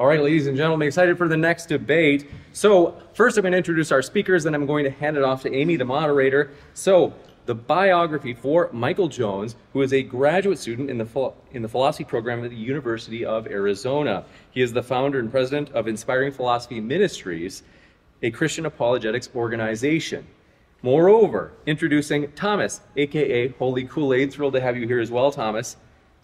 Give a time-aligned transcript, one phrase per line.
[0.00, 2.30] All right, ladies and gentlemen, excited for the next debate.
[2.54, 5.42] So, first, I'm going to introduce our speakers, then I'm going to hand it off
[5.42, 6.52] to Amy, the moderator.
[6.72, 7.12] So,
[7.44, 12.04] the biography for Michael Jones, who is a graduate student in the, in the philosophy
[12.04, 14.24] program at the University of Arizona.
[14.52, 17.62] He is the founder and president of Inspiring Philosophy Ministries,
[18.22, 20.26] a Christian apologetics organization.
[20.80, 24.32] Moreover, introducing Thomas, aka Holy Kool Aid.
[24.32, 25.76] Thrilled to have you here as well, Thomas.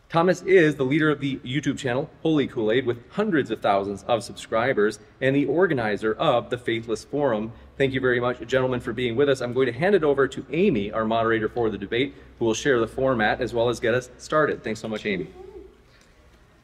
[0.09, 4.05] Thomas is the leader of the YouTube channel Holy Kool Aid with hundreds of thousands
[4.05, 7.51] of subscribers and the organizer of the Faithless Forum.
[7.77, 9.41] Thank you very much, gentlemen, for being with us.
[9.41, 12.55] I'm going to hand it over to Amy, our moderator for the debate, who will
[12.55, 14.63] share the format as well as get us started.
[14.63, 15.27] Thanks so much, Amy.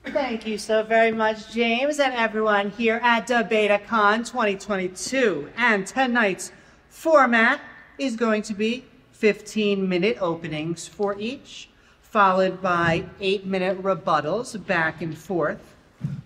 [0.04, 5.50] Thank you so very much, James, and everyone here at DebateCon 2022.
[5.56, 6.52] And tonight's
[6.88, 7.60] format
[7.98, 11.70] is going to be 15 minute openings for each
[12.12, 15.58] followed by eight minute rebuttals back and forth,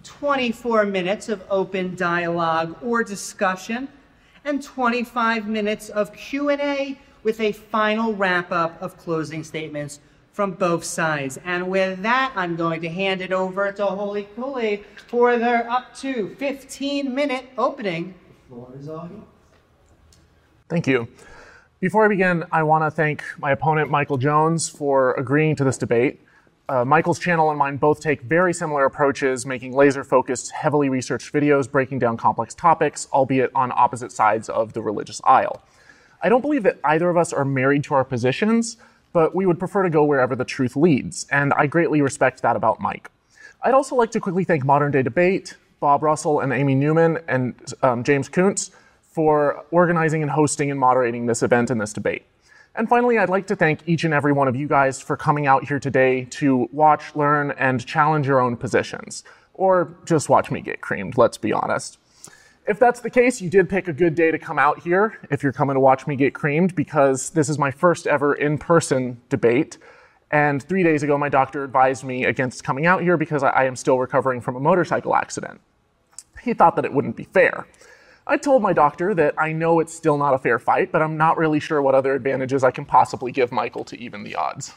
[0.03, 3.87] 24 minutes of open dialogue or discussion,
[4.45, 10.01] and 25 minutes of Q&A with a final wrap up of closing statements
[10.33, 11.39] from both sides.
[11.45, 15.95] And with that, I'm going to hand it over to Holy Kool-Aid for their up
[15.99, 18.15] to 15 minute opening.
[18.49, 19.23] The floor is all yours.
[20.69, 21.07] Thank you.
[21.87, 25.79] Before I begin, I want to thank my opponent, Michael Jones, for agreeing to this
[25.79, 26.21] debate.
[26.69, 31.33] Uh, Michael's channel and mine both take very similar approaches, making laser focused, heavily researched
[31.33, 35.63] videos breaking down complex topics, albeit on opposite sides of the religious aisle.
[36.25, 38.79] I don't believe that either of us are married to our positions,
[39.13, 42.57] but we would prefer to go wherever the truth leads, and I greatly respect that
[42.57, 43.13] about Mike.
[43.63, 47.55] I'd also like to quickly thank Modern Day Debate, Bob Russell and Amy Newman, and
[47.85, 48.73] um, James Kunz
[49.17, 52.27] for organizing and hosting and moderating this event and this debate.
[52.75, 55.47] And finally, I'd like to thank each and every one of you guys for coming
[55.47, 59.25] out here today to watch, learn, and challenge your own positions.
[59.55, 61.97] Or just watch me get creamed, let's be honest.
[62.69, 65.43] If that's the case, you did pick a good day to come out here if
[65.43, 69.19] you're coming to watch me get creamed, because this is my first ever in person
[69.31, 69.79] debate.
[70.31, 73.77] And three days ago, my doctor advised me against coming out here because I am
[73.77, 75.63] still recovering from a motorcycle accident.
[76.43, 77.67] He thought that it wouldn't be fair.
[78.29, 81.17] I told my doctor that I know it's still not a fair fight, but I'm
[81.17, 84.75] not really sure what other advantages I can possibly give Michael to even the odds.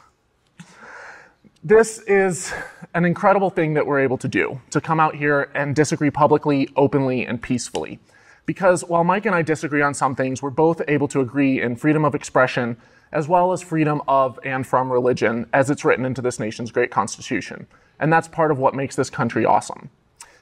[1.63, 2.53] This is
[2.93, 6.69] an incredible thing that we're able to do to come out here and disagree publicly,
[6.75, 7.99] openly, and peacefully.
[8.45, 11.75] Because while Mike and I disagree on some things, we're both able to agree in
[11.75, 12.77] freedom of expression
[13.11, 16.91] as well as freedom of and from religion as it's written into this nation's great
[16.91, 17.65] constitution.
[17.99, 19.89] And that's part of what makes this country awesome.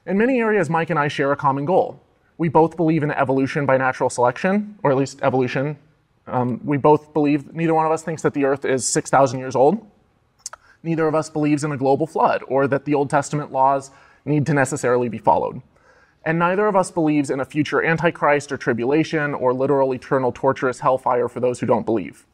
[0.06, 2.02] In many areas, Mike and I share a common goal
[2.38, 5.78] we both believe in evolution by natural selection, or at least evolution.
[6.28, 9.56] Um, we both believe, neither one of us thinks that the earth is 6,000 years
[9.56, 9.86] old.
[10.84, 13.92] Neither of us believes in a global flood or that the Old Testament laws
[14.26, 15.62] need to necessarily be followed.
[16.24, 20.82] And neither of us believes in a future antichrist or tribulation or literal eternal torturous
[20.82, 22.26] hellfire for those who don't believe.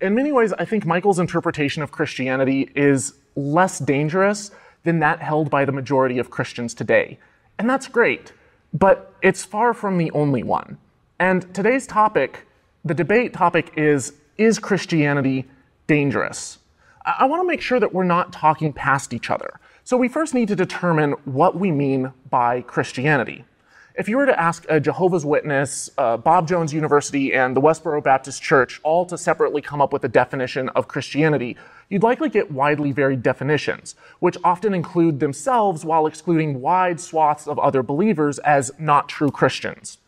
[0.00, 4.50] In many ways, I think Michael's interpretation of Christianity is less dangerous
[4.84, 7.18] than that held by the majority of Christians today.
[7.58, 8.32] And that's great.
[8.78, 10.76] But it's far from the only one.
[11.18, 12.46] And today's topic,
[12.84, 15.46] the debate topic is Is Christianity
[15.86, 16.58] dangerous?
[17.06, 19.60] I, I want to make sure that we're not talking past each other.
[19.84, 23.46] So we first need to determine what we mean by Christianity.
[23.94, 28.04] If you were to ask a Jehovah's Witness, uh, Bob Jones University, and the Westboro
[28.04, 31.56] Baptist Church all to separately come up with a definition of Christianity,
[31.88, 37.58] you'd likely get widely varied definitions, which often include themselves while excluding wide swaths of
[37.58, 39.98] other believers as not true Christians.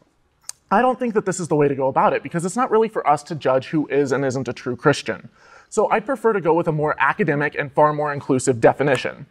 [0.70, 2.70] I don't think that this is the way to go about it because it's not
[2.70, 5.30] really for us to judge who is and isn't a true Christian.
[5.70, 9.26] So I'd prefer to go with a more academic and far more inclusive definition.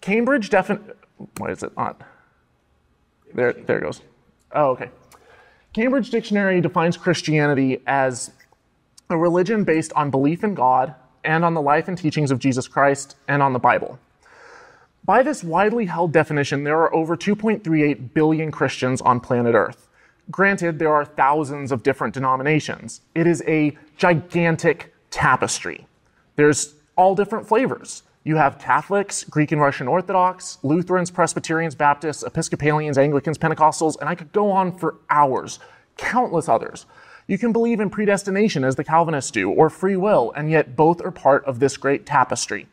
[0.00, 0.94] Cambridge defin
[1.38, 2.00] why is it not?
[3.34, 4.02] There, there it goes.
[4.52, 4.90] Oh, okay.
[5.72, 8.30] Cambridge Dictionary defines Christianity as
[9.10, 12.68] a religion based on belief in God and on the life and teachings of Jesus
[12.68, 13.98] Christ and on the Bible.
[15.04, 19.88] By this widely held definition, there are over 2.38 billion Christians on planet Earth.
[20.30, 23.00] Granted, there are thousands of different denominations.
[23.14, 25.86] It is a gigantic tapestry.
[26.36, 28.02] There's all different flavors.
[28.24, 34.14] You have Catholics, Greek and Russian Orthodox, Lutherans, Presbyterians, Baptists, Episcopalians, Anglicans, Pentecostals, and I
[34.14, 35.58] could go on for hours.
[35.96, 36.84] Countless others.
[37.28, 41.04] You can believe in predestination as the Calvinists do, or free will, and yet both
[41.04, 42.68] are part of this great tapestry.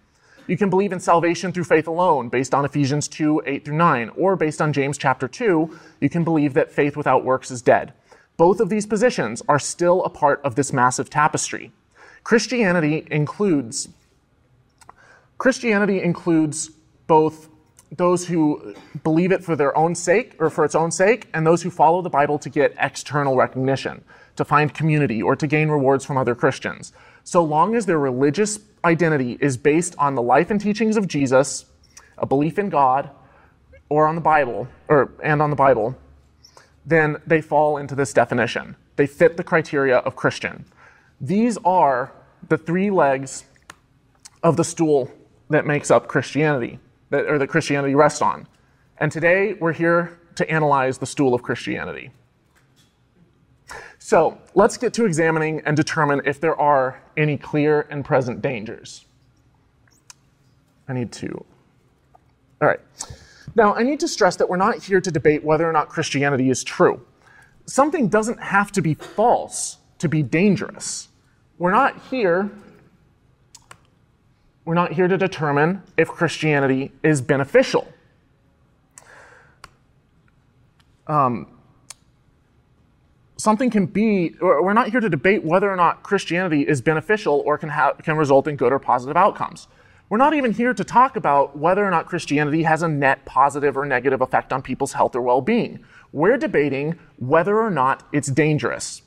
[0.48, 4.12] You can believe in salvation through faith alone, based on Ephesians 2, 8 through 9,
[4.16, 7.92] or based on James chapter 2, you can believe that faith without works is dead.
[8.38, 11.74] Both of these positions are still a part of this massive tapestry.
[12.24, 13.90] Christianity includes
[15.38, 16.72] Christianity includes
[17.08, 17.50] both
[17.92, 18.74] those who
[19.04, 22.02] believe it for their own sake or for its own sake, and those who follow
[22.02, 24.02] the Bible to get external recognition,
[24.36, 26.92] to find community, or to gain rewards from other Christians.
[27.24, 31.66] So long as their religious identity is based on the life and teachings of Jesus,
[32.18, 33.10] a belief in God,
[33.90, 35.98] or on the Bible, or and on the Bible,
[36.86, 38.76] then they fall into this definition.
[38.96, 40.66] They fit the criteria of Christian.
[41.20, 42.12] These are
[42.48, 43.46] the three legs
[44.44, 45.12] of the stool
[45.50, 46.80] that makes up Christianity,
[47.10, 48.48] that, or that Christianity rests on.
[48.98, 52.12] And today we're here to analyze the stool of Christianity.
[54.06, 59.04] So let's get to examining and determine if there are any clear and present dangers.
[60.88, 61.44] I need to.
[62.62, 62.80] All right.
[63.56, 66.52] Now, I need to stress that we're not here to debate whether or not Christianity
[66.52, 67.04] is true.
[67.66, 71.08] Something doesn't have to be false to be dangerous.
[71.58, 72.52] We're not here
[74.66, 77.88] we're not here to determine if Christianity is beneficial.
[81.08, 81.55] Um,
[83.38, 87.58] something can be, we're not here to debate whether or not Christianity is beneficial or
[87.58, 89.68] can, have, can result in good or positive outcomes.
[90.08, 93.76] We're not even here to talk about whether or not Christianity has a net positive
[93.76, 95.84] or negative effect on people's health or well being.
[96.12, 99.02] We're debating whether or not it's dangerous.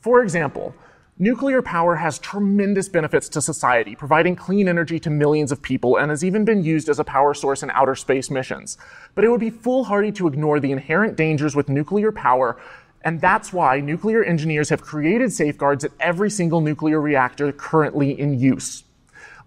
[0.00, 0.74] For example,
[1.22, 6.08] Nuclear power has tremendous benefits to society, providing clean energy to millions of people, and
[6.08, 8.78] has even been used as a power source in outer space missions.
[9.14, 12.58] But it would be foolhardy to ignore the inherent dangers with nuclear power,
[13.02, 18.38] and that's why nuclear engineers have created safeguards at every single nuclear reactor currently in
[18.38, 18.84] use.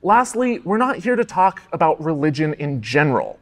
[0.02, 3.40] Lastly, we're not here to talk about religion in general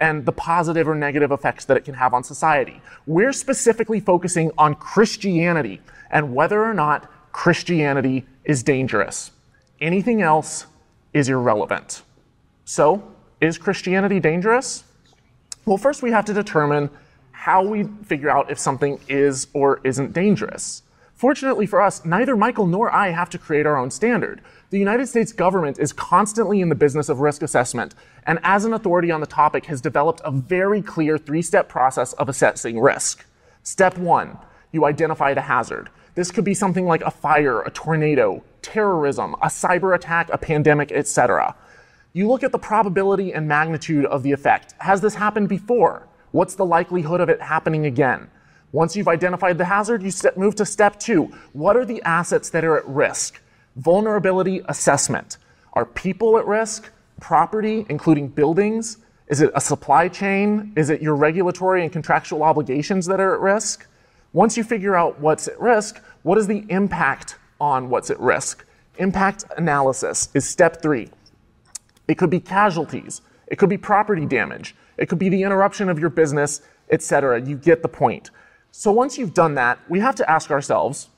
[0.00, 2.82] and the positive or negative effects that it can have on society.
[3.06, 5.80] We're specifically focusing on Christianity
[6.10, 9.30] and whether or not Christianity is dangerous.
[9.80, 10.66] Anything else
[11.12, 12.02] is irrelevant.
[12.64, 13.02] So,
[13.40, 14.84] is Christianity dangerous?
[15.64, 16.90] Well, first we have to determine
[17.44, 20.82] how we figure out if something is or isn't dangerous.
[21.12, 24.40] Fortunately for us, neither Michael nor I have to create our own standard.
[24.70, 27.94] The United States government is constantly in the business of risk assessment,
[28.26, 32.14] and as an authority on the topic, has developed a very clear three step process
[32.14, 33.26] of assessing risk.
[33.62, 34.38] Step one,
[34.72, 35.90] you identify the hazard.
[36.14, 40.90] This could be something like a fire, a tornado, terrorism, a cyber attack, a pandemic,
[40.92, 41.54] etc.
[42.14, 44.72] You look at the probability and magnitude of the effect.
[44.78, 46.08] Has this happened before?
[46.34, 48.28] What's the likelihood of it happening again?
[48.72, 51.32] Once you've identified the hazard, you move to step two.
[51.52, 53.40] What are the assets that are at risk?
[53.76, 55.38] Vulnerability assessment.
[55.74, 56.90] Are people at risk?
[57.20, 58.98] Property, including buildings?
[59.28, 60.72] Is it a supply chain?
[60.74, 63.86] Is it your regulatory and contractual obligations that are at risk?
[64.32, 68.66] Once you figure out what's at risk, what is the impact on what's at risk?
[68.96, 71.10] Impact analysis is step three.
[72.08, 75.98] It could be casualties, it could be property damage, it could be the interruption of
[75.98, 77.40] your business, etc.
[77.40, 78.30] You get the point.
[78.70, 81.08] So once you've done that, we have to ask ourselves,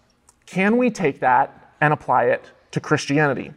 [0.45, 3.52] can we take that and apply it to Christianity?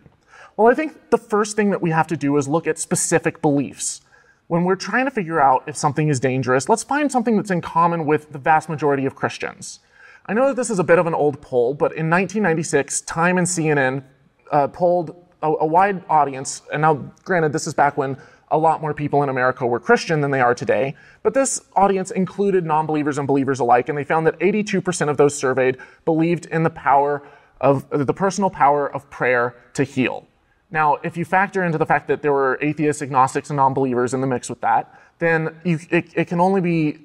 [0.58, 3.42] Well, I think the first thing that we have to do is look at specific
[3.42, 4.02] beliefs
[4.50, 7.62] when we're trying to figure out if something is dangerous, let's find something that's in
[7.62, 9.80] common with the vast majority of Christians.
[10.26, 13.38] I know that this is a bit of an old poll, but in 1996, Time
[13.38, 14.04] and CNN
[14.52, 15.12] uh, polled
[15.44, 18.18] a, a, wide audience, and now, granted, this is back when
[18.52, 22.12] a lot more people in America were Christian than they are today, but this audience
[22.12, 26.46] included non believers and believers alike, and they found that 82% of those surveyed believed
[26.48, 27.28] in the power
[27.62, 30.26] of the personal power of prayer to heal.
[30.72, 34.14] Now, if you factor into the fact that there were atheists, agnostics, and non believers
[34.14, 37.00] in the mix with that, then you, it, it can only be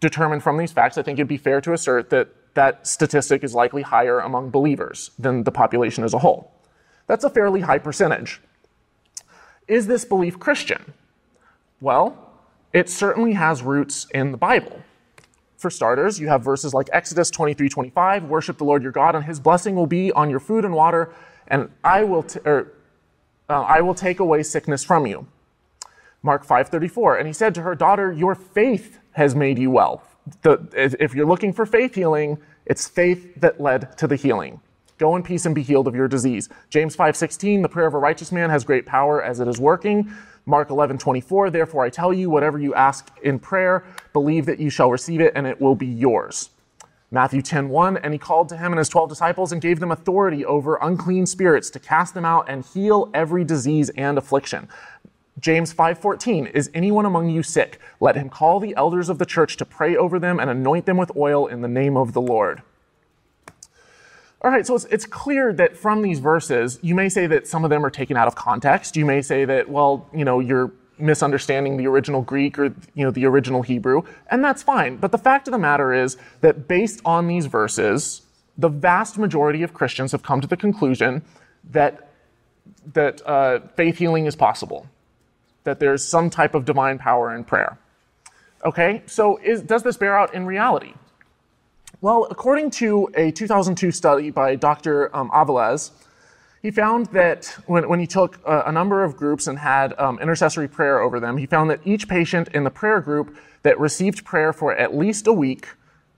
[0.00, 0.98] determined from these facts.
[0.98, 5.10] I think it'd be fair to assert that that statistic is likely higher among believers
[5.18, 6.52] than the population as a whole.
[7.06, 8.40] That's a fairly high percentage.
[9.68, 10.94] Is this belief Christian?
[11.80, 12.16] Well,
[12.72, 14.82] it certainly has roots in the Bible.
[15.56, 19.24] For starters, you have verses like Exodus 23 25, worship the Lord your God, and
[19.24, 21.12] his blessing will be on your food and water,
[21.48, 22.72] and I will, t- or,
[23.48, 25.26] uh, I will take away sickness from you.
[26.22, 30.02] Mark 5:34, and he said to her, "Daughter, your faith has made you well."
[30.42, 34.60] The, if you're looking for faith healing, it's faith that led to the healing.
[34.98, 36.48] Go in peace and be healed of your disease.
[36.70, 40.10] James 5:16, the prayer of a righteous man has great power as it is working.
[40.44, 44.90] Mark 11:24, therefore I tell you, whatever you ask in prayer, believe that you shall
[44.90, 46.50] receive it and it will be yours.
[47.10, 50.44] Matthew 10:1, and he called to him and his 12 disciples and gave them authority
[50.44, 54.68] over unclean spirits to cast them out and heal every disease and affliction.
[55.38, 57.78] James 5:14 Is anyone among you sick?
[58.00, 60.96] Let him call the elders of the church to pray over them and anoint them
[60.96, 62.62] with oil in the name of the Lord.
[64.40, 67.64] All right, so it's, it's clear that from these verses, you may say that some
[67.64, 68.96] of them are taken out of context.
[68.96, 73.10] You may say that, well, you know, you're misunderstanding the original Greek or, you know,
[73.10, 74.96] the original Hebrew, and that's fine.
[74.96, 78.22] But the fact of the matter is that based on these verses,
[78.56, 81.22] the vast majority of Christians have come to the conclusion
[81.70, 82.10] that,
[82.92, 84.86] that uh, faith healing is possible,
[85.64, 87.78] that there's some type of divine power in prayer.
[88.64, 90.94] Okay, so is, does this bear out in reality?
[92.00, 95.14] Well, according to a 2002 study by Dr.
[95.16, 95.90] Um, Aviles,
[96.62, 100.20] he found that when, when he took a, a, number of groups and had um,
[100.20, 104.24] intercessory prayer over them, he found that each patient in the prayer group that received
[104.24, 105.70] prayer for at least a week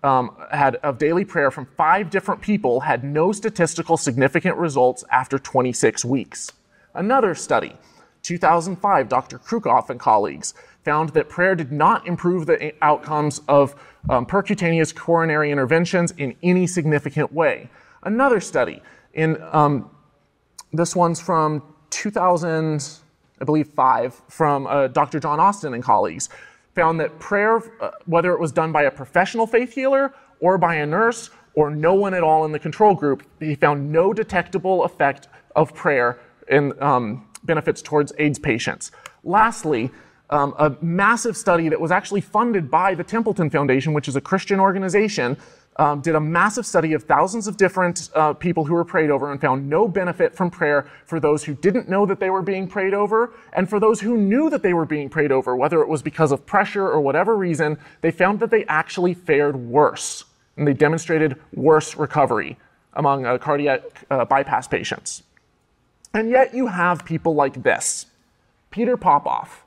[0.02, 5.38] um, had of daily prayer from five different people had no statistical significant results after
[5.38, 6.52] 26 weeks.
[6.94, 7.74] Another study,
[8.20, 9.38] 2005, Dr.
[9.38, 10.52] Krucoff and colleagues
[10.84, 13.74] found that prayer did not improve the outcomes of
[14.08, 17.68] um, percutaneous coronary interventions in any significant way.
[18.02, 18.82] Another study,
[19.14, 19.90] in um,
[20.72, 22.98] this one's from 2000,
[23.40, 25.20] I believe five, from uh, Dr.
[25.20, 26.28] John Austin and colleagues,
[26.74, 30.76] found that prayer, uh, whether it was done by a professional faith healer or by
[30.76, 34.84] a nurse or no one at all in the control group, he found no detectable
[34.84, 38.92] effect of prayer in um, benefits towards AIDS patients.
[39.24, 39.90] Lastly,
[40.30, 44.20] um, a massive study that was actually funded by the Templeton Foundation, which is a
[44.20, 45.36] Christian organization,
[45.76, 49.30] um, did a massive study of thousands of different uh, people who were prayed over
[49.30, 52.68] and found no benefit from prayer for those who didn't know that they were being
[52.68, 53.32] prayed over.
[53.52, 56.32] And for those who knew that they were being prayed over, whether it was because
[56.32, 60.24] of pressure or whatever reason, they found that they actually fared worse.
[60.56, 62.58] And they demonstrated worse recovery
[62.94, 65.22] among uh, cardiac uh, bypass patients.
[66.12, 68.06] And yet you have people like this.
[68.70, 69.64] Peter Popoff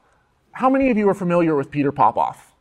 [0.53, 2.53] how many of you are familiar with Peter Popoff?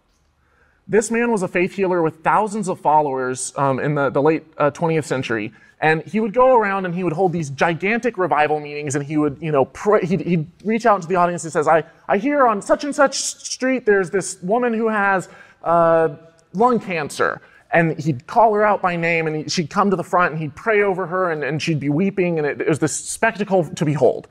[0.89, 4.45] This man was a faith healer with thousands of followers um, in the, the late
[4.59, 5.53] uh, 20th century.
[5.81, 9.17] And he would go around and he would hold these gigantic revival meetings and he
[9.17, 12.19] would, you know, pray, he'd, he'd, reach out to the audience and says, I, I
[12.19, 15.29] hear on such and such street there's this woman who has
[15.63, 16.11] uh,
[16.53, 17.43] lung cancer.
[17.73, 20.41] And he'd call her out by name and he, she'd come to the front and
[20.41, 23.65] he'd pray over her and, and she'd be weeping and it, it was this spectacle
[23.65, 24.29] to behold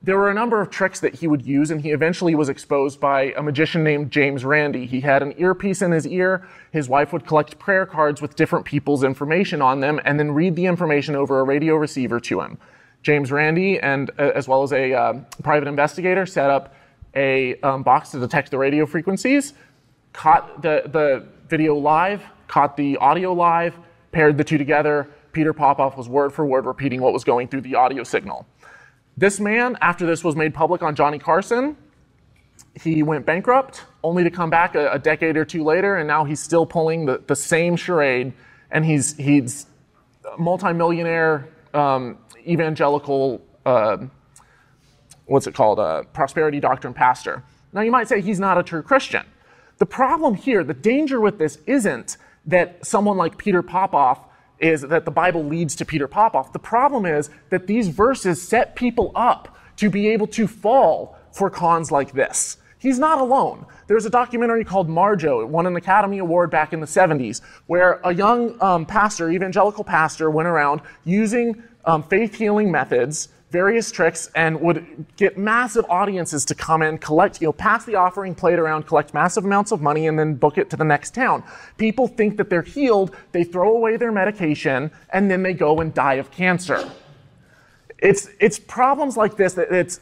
[0.00, 3.00] there were a number of tricks that he would use, and he eventually was exposed
[3.00, 4.86] by a magician named James Randi.
[4.86, 6.46] He had an earpiece in his ear.
[6.70, 10.54] His wife would collect prayer cards with different people's information on them and then read
[10.54, 12.58] the information over a radio receiver to him.
[13.02, 16.74] James Randi, and uh, as well as a uh, private investigator, set up
[17.14, 19.54] a um, box to detect the radio frequencies,
[20.12, 23.74] caught the, the video live, caught the audio live,
[24.12, 25.08] paired the two together.
[25.32, 28.46] Peter Popoff was word for word repeating what was going through the audio signal.
[29.18, 31.76] This man, after this was made public on Johnny Carson,
[32.80, 36.22] he went bankrupt, only to come back a, a decade or two later, and now
[36.22, 38.32] he's still pulling the, the same charade,
[38.70, 39.66] and he's he's
[40.38, 43.96] multimillionaire um, evangelical uh,
[45.26, 47.42] what's it called a prosperity doctrine pastor.
[47.72, 49.26] Now you might say he's not a true Christian.
[49.78, 54.27] The problem here, the danger with this isn't that someone like Peter Popoff
[54.60, 56.52] is that the Bible leads to Peter Popoff.
[56.52, 61.50] The problem is that these verses set people up to be able to fall for
[61.50, 62.56] cons like this.
[62.78, 63.66] He's not alone.
[63.88, 65.40] There's a documentary called Marjoe.
[65.40, 69.82] It won an Academy Award back in the 70s, where a young um, pastor, evangelical
[69.82, 76.44] pastor, went around using um, faith healing methods various tricks and would get massive audiences
[76.44, 79.80] to come in, collect, you know, pass the offering plate around, collect massive amounts of
[79.80, 81.42] money, and then book it to the next town.
[81.78, 85.94] People think that they're healed, they throw away their medication, and then they go and
[85.94, 86.90] die of cancer.
[88.00, 90.00] It's, it's problems like this, that it's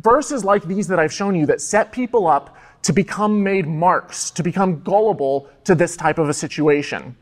[0.00, 4.30] verses like these that I've shown you that set people up to become made marks,
[4.32, 7.16] to become gullible to this type of a situation.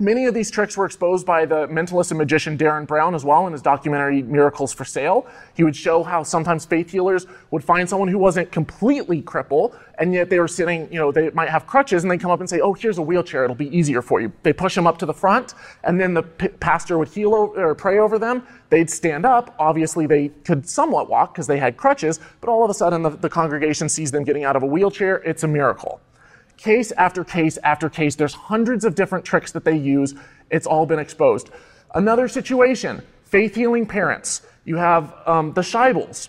[0.00, 3.46] Many of these tricks were exposed by the mentalist and magician Derren Brown as well
[3.46, 5.24] in his documentary Miracles for Sale.
[5.54, 10.12] He would show how sometimes faith healers would find someone who wasn't completely crippled, and
[10.12, 12.50] yet they were sitting, you know, they might have crutches, and they come up and
[12.50, 14.32] say, Oh, here's a wheelchair, it'll be easier for you.
[14.42, 17.72] They push them up to the front, and then the p- pastor would heal or
[17.76, 18.44] pray over them.
[18.70, 19.54] They'd stand up.
[19.60, 23.10] Obviously, they could somewhat walk because they had crutches, but all of a sudden the,
[23.10, 25.18] the congregation sees them getting out of a wheelchair.
[25.18, 26.00] It's a miracle
[26.64, 28.16] case after case after case.
[28.16, 30.14] There's hundreds of different tricks that they use.
[30.50, 31.50] It's all been exposed.
[31.94, 34.42] Another situation faith healing parents.
[34.64, 36.28] You have um, the Schaibles.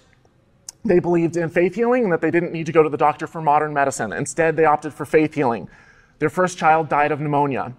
[0.83, 3.27] They believed in faith healing and that they didn't need to go to the doctor
[3.27, 4.11] for modern medicine.
[4.11, 5.69] Instead, they opted for faith healing.
[6.19, 7.73] Their first child died of pneumonia.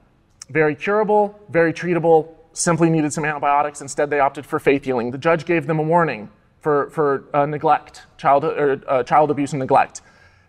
[0.48, 3.80] Very curable, very treatable, simply needed some antibiotics.
[3.82, 5.10] Instead, they opted for faith healing.
[5.10, 9.52] The judge gave them a warning for, for uh, neglect, child, or, uh, child abuse
[9.52, 10.00] and neglect.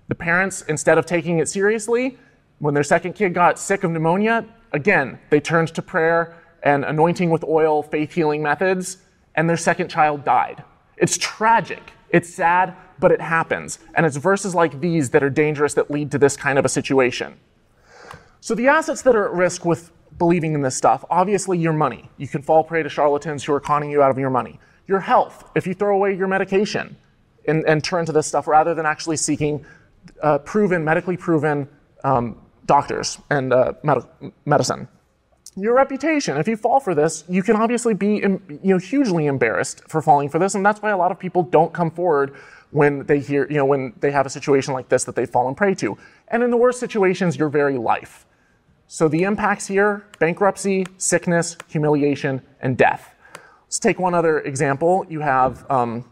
[0.08, 2.18] The parents, instead of taking it seriously,
[2.60, 7.30] when their second kid got sick of pneumonia, again, they turned to prayer and anointing
[7.30, 8.98] with oil, faith healing methods,
[9.36, 10.64] and their second child died.
[10.98, 11.92] It's tragic.
[12.10, 13.80] It's sad, but it happens.
[13.96, 16.70] And it's verses like these that are dangerous that lead to this kind of a
[16.70, 17.38] situation.
[18.40, 22.10] So, the assets that are at risk with believing in this stuff obviously, your money.
[22.18, 24.60] You can fall prey to charlatans who are conning you out of your money.
[24.88, 26.96] Your health, if you throw away your medication
[27.48, 29.66] and, and turn to this stuff rather than actually seeking
[30.22, 31.68] uh, proven, medically proven
[32.04, 34.06] um, doctors and uh, med-
[34.46, 34.88] medicine.
[35.56, 36.38] Your reputation.
[36.38, 40.30] If you fall for this, you can obviously be you know, hugely embarrassed for falling
[40.30, 42.36] for this, and that's why a lot of people don't come forward
[42.72, 45.56] when they hear, you know, when they have a situation like this that they've fallen
[45.56, 45.98] prey to.
[46.28, 48.26] And in the worst situations, your very life.
[48.88, 53.16] So the impacts here bankruptcy, sickness, humiliation, and death.
[53.66, 55.06] Let's take one other example.
[55.10, 56.06] You have um,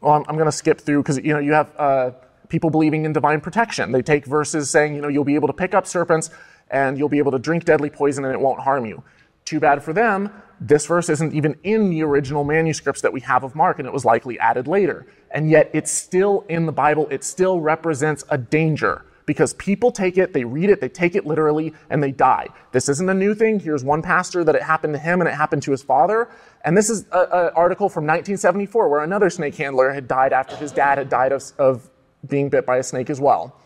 [0.00, 2.10] well, I'm, I'm going to skip through because you know you have uh,
[2.48, 3.92] people believing in divine protection.
[3.92, 6.30] They take verses saying you know you'll be able to pick up serpents
[6.70, 9.02] and you'll be able to drink deadly poison and it won't harm you.
[9.44, 10.30] Too bad for them.
[10.60, 13.92] This verse isn't even in the original manuscripts that we have of Mark, and it
[13.92, 15.06] was likely added later.
[15.30, 17.08] And yet, it's still in the Bible.
[17.10, 21.26] It still represents a danger because people take it, they read it, they take it
[21.26, 22.46] literally, and they die.
[22.72, 23.60] This isn't a new thing.
[23.60, 26.28] Here's one pastor that it happened to him and it happened to his father.
[26.64, 30.72] And this is an article from 1974 where another snake handler had died after his
[30.72, 31.90] dad had died of, of
[32.28, 33.56] being bit by a snake as well.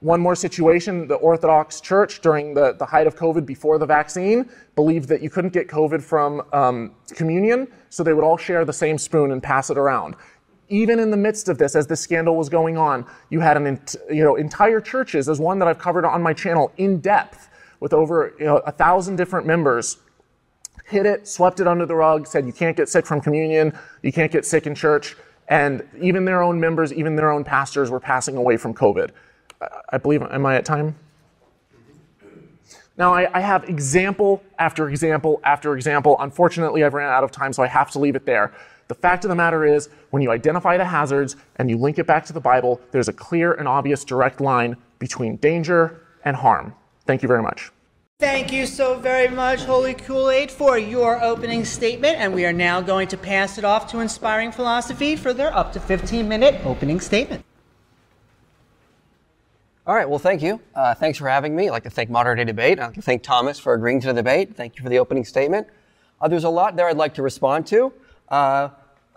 [0.00, 4.48] One more situation the Orthodox Church during the, the height of COVID before the vaccine
[4.74, 8.72] believed that you couldn't get COVID from um, communion, so they would all share the
[8.72, 10.16] same spoon and pass it around
[10.70, 13.80] even in the midst of this, as this scandal was going on, you had an,
[14.08, 17.48] you know, entire churches, as one that I've covered on my channel in depth
[17.80, 19.98] with over you know, a thousand different members,
[20.84, 24.12] hid it, swept it under the rug, said you can't get sick from communion, you
[24.12, 25.16] can't get sick in church,
[25.48, 29.10] and even their own members, even their own pastors were passing away from COVID.
[29.90, 30.94] I believe, am I at time?
[32.96, 36.16] Now, I, I, have example after example after example.
[36.20, 38.52] Unfortunately, I've ran out of time, so I have to leave it there.
[38.90, 42.08] The fact of the matter is, when you identify the hazards and you link it
[42.08, 46.74] back to the Bible, there's a clear and obvious direct line between danger and harm.
[47.06, 47.70] Thank you very much.
[48.18, 52.16] Thank you so very much, Holy Kool Aid, for your opening statement.
[52.18, 55.72] And we are now going to pass it off to Inspiring Philosophy for their up
[55.74, 57.44] to 15 minute opening statement.
[59.86, 60.60] All right, well, thank you.
[60.74, 61.68] Uh, thanks for having me.
[61.68, 62.80] I'd like to thank Modern Day Debate.
[62.80, 64.56] I'd like to thank Thomas for agreeing to the debate.
[64.56, 65.68] Thank you for the opening statement.
[66.20, 67.92] Uh, there's a lot there I'd like to respond to.
[68.28, 68.70] Uh,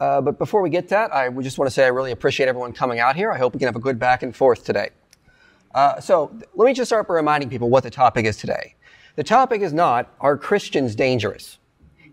[0.03, 2.73] uh, but before we get that, I just want to say I really appreciate everyone
[2.73, 3.31] coming out here.
[3.31, 4.89] I hope we can have a good back and forth today.
[5.73, 8.75] Uh, so let me just start by reminding people what the topic is today.
[9.15, 11.57] The topic is not, are Christians dangerous?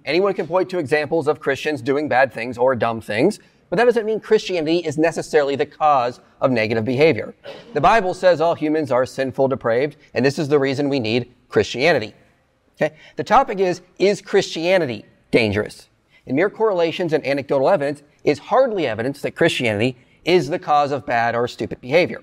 [0.05, 3.87] Anyone can point to examples of Christians doing bad things or dumb things, but that
[3.87, 7.35] doesn't mean Christianity is necessarily the cause of negative behavior.
[7.75, 11.35] The Bible says all humans are sinful, depraved, and this is the reason we need
[11.49, 12.15] Christianity.
[12.81, 12.95] Okay?
[13.17, 15.90] The topic is, is Christianity dangerous?
[16.27, 21.07] And mere correlations and anecdotal evidence is hardly evidence that Christianity is the cause of
[21.07, 22.23] bad or stupid behavior.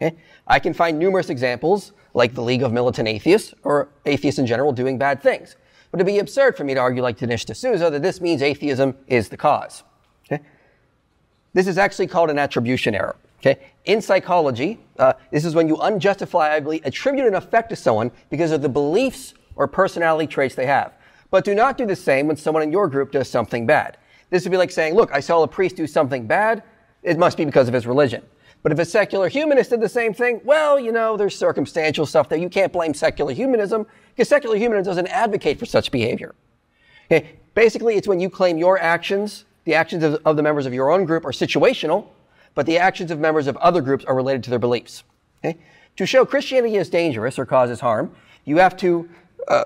[0.00, 0.16] Okay?
[0.46, 4.72] I can find numerous examples, like the League of Militant Atheists, or atheists in general
[4.72, 5.56] doing bad things.
[5.90, 8.96] But it'd be absurd for me to argue like Dinesh D'Souza that this means atheism
[9.06, 9.82] is the cause.
[10.26, 10.42] Okay?
[11.52, 13.16] This is actually called an attribution error.
[13.40, 13.60] Okay?
[13.84, 18.62] In psychology, uh, this is when you unjustifiably attribute an effect to someone because of
[18.62, 20.92] the beliefs or personality traits they have.
[21.32, 23.96] But do not do the same when someone in your group does something bad.
[24.28, 26.62] This would be like saying, look, I saw a priest do something bad.
[27.02, 28.22] It must be because of his religion.
[28.62, 32.28] But if a secular humanist did the same thing, well, you know, there's circumstantial stuff
[32.28, 32.38] there.
[32.38, 36.34] You can't blame secular humanism because secular humanism doesn't advocate for such behavior.
[37.06, 37.30] Okay?
[37.54, 40.90] Basically, it's when you claim your actions, the actions of, of, the members of your
[40.90, 42.08] own group are situational,
[42.54, 45.02] but the actions of members of other groups are related to their beliefs.
[45.42, 45.58] Okay?
[45.96, 48.14] To show Christianity is dangerous or causes harm,
[48.44, 49.08] you have to
[49.48, 49.64] uh,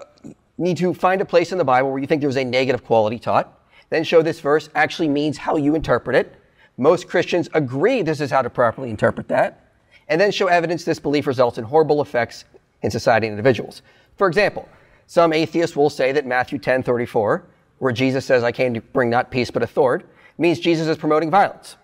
[0.58, 3.18] need to find a place in the Bible where you think there's a negative quality
[3.18, 3.52] taught,
[3.90, 6.34] then show this verse actually means how you interpret it.
[6.76, 9.70] Most Christians agree this is how to properly interpret that,
[10.08, 12.44] and then show evidence this belief results in horrible effects
[12.82, 13.82] in society and individuals.
[14.16, 14.68] For example,
[15.06, 17.44] some atheists will say that Matthew 10:34,
[17.78, 20.04] where Jesus says, "I came to bring not peace but a sword,"
[20.38, 21.76] means Jesus is promoting violence.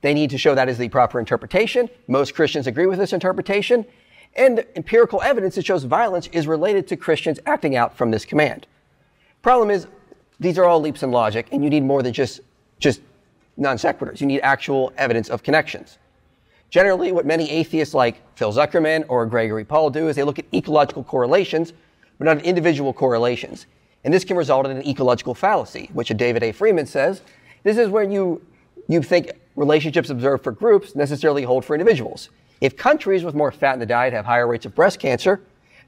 [0.00, 1.88] They need to show that is the proper interpretation.
[2.08, 3.84] Most Christians agree with this interpretation,
[4.34, 8.66] and empirical evidence that shows violence is related to Christians acting out from this command.
[9.42, 9.86] Problem is,
[10.40, 12.40] these are all leaps in logic, and you need more than just,
[12.78, 13.00] just
[13.56, 14.20] non sequiturs.
[14.20, 15.98] You need actual evidence of connections.
[16.70, 20.46] Generally, what many atheists like Phil Zuckerman or Gregory Paul do is they look at
[20.54, 21.74] ecological correlations,
[22.18, 23.66] but not individual correlations.
[24.04, 26.52] And this can result in an ecological fallacy, which David A.
[26.52, 27.20] Freedman says.
[27.62, 28.40] This is when you,
[28.88, 32.30] you think relationships observed for groups necessarily hold for individuals.
[32.62, 35.40] If countries with more fat in the diet have higher rates of breast cancer,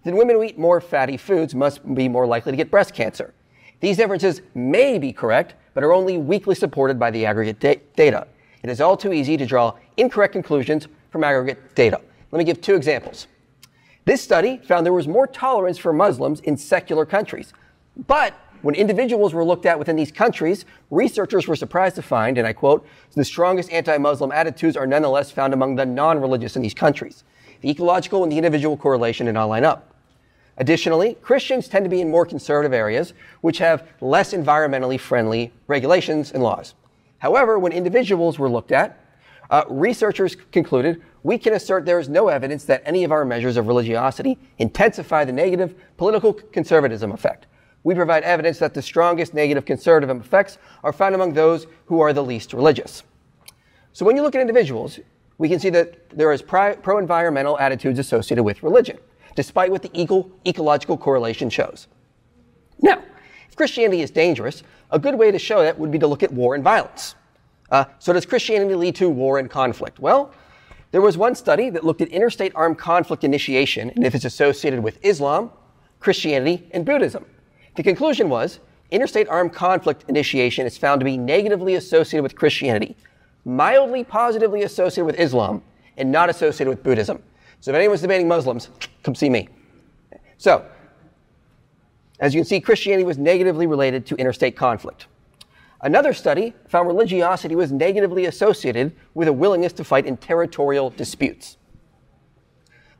[0.02, 3.32] then women who eat more fatty foods must be more likely to get breast cancer.
[3.78, 8.26] These differences may be correct, but are only weakly supported by the aggregate da- data.
[8.64, 12.00] It is all too easy to draw incorrect conclusions from aggregate data.
[12.32, 13.28] Let me give two examples.
[14.04, 17.52] This study found there was more tolerance for Muslims in secular countries,
[18.08, 18.34] but
[18.64, 22.55] when individuals were looked at within these countries, researchers were surprised to find, and I
[22.55, 27.24] quote, the strongest anti-Muslim attitudes are nonetheless found among the non-religious in these countries.
[27.61, 29.94] The ecological and the individual correlation did not line up.
[30.57, 36.33] Additionally, Christians tend to be in more conservative areas, which have less environmentally friendly regulations
[36.33, 36.72] and laws.
[37.18, 38.98] However, when individuals were looked at,
[39.50, 43.59] uh, researchers concluded we can assert there is no evidence that any of our measures
[43.59, 47.46] of religiosity intensify the negative political conservatism effect
[47.85, 52.12] we provide evidence that the strongest negative conservative effects are found among those who are
[52.12, 53.03] the least religious.
[53.92, 54.99] So when you look at individuals,
[55.38, 58.99] we can see that there is pro environmental attitudes associated with religion,
[59.37, 61.87] despite what the eco- ecological correlation shows.
[62.81, 63.03] Now,
[63.49, 66.33] if Christianity is dangerous, a good way to show that would be to look at
[66.33, 67.14] war and violence.
[67.70, 69.99] Uh, so, does Christianity lead to war and conflict?
[69.99, 70.33] Well,
[70.90, 74.81] there was one study that looked at interstate armed conflict initiation and if it's associated
[74.81, 75.51] with Islam,
[75.99, 77.27] Christianity, and Buddhism.
[77.74, 78.60] The conclusion was
[78.90, 82.96] interstate armed conflict initiation is found to be negatively associated with Christianity,
[83.44, 85.62] mildly positively associated with Islam,
[85.96, 87.22] and not associated with Buddhism.
[87.60, 88.70] So if anyone's debating Muslims,
[89.02, 89.48] come see me.
[90.38, 90.64] So,
[92.20, 95.06] as you can see, Christianity was negatively related to interstate conflict.
[95.80, 101.56] Another study found religiosity was negatively associated with a willingness to fight in territorial disputes.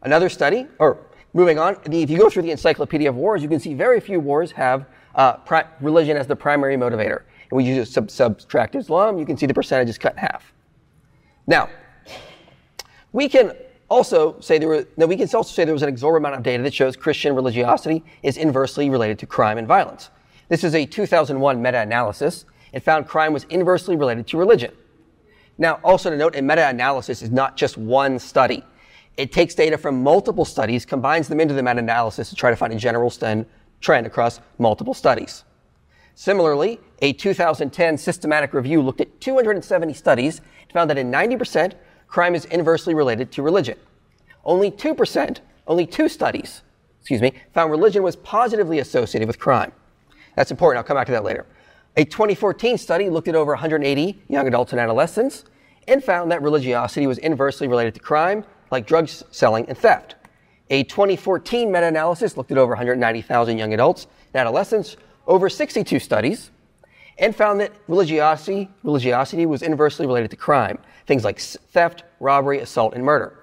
[0.03, 0.99] Another study, or
[1.37, 4.21] Moving on, if you go through the Encyclopedia of Wars, you can see very few
[4.21, 7.23] wars have uh, pri- religion as the primary motivator.
[7.51, 10.53] And when you sub- subtract Islam, you can see the percentage is cut in half.
[11.49, 11.69] Now,
[13.13, 13.53] we can
[13.91, 16.45] also say there were, no, we can also say there was an exorbitant amount of
[16.45, 20.11] data that shows Christian religiosity is inversely related to crime and violence.
[20.49, 22.45] This is a 2001 meta-analysis.
[22.73, 24.73] It found crime was inversely related to religion.
[25.59, 28.65] Now, also to note, a meta-analysis is not just one study.
[29.17, 32.73] It takes data from multiple studies, combines them into the meta-analysis to try to find
[32.73, 33.11] a general
[33.81, 35.45] trend across multiple studies.
[36.17, 41.75] Similarly, a 2010 systematic review looked at 270 studies and found that in 90%,
[42.07, 43.79] crime is inversely related to religion.
[44.45, 46.63] Only 2%, only two studies,
[47.01, 49.73] excuse me, found religion was positively associated with crime.
[50.37, 50.79] That's important.
[50.79, 51.47] I'll come back to that later.
[51.97, 55.45] A 2014 study looked at over 180 young adults and adolescents
[55.87, 60.17] and found that religiosity was inversely related to crime like drug selling and theft.
[60.71, 64.97] A 2014 meta analysis looked at over 190,000 young adults and adolescents
[65.27, 66.51] over 62 studies
[67.19, 72.95] and found that religiosity, religiosity was inversely related to crime, things like theft, robbery, assault,
[72.95, 73.39] and murder.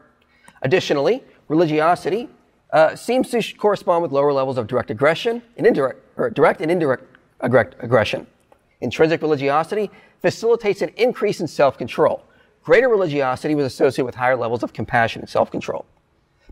[0.62, 2.30] Additionally, religiosity
[2.74, 6.72] uh, seems to correspond with lower levels of direct aggression and indirect, or direct and
[6.72, 7.04] indirect
[7.42, 8.28] aggression.
[8.82, 9.90] Intrinsic religiosity
[10.22, 12.24] facilitates an increase in self control,
[12.64, 15.86] Greater religiosity was associated with higher levels of compassion and self-control.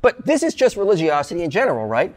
[0.02, 2.16] But this is just religiosity in general, right?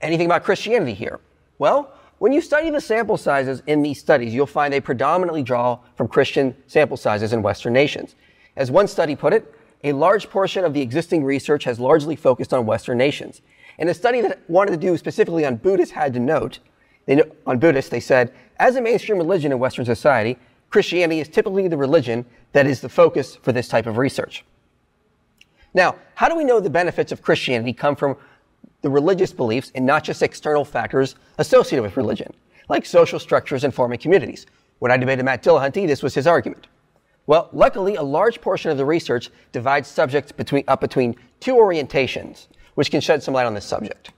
[0.00, 1.20] Anything about Christianity here?
[1.58, 5.80] Well, when you study the sample sizes in these studies, you'll find they predominantly draw
[5.96, 8.14] from Christian sample sizes in Western nations.
[8.56, 9.52] As one study put it,
[9.84, 13.42] a large portion of the existing research has largely focused on Western nations.
[13.78, 16.60] And a study that wanted to do specifically on Buddhists had to note,
[17.04, 20.38] they, on Buddhists, they said, as a mainstream religion in Western society,
[20.70, 24.44] Christianity is typically the religion that is the focus for this type of research.
[25.74, 28.16] Now, how do we know the benefits of Christianity come from
[28.82, 32.32] the religious beliefs and not just external factors associated with religion,
[32.68, 34.46] like social structures and forming communities?
[34.78, 36.66] When I debated Matt Dillahunty, this was his argument.
[37.26, 42.46] Well, luckily, a large portion of the research divides subjects between, up between two orientations,
[42.74, 44.12] which can shed some light on this subject.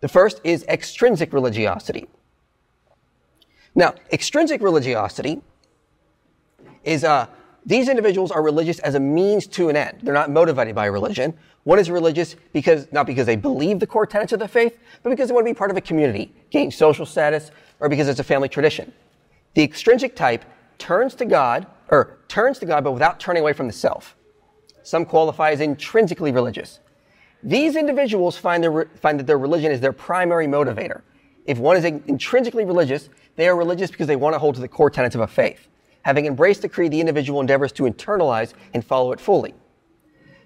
[0.00, 2.06] The first is extrinsic religiosity.
[3.74, 5.42] Now, extrinsic religiosity
[6.86, 7.26] is uh,
[7.66, 9.98] these individuals are religious as a means to an end.
[10.02, 11.34] They're not motivated by religion.
[11.64, 15.10] One is religious because not because they believe the core tenets of the faith, but
[15.10, 18.20] because they want to be part of a community, gain social status, or because it's
[18.20, 18.92] a family tradition.
[19.54, 20.44] The extrinsic type
[20.78, 24.14] turns to God, or turns to God, but without turning away from the self.
[24.84, 26.78] Some qualify as intrinsically religious.
[27.42, 31.02] These individuals find, their, find that their religion is their primary motivator.
[31.46, 34.68] If one is intrinsically religious, they are religious because they want to hold to the
[34.68, 35.68] core tenets of a faith.
[36.06, 39.56] Having embraced the creed, the individual endeavors to internalize and follow it fully.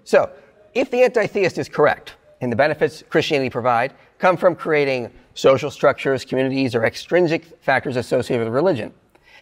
[0.05, 0.31] So,
[0.73, 6.25] if the anti-theist is correct, and the benefits Christianity provide come from creating social structures,
[6.25, 8.95] communities, or extrinsic factors associated with religion,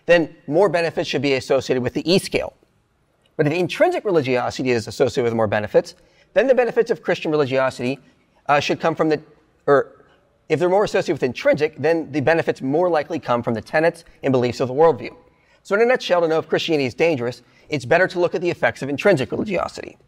[0.06, 2.52] then more benefits should be associated with the E scale.
[3.36, 5.94] But if intrinsic religiosity is associated with more benefits,
[6.34, 8.00] then the benefits of Christian religiosity
[8.46, 9.22] uh, should come from the,
[9.68, 10.04] or
[10.48, 14.04] if they're more associated with intrinsic, then the benefits more likely come from the tenets
[14.24, 15.14] and beliefs of the worldview.
[15.68, 18.40] So, in a nutshell, to know if Christianity is dangerous, it's better to look at
[18.40, 19.98] the effects of intrinsic religiosity.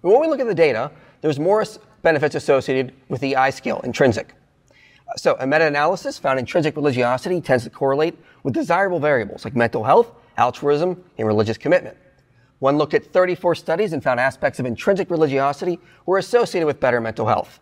[0.00, 1.62] But when we look at the data, there's more
[2.00, 4.34] benefits associated with the I scale, intrinsic.
[4.70, 9.54] Uh, so, a meta analysis found intrinsic religiosity tends to correlate with desirable variables like
[9.54, 11.98] mental health, altruism, and religious commitment.
[12.60, 17.02] One looked at 34 studies and found aspects of intrinsic religiosity were associated with better
[17.02, 17.60] mental health.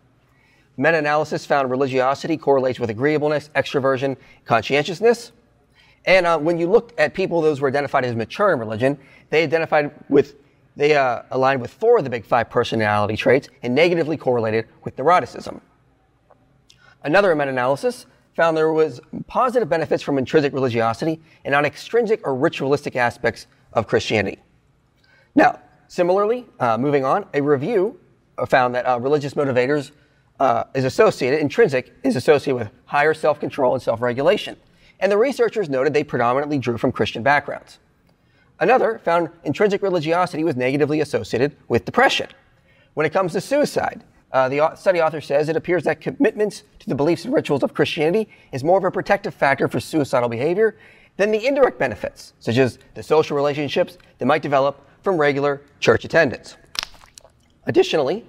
[0.77, 5.33] Meta analysis found religiosity correlates with agreeableness, extroversion, conscientiousness.
[6.05, 8.99] And uh, when you looked at people, those were identified as mature in religion,
[9.31, 10.37] they identified with,
[10.77, 14.97] they uh, aligned with four of the big five personality traits and negatively correlated with
[14.97, 15.61] neuroticism.
[17.05, 22.97] Another meta-analysis found there was positive benefits from intrinsic religiosity and on extrinsic or ritualistic
[22.97, 24.39] aspects of Christianity.
[25.35, 25.59] Now,
[25.89, 27.99] similarly, uh, moving on, a review
[28.47, 29.91] found that uh, religious motivators
[30.41, 34.57] uh, is associated, intrinsic, is associated with higher self control and self regulation.
[35.01, 37.79] And the researchers noted they predominantly drew from Christian backgrounds.
[38.61, 42.29] Another found intrinsic religiosity was negatively associated with depression.
[42.95, 46.89] When it comes to suicide, uh, the study author says it appears that commitments to
[46.89, 50.77] the beliefs and rituals of Christianity is more of a protective factor for suicidal behavior
[51.17, 56.05] than the indirect benefits, such as the social relationships that might develop from regular church
[56.05, 56.57] attendance.
[57.67, 58.27] Additionally,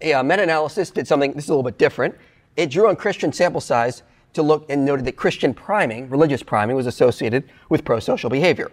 [0.00, 2.14] a uh, meta-analysis did something, this is a little bit different.
[2.56, 6.76] It drew on Christian sample size to look and noted that Christian priming, religious priming,
[6.76, 8.70] was associated with pro-social behavior.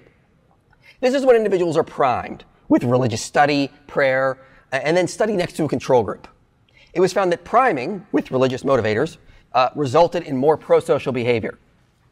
[1.00, 4.40] This is when individuals are primed with religious study, prayer,
[4.72, 6.28] and then study next to a control group.
[6.94, 9.18] It was found that priming with religious motivators
[9.54, 11.58] uh, resulted in more pro-social behavior.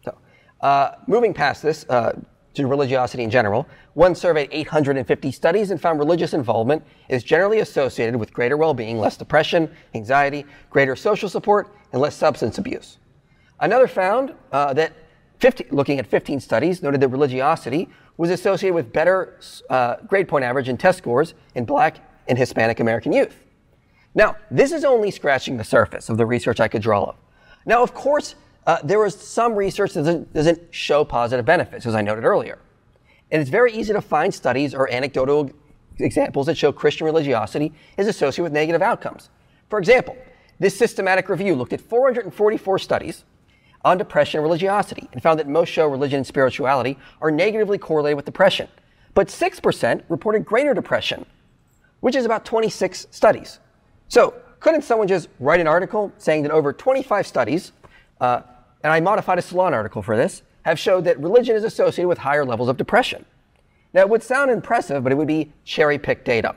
[0.03, 0.17] So,
[0.61, 2.19] uh, moving past this, uh,
[2.55, 8.15] to religiosity in general, one surveyed 850 studies and found religious involvement is generally associated
[8.15, 12.97] with greater well-being, less depression, anxiety, greater social support, and less substance abuse.
[13.65, 14.93] Another found uh, that
[15.39, 19.39] 50, looking at 15 studies, noted that religiosity was associated with better
[19.71, 21.97] uh, grade point average and test scores in black
[22.27, 23.43] and Hispanic American youth.
[24.13, 27.17] Now, this is only scratching the surface of the research I could draw up.
[27.65, 28.35] Now, of course,
[28.67, 32.59] uh, there was some research that doesn't, doesn't show positive benefits, as I noted earlier.
[33.31, 35.49] And it's very easy to find studies or anecdotal
[35.97, 39.31] examples that show Christian religiosity is associated with negative outcomes.
[39.71, 40.15] For example,
[40.59, 43.23] this systematic review looked at 444 studies
[43.85, 48.17] on depression and religiosity and found that most show religion and spirituality are negatively correlated
[48.17, 48.67] with depression.
[49.13, 51.25] But 6% reported greater depression,
[52.01, 53.59] which is about 26 studies.
[54.09, 57.71] So, couldn't someone just write an article saying that over 25 studies,
[58.19, 58.41] uh,
[58.83, 62.17] and I modified a Salon article for this, have showed that religion is associated with
[62.17, 63.23] higher levels of depression.
[63.93, 66.55] Now, it would sound impressive, but it would be cherry picked data.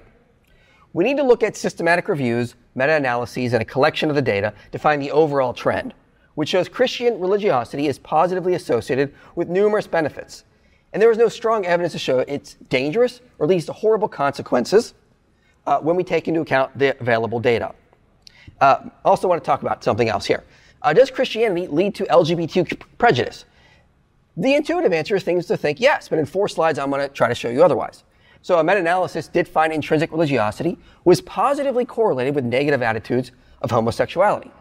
[0.94, 4.54] We need to look at systematic reviews, meta analyses, and a collection of the data
[4.72, 5.92] to find the overall trend,
[6.38, 10.44] which shows Christian religiosity is positively associated with numerous benefits.
[10.92, 14.94] And there is no strong evidence to show it's dangerous or leads to horrible consequences
[15.66, 17.74] uh, when we take into account the available data.
[18.60, 20.44] Uh, also, want to talk about something else here.
[20.80, 23.44] Uh, does Christianity lead to LGBTQ prejudice?
[24.36, 27.12] The intuitive answer is things to think yes, but in four slides, I'm going to
[27.12, 28.04] try to show you otherwise.
[28.42, 34.52] So a meta-analysis did find intrinsic religiosity was positively correlated with negative attitudes of homosexuality.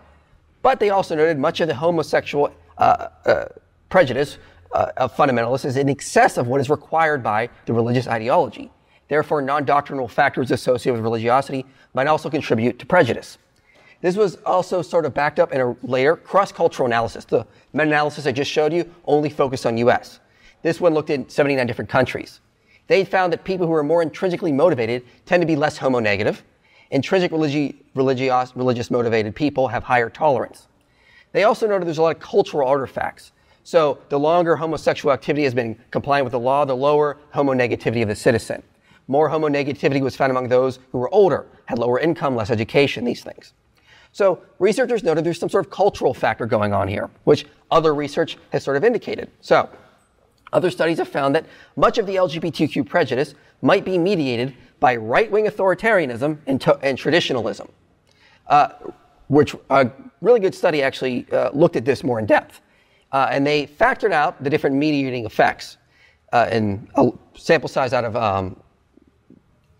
[0.61, 3.45] But they also noted much of the homosexual uh, uh,
[3.89, 4.37] prejudice
[4.71, 8.71] uh, of fundamentalists is in excess of what is required by the religious ideology.
[9.07, 13.37] Therefore, non-doctrinal factors associated with religiosity might also contribute to prejudice.
[14.01, 17.25] This was also sort of backed up in a later cross-cultural analysis.
[17.25, 20.19] The meta-analysis I just showed you only focused on U.S.
[20.61, 22.41] This one looked at 79 different countries.
[22.87, 26.41] They found that people who are more intrinsically motivated tend to be less homonegative.
[26.91, 30.67] Intrinsic religi- religious, religious motivated people have higher tolerance.
[31.31, 33.31] They also noted there's a lot of cultural artifacts.
[33.63, 38.07] So the longer homosexual activity has been compliant with the law, the lower homonegativity of
[38.07, 38.63] the citizen.
[39.09, 43.23] More homonegativity was found among those who were older, had lower income, less education, these
[43.23, 43.53] things.
[44.13, 48.37] So researchers noted there's some sort of cultural factor going on here, which other research
[48.51, 49.29] has sort of indicated.
[49.41, 49.69] So
[50.53, 51.45] other studies have found that
[51.75, 57.69] much of the LGBTQ prejudice might be mediated by right-wing authoritarianism and, to- and traditionalism,
[58.47, 58.69] uh,
[59.27, 62.61] which a really good study actually uh, looked at this more in depth.
[63.11, 65.77] Uh, and they factored out the different mediating effects
[66.33, 68.55] uh, in a sample size out of um,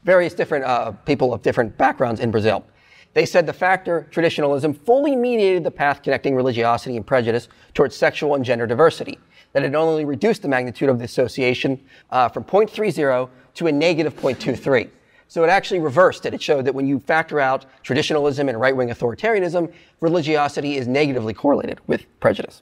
[0.03, 2.65] various different uh, people of different backgrounds in Brazil.
[3.13, 8.35] They said the factor traditionalism fully mediated the path connecting religiosity and prejudice towards sexual
[8.35, 9.17] and gender diversity.
[9.53, 14.15] That it only reduced the magnitude of the association uh, from 0.30 to a negative
[14.15, 14.89] 0.23.
[15.27, 16.33] So it actually reversed it.
[16.33, 21.79] It showed that when you factor out traditionalism and right-wing authoritarianism, religiosity is negatively correlated
[21.87, 22.61] with prejudice.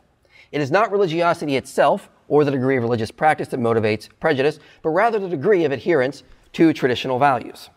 [0.51, 4.89] It is not religiosity itself or the degree of religious practice that motivates prejudice, but
[4.89, 7.69] rather the degree of adherence to traditional values.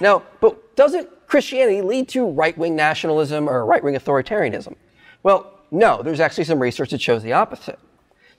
[0.00, 4.76] Now, but doesn't Christianity lead to right-wing nationalism or right-wing authoritarianism?
[5.22, 7.78] Well, no, there's actually some research that shows the opposite.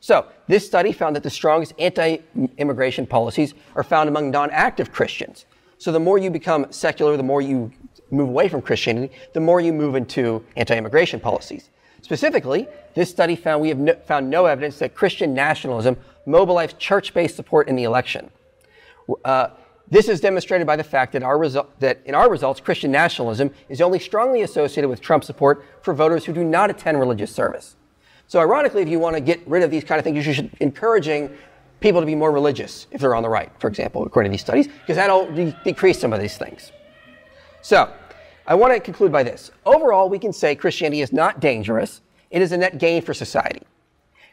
[0.02, 5.46] So, this study found that the strongest anti-immigration policies are found among non-active Christians.
[5.78, 7.72] So the more you become secular, the more you
[8.10, 11.70] move away from Christianity, the more you move into anti-immigration policies.
[12.02, 17.36] Specifically, this study found we have no, found no evidence that Christian nationalism mobilized church-based
[17.36, 18.32] support in the election.
[19.24, 19.50] Uh,
[19.88, 23.52] this is demonstrated by the fact that, our resu- that in our results, Christian nationalism
[23.70, 27.76] is only strongly associated with Trump support for voters who do not attend religious service.
[28.32, 30.52] So ironically, if you want to get rid of these kind of things, you should
[30.52, 31.36] be encouraging
[31.82, 34.41] people to be more religious if they're on the right, for example, according to these
[34.41, 36.72] studies, because that'll de- decrease some of these things.
[37.62, 37.91] So,
[38.48, 39.52] I want to conclude by this.
[39.65, 42.00] Overall, we can say Christianity is not dangerous.
[42.30, 43.63] It is a net gain for society.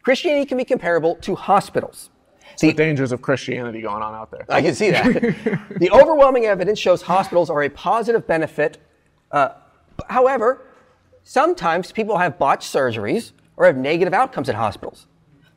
[0.04, 2.10] Christianity can be comparable to hospitals.
[2.60, 4.46] The, the dangers of Christianity going on out there.
[4.48, 5.12] I can see that.
[5.76, 8.78] the overwhelming evidence shows hospitals are a positive benefit.
[9.32, 9.54] Uh,
[10.08, 10.64] however,
[11.24, 15.06] sometimes people have botched surgeries or have negative outcomes at hospitals.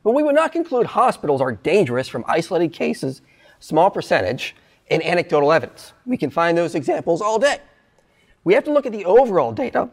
[0.02, 3.22] But we would not conclude hospitals are dangerous from isolated cases,
[3.60, 4.56] small percentage,
[4.90, 5.92] and anecdotal evidence.
[6.04, 7.58] We can find those examples all day.
[8.42, 9.88] We have to look at the overall data,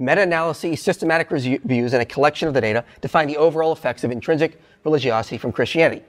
[0.00, 4.10] meta-analyses, systematic reviews, and a collection of the data to find the overall effects of
[4.10, 6.02] intrinsic religiosity from Christianity.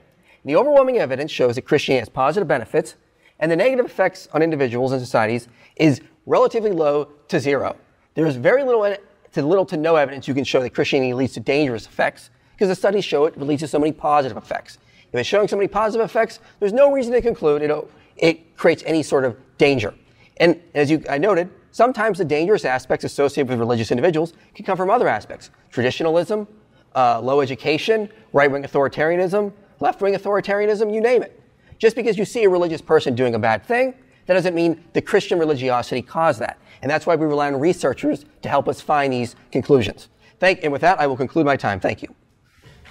[0.44, 2.96] The overwhelming evidence shows that Christianity has positive benefits,
[3.40, 7.76] and the negative effects on individuals and societies is relatively low to zero.
[8.16, 8.98] There is very little
[9.34, 12.70] to little to no evidence you can show that Christianity leads to dangerous effects, because
[12.70, 14.80] the studies show it leads to so many positive effects.
[15.12, 17.72] If it's showing so many positive effects, there's no reason to conclude it,
[18.18, 19.94] it creates any sort of danger.
[20.38, 24.78] And as you, I noted, sometimes the dangerous aspects associated with religious individuals can come
[24.78, 25.50] from other aspects.
[25.72, 26.48] Traditionalism,
[26.96, 31.40] uh, low education, right-wing authoritarianism, left wing authoritarianism, you name it.
[31.78, 33.94] Just because you see a religious person doing a bad thing,
[34.26, 36.58] that doesn't mean the Christian religiosity caused that.
[36.82, 40.10] And that's why we rely on researchers to help us find these conclusions.
[40.40, 41.80] Thank, and with that, I will conclude my time.
[41.80, 42.14] Thank you.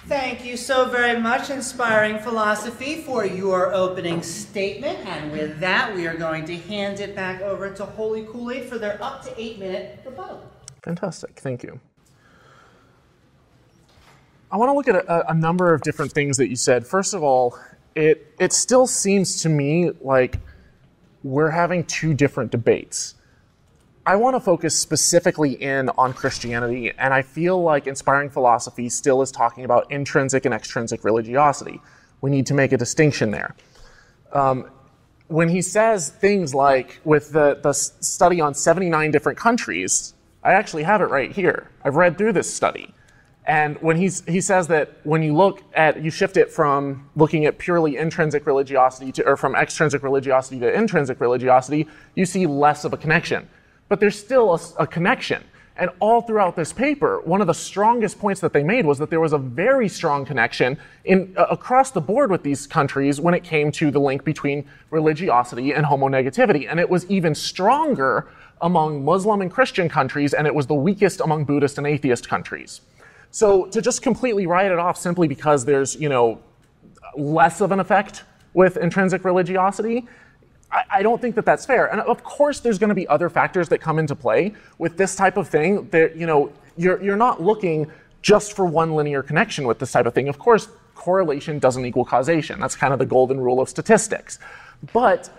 [0.07, 4.99] Thank you so very much, Inspiring Philosophy, for your opening statement.
[5.05, 8.69] And with that, we are going to hand it back over to Holy Kool Aid
[8.69, 10.41] for their up to eight minute rebuttal.
[10.81, 11.37] Fantastic.
[11.39, 11.81] Thank you.
[14.49, 16.87] I want to look at a, a, number of different things that you said.
[16.87, 17.59] First of all,
[17.95, 20.39] it it still seems to me like
[21.23, 23.15] we're having two different debates.
[24.07, 29.21] I want to focus specifically in on Christianity, and I feel like inspiring philosophy still
[29.21, 31.81] is talking about intrinsic and extrinsic religiosity.
[32.21, 33.53] We need to make a distinction there.
[34.31, 34.69] Um,
[35.27, 40.83] when he says things like, with the, the study on 79 different countries, I actually
[40.83, 41.69] have it right here.
[41.83, 42.93] I've read through this study.
[43.45, 47.45] And when he's, he says that when you look at, you shift it from looking
[47.45, 52.85] at purely intrinsic religiosity to, or from extrinsic religiosity to intrinsic religiosity, you see less
[52.85, 53.49] of a connection.
[53.89, 55.43] But there's still a, a connection.
[55.79, 59.11] And all throughout this paper, one of the strongest points that they made was that
[59.11, 63.35] there was a very strong connection in, uh, across the board with these countries when
[63.35, 66.67] it came to the link between religiosity and homonegativity.
[66.67, 68.27] And it was even stronger
[68.61, 72.81] among Muslim and Christian countries, and it was the weakest among Buddhist and atheist countries.
[73.29, 76.39] So to just completely write it off simply because there's, you know,
[77.15, 78.23] less of an effect
[78.55, 80.07] with intrinsic religiosity,
[80.71, 81.87] I, I don't think that that's fair.
[81.87, 85.15] And of course, there's going to be other factors that come into play with this
[85.15, 85.87] type of thing.
[85.89, 87.91] That you know, you're you're not looking
[88.21, 90.27] just for one linear connection with this type of thing.
[90.27, 92.59] Of course, correlation doesn't equal causation.
[92.59, 94.39] That's kind of the golden rule of statistics.
[94.93, 95.29] But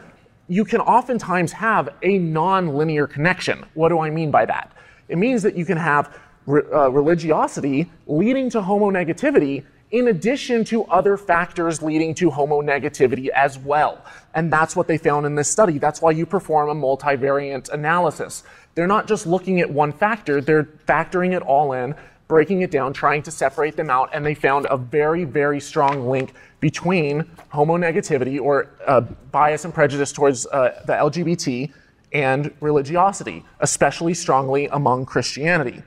[0.49, 3.64] you can oftentimes have a non-linear connection.
[3.74, 4.72] What do I mean by that?
[5.09, 6.16] It means that you can have
[6.49, 14.05] uh, religiosity leading to homonegativity in addition to other factors leading to homonegativity as well.
[14.34, 15.78] And that's what they found in this study.
[15.78, 18.43] That's why you perform a multivariate analysis.
[18.74, 21.95] They're not just looking at one factor, they're factoring it all in,
[22.28, 26.07] breaking it down, trying to separate them out, and they found a very, very strong
[26.09, 27.22] link between
[27.53, 31.72] homonegativity or uh, bias and prejudice towards uh, the LGBT
[32.12, 35.82] and religiosity, especially strongly among Christianity.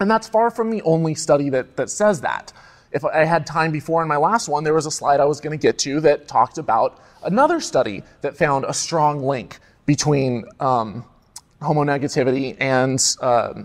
[0.00, 2.52] And that's far from the only study that, that says that.
[2.92, 5.40] If I had time before in my last one, there was a slide I was
[5.40, 10.44] going to get to that talked about another study that found a strong link between
[10.60, 11.04] um,
[11.60, 13.62] homonegativity and, uh,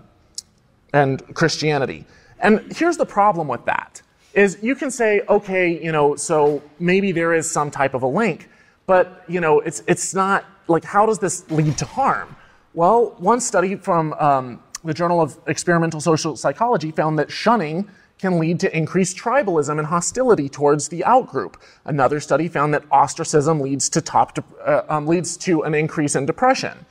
[0.94, 2.06] and Christianity.
[2.40, 4.02] And here's the problem with that
[4.34, 8.08] is you can say, okay, you know, so maybe there is some type of a
[8.08, 8.50] link,
[8.86, 12.36] but you know, it's it's not like how does this lead to harm?
[12.76, 17.90] Well, one study from um, the Journal of Experimental Social Psychology found that shunning
[18.20, 21.56] can lead to increased tribalism and hostility towards the outgroup.
[21.86, 26.26] Another study found that ostracism leads to top uh, um, leads to an increase in
[26.26, 26.86] depression.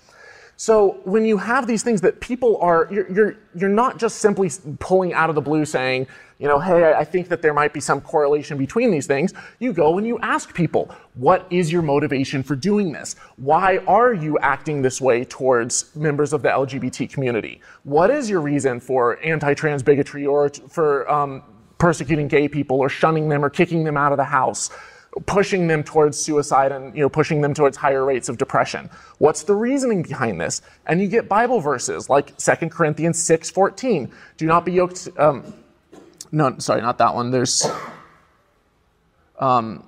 [0.57, 4.51] So when you have these things that people are, you're, you're, you're not just simply
[4.79, 6.07] pulling out of the blue saying,
[6.39, 9.33] you know, hey, I think that there might be some correlation between these things.
[9.59, 13.17] You go and you ask people, what is your motivation for doing this?
[13.37, 17.63] Why are you acting this way towards members of the LGBT community?
[17.85, 21.43] What is your reason for anti-trans bigotry or for um,
[21.79, 24.71] persecuting gay people or shunning them or kicking them out of the house?
[25.25, 29.45] pushing them towards suicide and you know pushing them towards higher rates of depression what's
[29.45, 34.45] the reasoning behind this and you get bible verses like 2 corinthians 6 14 do
[34.45, 35.55] not be yoked um,
[36.33, 37.67] no sorry not that one there's
[39.39, 39.87] um,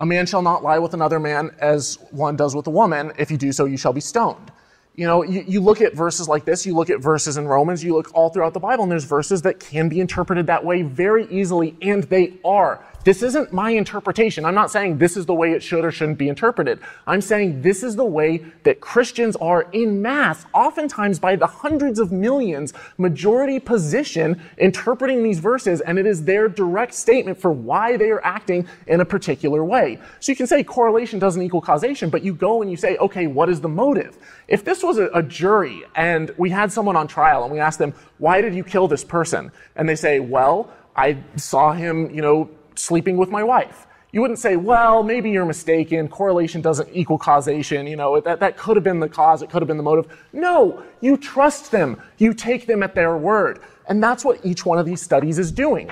[0.00, 3.30] a man shall not lie with another man as one does with a woman if
[3.30, 4.50] you do so you shall be stoned
[4.96, 7.84] you know, you, you, look at verses like this, you look at verses in Romans,
[7.84, 10.80] you look all throughout the Bible, and there's verses that can be interpreted that way
[10.80, 12.82] very easily, and they are.
[13.06, 14.44] This isn't my interpretation.
[14.44, 16.80] I'm not saying this is the way it should or shouldn't be interpreted.
[17.06, 22.00] I'm saying this is the way that Christians are in mass, oftentimes by the hundreds
[22.00, 27.96] of millions, majority position interpreting these verses, and it is their direct statement for why
[27.96, 30.00] they are acting in a particular way.
[30.18, 33.28] So you can say correlation doesn't equal causation, but you go and you say, okay,
[33.28, 34.18] what is the motive?
[34.48, 37.78] If this was a, a jury and we had someone on trial and we asked
[37.78, 39.52] them, why did you kill this person?
[39.76, 43.86] And they say, well, I saw him, you know, sleeping with my wife.
[44.12, 46.08] You wouldn't say, well, maybe you're mistaken.
[46.08, 47.86] Correlation doesn't equal causation.
[47.86, 49.42] You know, that, that could have been the cause.
[49.42, 50.06] It could have been the motive.
[50.32, 52.00] No, you trust them.
[52.18, 53.60] You take them at their word.
[53.88, 55.90] And that's what each one of these studies is doing.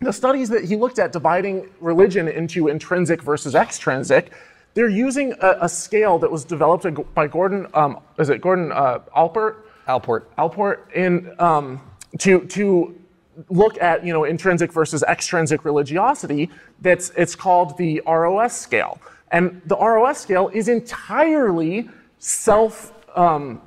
[0.00, 4.32] The studies that he looked at dividing religion into intrinsic versus extrinsic,
[4.74, 8.98] they're using a, a scale that was developed by Gordon, um, is it Gordon uh,
[9.16, 9.56] Alpert?
[9.88, 10.28] Allport.
[10.36, 11.80] Allport in, um,
[12.18, 13.00] to, to
[13.48, 19.00] look at you know intrinsic versus extrinsic religiosity that's it's called the ROS scale.
[19.32, 23.60] And the ROS scale is entirely self um,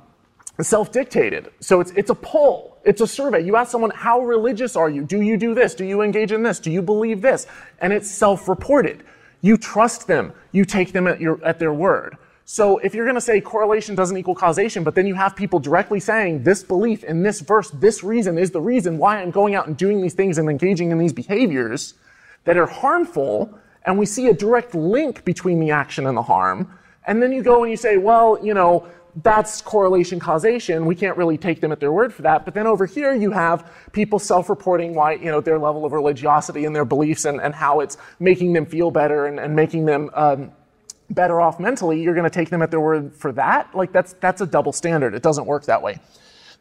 [0.60, 2.78] self dictated so it's it's a poll.
[2.82, 3.44] It's a survey.
[3.44, 5.04] You ask someone how religious are you?
[5.04, 5.74] Do you do this?
[5.74, 6.58] Do you engage in this?
[6.58, 7.46] Do you believe this?
[7.80, 9.04] And it's self reported
[9.42, 10.32] you trust them.
[10.52, 12.16] You take them at your at their word
[12.52, 15.60] so if you're going to say correlation doesn't equal causation, but then you have people
[15.60, 19.54] directly saying this belief in this verse, this reason is the reason why I'm going
[19.54, 21.94] out and doing these things and engaging in these behaviors
[22.42, 26.76] that are harmful, and we see a direct link between the action and the harm,
[27.06, 28.84] and then you go and you say, well, you know,
[29.22, 30.86] that's correlation causation.
[30.86, 32.44] We can't really take them at their word for that.
[32.44, 36.64] But then over here, you have people self-reporting why, you know, their level of religiosity
[36.64, 40.10] and their beliefs and, and how it's making them feel better and, and making them,
[40.14, 40.50] um,
[41.10, 43.74] better off mentally, you're going to take them at their word for that.
[43.74, 45.14] Like that's that's a double standard.
[45.14, 46.00] It doesn't work that way.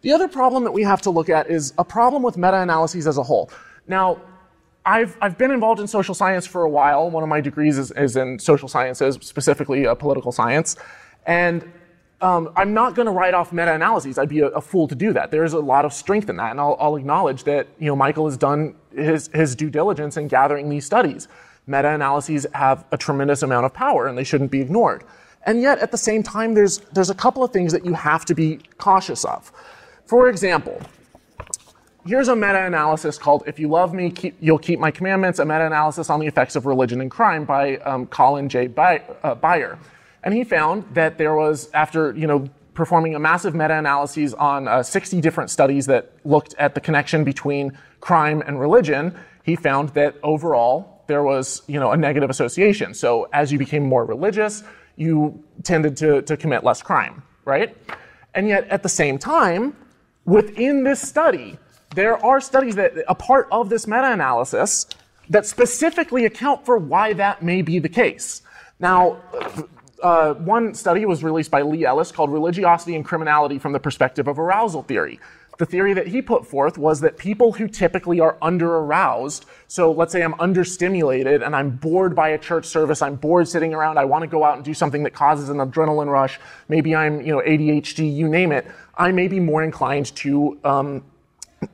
[0.02, 3.18] The other problem that we have to look at is a problem with meta-analyses as
[3.18, 3.52] a whole.
[3.88, 4.22] Now,
[4.86, 7.10] I've, I've been involved in social science for a while.
[7.10, 10.78] One of my degrees is, is in social sciences, specifically uh, political science.
[11.26, 11.70] And
[12.22, 14.18] um, I'm not going to write off meta-analyses.
[14.18, 15.32] I'd be a, a, fool to do that.
[15.32, 18.26] There's a lot of strength in that, and I'll, I'll acknowledge that you know Michael
[18.26, 21.28] has done his, his due diligence in gathering these studies
[21.70, 25.04] meta-analyses have a tremendous amount of power and they shouldn't be ignored.
[25.46, 28.26] And yet, at the same time, there's, there's a couple of things that you have
[28.26, 29.52] to be cautious of.
[30.06, 30.82] For example,
[32.06, 36.10] here's a meta-analysis called "If You Love Me, keep, You'll Keep My Commandments: A Meta-Analysis
[36.10, 38.68] on the Effects of Religion and Crime" by um, Colin J.
[38.68, 39.78] By, uh, Baier,
[40.24, 44.82] and he found that there was after you know performing a massive meta-analysis on uh,
[44.82, 49.14] 60 different studies that looked at the connection between crime and religion,
[49.44, 52.94] he found that overall there was you know a negative association.
[52.94, 54.64] So as you became more religious,
[54.96, 57.76] you tended to, to commit less crime, right?
[58.36, 59.76] And yet at the same time,
[60.26, 61.58] within this study,
[61.96, 64.88] there are studies that a part of this meta-analysis
[65.30, 68.42] that specifically account for why that may be the case.
[68.80, 69.22] Now,
[70.04, 74.28] uh, one study was released by Lee Ellis called Religiosity and Criminality from the Perspective
[74.28, 75.20] of Arousal Theory.
[75.60, 79.92] The theory that he put forth was that people who typically are under aroused, so
[79.92, 84.00] let's say I'm understimulated and I'm bored by a church service, I'm bored sitting around,
[84.00, 86.40] I want to go out and do something that causes an adrenaline rush,
[86.70, 91.04] maybe I'm, you know, ADHD, you name it, I may be more inclined to um,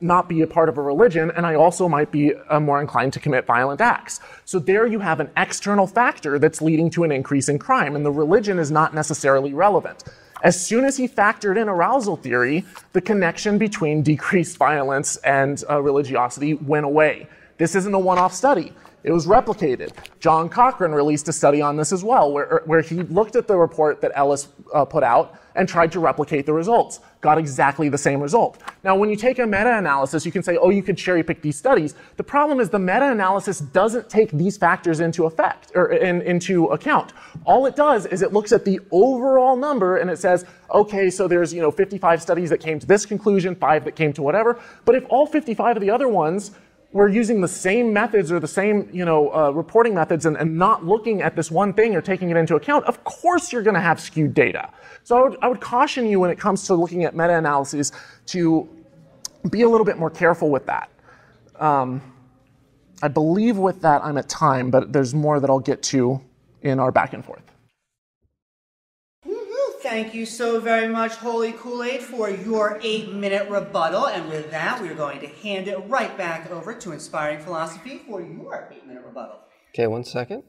[0.00, 3.12] not be a part of a religion, and I also might be uh, more inclined
[3.12, 4.18] to commit violent acts.
[4.44, 8.04] So there you have an external factor that's leading to an increase in crime, and
[8.04, 10.02] the religion is not necessarily relevant.
[10.42, 15.80] As soon as he factored in arousal theory, the connection between decreased violence and uh,
[15.80, 17.26] religiosity went away.
[17.58, 18.72] This isn't a one off study.
[19.06, 19.92] It was replicated.
[20.18, 23.56] John Cochran released a study on this as well, where, where he looked at the
[23.56, 26.98] report that Ellis uh, put out and tried to replicate the results.
[27.20, 28.60] Got exactly the same result.
[28.82, 31.40] Now, when you take a meta analysis, you can say, oh, you could cherry pick
[31.40, 31.94] these studies.
[32.16, 36.66] The problem is the meta analysis doesn't take these factors into effect or in, into
[36.66, 37.12] account.
[37.44, 40.44] All it does is it looks at the overall number and it says,
[40.74, 44.12] okay, so there's you know 55 studies that came to this conclusion, five that came
[44.14, 44.60] to whatever.
[44.84, 46.50] But if all 55 of the other ones
[46.92, 50.56] we're using the same methods or the same you know uh, reporting methods and, and,
[50.56, 53.74] not looking at this one thing or taking it into account of course you're going
[53.74, 54.70] to have skewed data.
[55.04, 57.92] So I would, I would, caution you when it comes to looking at meta-analyses
[58.26, 58.68] to
[59.50, 60.90] be a little bit more careful with that.
[61.58, 62.02] Um,
[63.02, 66.20] i believe with that i'm at time but there's more that i'll get to
[66.62, 67.42] in our back and forth
[69.88, 74.08] Thank you so very much, Holy Kool-Aid, for your eight-minute rebuttal.
[74.08, 78.20] And with that, we're going to hand it right back over to Inspiring Philosophy for
[78.20, 79.38] your eight-minute rebuttal.
[79.72, 80.42] Okay, one second.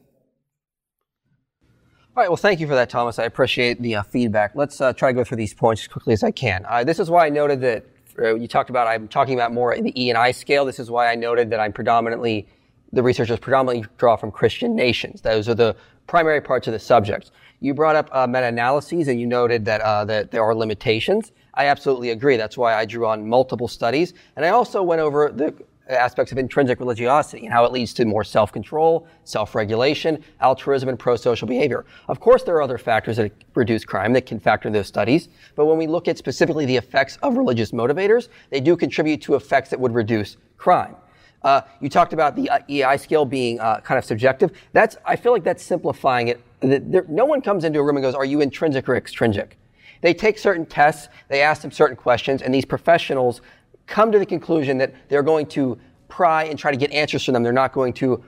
[1.62, 3.20] All right, well, thank you for that, Thomas.
[3.20, 4.56] I appreciate the uh, feedback.
[4.56, 6.66] Let's uh, try to go through these points as quickly as I can.
[6.68, 7.86] Uh, this is why I noted that
[8.18, 10.64] uh, you talked about, I'm talking about more in the E and I scale.
[10.64, 12.48] This is why I noted that I'm predominantly,
[12.92, 15.20] the researchers predominantly draw from Christian nations.
[15.20, 15.76] Those are the
[16.08, 17.30] primary parts of the subject.
[17.60, 21.30] You brought up uh, meta-analyses and you noted that, uh, that there are limitations.
[21.54, 22.36] I absolutely agree.
[22.36, 24.14] That's why I drew on multiple studies.
[24.34, 25.54] And I also went over the
[25.88, 31.48] aspects of intrinsic religiosity and how it leads to more self-control, self-regulation, altruism, and pro-social
[31.48, 31.84] behavior.
[32.08, 35.28] Of course, there are other factors that reduce crime that can factor in those studies.
[35.56, 39.34] But when we look at specifically the effects of religious motivators, they do contribute to
[39.34, 40.94] effects that would reduce crime.
[41.42, 44.50] Uh, you talked about the uh, EI scale being uh, kind of subjective.
[44.72, 46.40] That's I feel like that's simplifying it.
[46.60, 49.56] There, no one comes into a room and goes, "Are you intrinsic or extrinsic?"
[50.00, 53.40] They take certain tests, they ask them certain questions, and these professionals
[53.86, 55.78] come to the conclusion that they're going to
[56.08, 57.42] pry and try to get answers from them.
[57.42, 58.22] They're not going to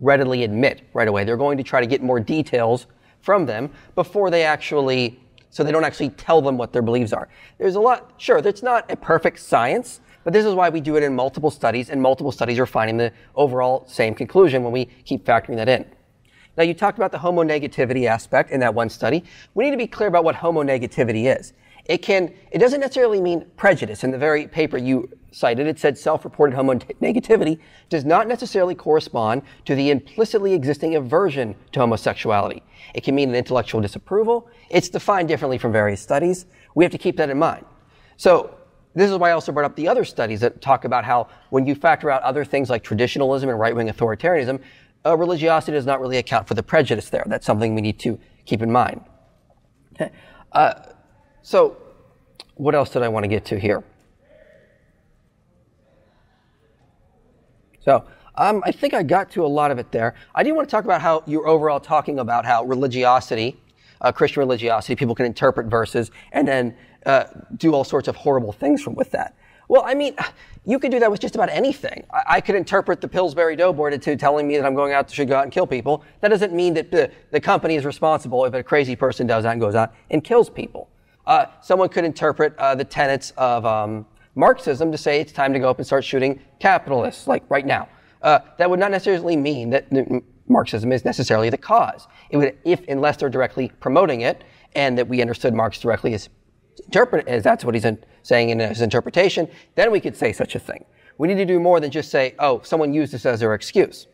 [0.00, 1.24] readily admit right away.
[1.24, 2.86] They're going to try to get more details
[3.20, 5.18] from them before they actually,
[5.50, 7.28] so they don't actually tell them what their beliefs are.
[7.58, 10.96] There's a lot, sure, it's not a perfect science, but this is why we do
[10.96, 14.86] it in multiple studies, and multiple studies are finding the overall same conclusion when we
[15.04, 15.84] keep factoring that in.
[16.56, 19.24] Now, you talked about the homonegativity aspect in that one study.
[19.54, 21.52] We need to be clear about what homonegativity is.
[21.86, 24.04] It can, it doesn't necessarily mean prejudice.
[24.04, 27.58] In the very paper you cited, it said self-reported homonegativity
[27.90, 32.62] does not necessarily correspond to the implicitly existing aversion to homosexuality.
[32.94, 34.48] It can mean an intellectual disapproval.
[34.70, 36.46] It's defined differently from various studies.
[36.74, 37.66] We have to keep that in mind.
[38.16, 38.54] So,
[38.94, 41.66] this is why I also brought up the other studies that talk about how when
[41.66, 44.60] you factor out other things like traditionalism and right-wing authoritarianism,
[45.04, 47.24] uh, religiosity does not really account for the prejudice there.
[47.26, 49.00] That's something we need to keep in mind.
[49.94, 50.10] Okay.
[50.52, 50.74] Uh,
[51.42, 51.76] so,
[52.54, 53.82] what else did I want to get to here?
[57.80, 58.04] So,
[58.36, 60.14] um, I think I got to a lot of it there.
[60.34, 63.60] I do want to talk about how you're overall talking about how religiosity,
[64.00, 66.76] uh, Christian religiosity, people can interpret verses and then
[67.06, 67.24] uh,
[67.56, 69.36] do all sorts of horrible things from with that.
[69.68, 70.14] Well, I mean,
[70.66, 72.04] you could do that with just about anything.
[72.12, 75.14] I, I could interpret the Pillsbury Doughboy to telling me that I'm going out to
[75.14, 76.04] should go out and kill people.
[76.20, 79.52] That doesn't mean that the, the company is responsible if a crazy person does that
[79.52, 80.90] and goes out and kills people.
[81.26, 85.58] Uh, someone could interpret uh, the tenets of um, Marxism to say it's time to
[85.58, 87.88] go up and start shooting capitalists, like right now.
[88.20, 89.86] Uh, that would not necessarily mean that
[90.48, 92.06] Marxism is necessarily the cause.
[92.30, 94.44] It would, if unless they're directly promoting it,
[94.74, 96.28] and that we understood Marx directly as
[96.84, 100.54] interpret as that's what he's in, saying in his interpretation, then we could say such
[100.54, 100.84] a thing.
[101.18, 104.06] We need to do more than just say, oh, someone used this as their excuse.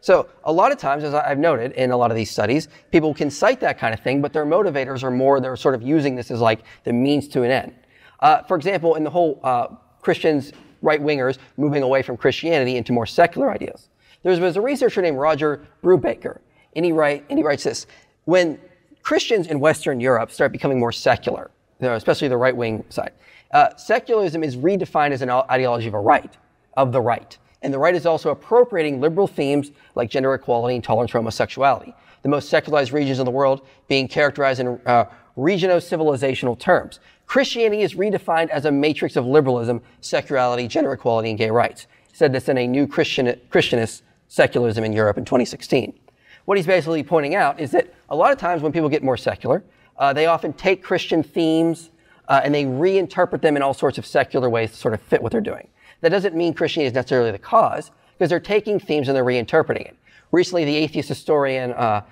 [0.00, 3.12] So a lot of times, as I've noted in a lot of these studies, people
[3.12, 6.14] can cite that kind of thing, but their motivators are more, they're sort of using
[6.14, 7.74] this as like the means to an end.
[8.20, 9.68] Uh, for example, in the whole uh,
[10.00, 10.52] Christians,
[10.82, 13.88] right wingers moving away from Christianity into more secular ideas.
[14.22, 16.38] There was a researcher named Roger Brubaker,
[16.76, 17.86] and he, write, and he writes this.
[18.24, 18.58] When
[19.02, 21.50] Christians in Western Europe start becoming more secular,
[21.80, 23.12] especially the right wing side,
[23.52, 26.36] uh, secularism is redefined as an ideology of a right,
[26.76, 27.38] of the right.
[27.62, 31.94] And the right is also appropriating liberal themes like gender equality and tolerance for homosexuality.
[32.22, 35.06] The most secularized regions in the world being characterized in uh,
[35.36, 37.00] regiono-civilizational terms.
[37.26, 41.86] Christianity is redefined as a matrix of liberalism, secularity, gender equality, and gay rights.
[42.08, 45.98] He said this in a new Christian, Christianist secularism in Europe in 2016.
[46.44, 49.16] What he's basically pointing out is that a lot of times when people get more
[49.16, 49.62] secular,
[49.98, 51.90] uh, they often take Christian themes
[52.28, 55.22] uh, and they reinterpret them in all sorts of secular ways to sort of fit
[55.22, 55.68] what they're doing.
[56.00, 59.82] That doesn't mean Christianity is necessarily the cause, because they're taking themes and they're reinterpreting
[59.82, 59.96] it.
[60.30, 62.02] Recently, the atheist historian uh,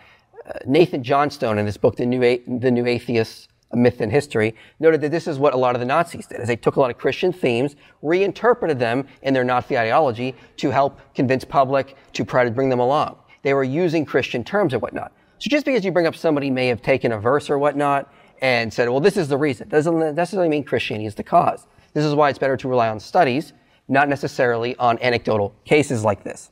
[0.65, 5.01] Nathan Johnstone, in his book, The New, A- the New Atheist, Myth and History, noted
[5.01, 6.91] that this is what a lot of the Nazis did, is they took a lot
[6.91, 12.45] of Christian themes, reinterpreted them in their Nazi ideology to help convince public to try
[12.45, 13.17] to bring them along.
[13.43, 15.13] They were using Christian terms and whatnot.
[15.39, 18.73] So just because you bring up somebody may have taken a verse or whatnot and
[18.73, 21.67] said, well, this is the reason, doesn't necessarily mean Christianity is the cause.
[21.93, 23.53] This is why it's better to rely on studies
[23.89, 26.51] not necessarily on anecdotal cases like this.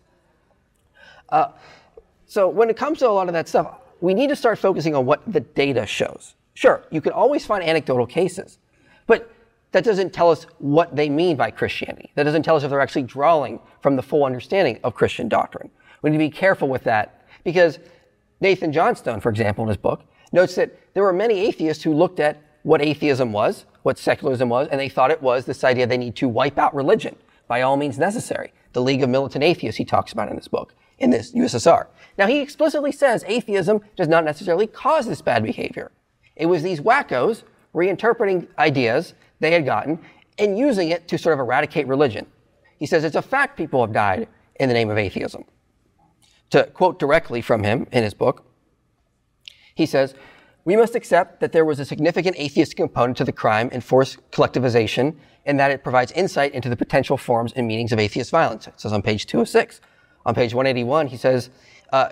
[1.28, 1.48] Uh,
[2.26, 4.94] so when it comes to a lot of that stuff, we need to start focusing
[4.94, 6.34] on what the data shows.
[6.54, 8.58] Sure, you can always find anecdotal cases,
[9.06, 9.30] but
[9.72, 12.10] that doesn't tell us what they mean by Christianity.
[12.14, 15.70] That doesn't tell us if they're actually drawing from the full understanding of Christian doctrine.
[16.02, 17.80] We need to be careful with that because
[18.44, 22.20] Nathan Johnstone, for example, in his book, notes that there were many atheists who looked
[22.20, 25.96] at what atheism was, what secularism was, and they thought it was this idea they
[25.96, 27.16] need to wipe out religion
[27.48, 28.52] by all means necessary.
[28.74, 31.86] The League of Militant Atheists he talks about in this book, in this USSR.
[32.18, 35.90] Now he explicitly says atheism does not necessarily cause this bad behavior.
[36.36, 39.98] It was these wackos reinterpreting ideas they had gotten
[40.38, 42.26] and using it to sort of eradicate religion.
[42.78, 45.46] He says it's a fact people have died in the name of atheism.
[46.50, 48.44] To quote directly from him in his book,
[49.74, 50.14] he says,
[50.64, 54.18] we must accept that there was a significant atheist component to the crime and forced
[54.30, 58.66] collectivization and that it provides insight into the potential forms and meanings of atheist violence.
[58.66, 59.80] It says on page 206.
[60.24, 61.50] On page 181, he says,
[61.92, 62.08] uh,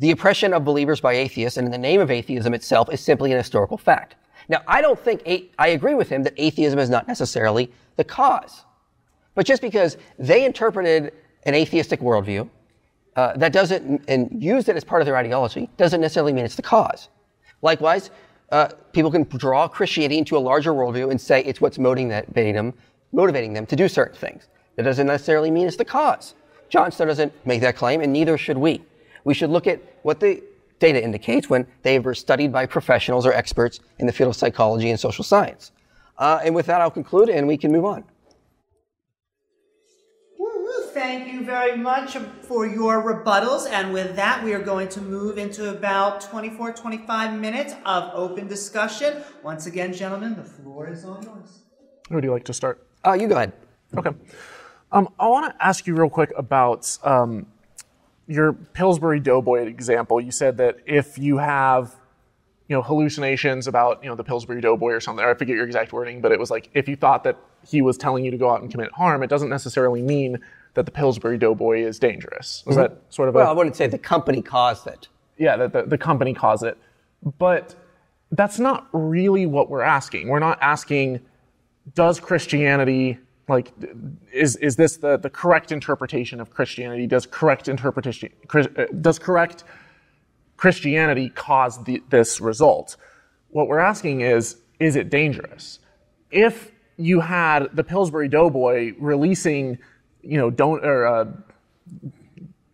[0.00, 3.30] the oppression of believers by atheists and in the name of atheism itself is simply
[3.30, 4.16] an historical fact.
[4.48, 8.04] Now, I don't think, a- I agree with him that atheism is not necessarily the
[8.04, 8.64] cause.
[9.36, 11.12] But just because they interpreted
[11.44, 12.48] an atheistic worldview,
[13.16, 16.56] uh, that doesn't, and use it as part of their ideology, doesn't necessarily mean it's
[16.56, 17.08] the cause.
[17.62, 18.10] Likewise,
[18.50, 22.74] uh, people can draw Christianity into a larger worldview and say it's what's motivating them,
[23.12, 24.48] motivating them to do certain things.
[24.76, 26.34] That doesn't necessarily mean it's the cause.
[26.68, 28.82] Johnstone doesn't make that claim, and neither should we.
[29.24, 30.42] We should look at what the
[30.80, 34.90] data indicates when they were studied by professionals or experts in the field of psychology
[34.90, 35.70] and social science.
[36.18, 38.04] Uh, and with that, I'll conclude, and we can move on.
[40.94, 43.68] Thank you very much for your rebuttals.
[43.68, 48.46] And with that, we are going to move into about 24, 25 minutes of open
[48.46, 49.24] discussion.
[49.42, 51.64] Once again, gentlemen, the floor is all yours.
[52.08, 52.86] Who would you like to start?
[53.04, 53.52] Uh, you go ahead.
[53.96, 54.10] Okay.
[54.92, 57.46] Um, I want to ask you real quick about um,
[58.28, 60.20] your Pillsbury Doughboy example.
[60.20, 61.96] You said that if you have
[62.68, 65.92] you know hallucinations about you know the Pillsbury Doughboy or something, I forget your exact
[65.92, 67.36] wording, but it was like if you thought that
[67.66, 70.38] he was telling you to go out and commit harm, it doesn't necessarily mean
[70.74, 72.62] that the Pillsbury Doughboy is dangerous.
[72.66, 72.94] Was mm-hmm.
[72.94, 75.08] that sort of well, a, I wouldn't say the company caused it.
[75.38, 76.76] Yeah, that the, the company caused it.
[77.38, 77.74] But
[78.32, 80.28] that's not really what we're asking.
[80.28, 81.20] We're not asking,
[81.94, 83.72] does Christianity like
[84.32, 87.06] is is this the, the correct interpretation of Christianity?
[87.06, 89.64] Does correct interpretation uh, does correct
[90.56, 92.96] Christianity cause the, this result?
[93.50, 95.78] What we're asking is, is it dangerous?
[96.30, 99.78] If you had the Pillsbury Doughboy releasing
[100.26, 101.26] you know, don't or uh,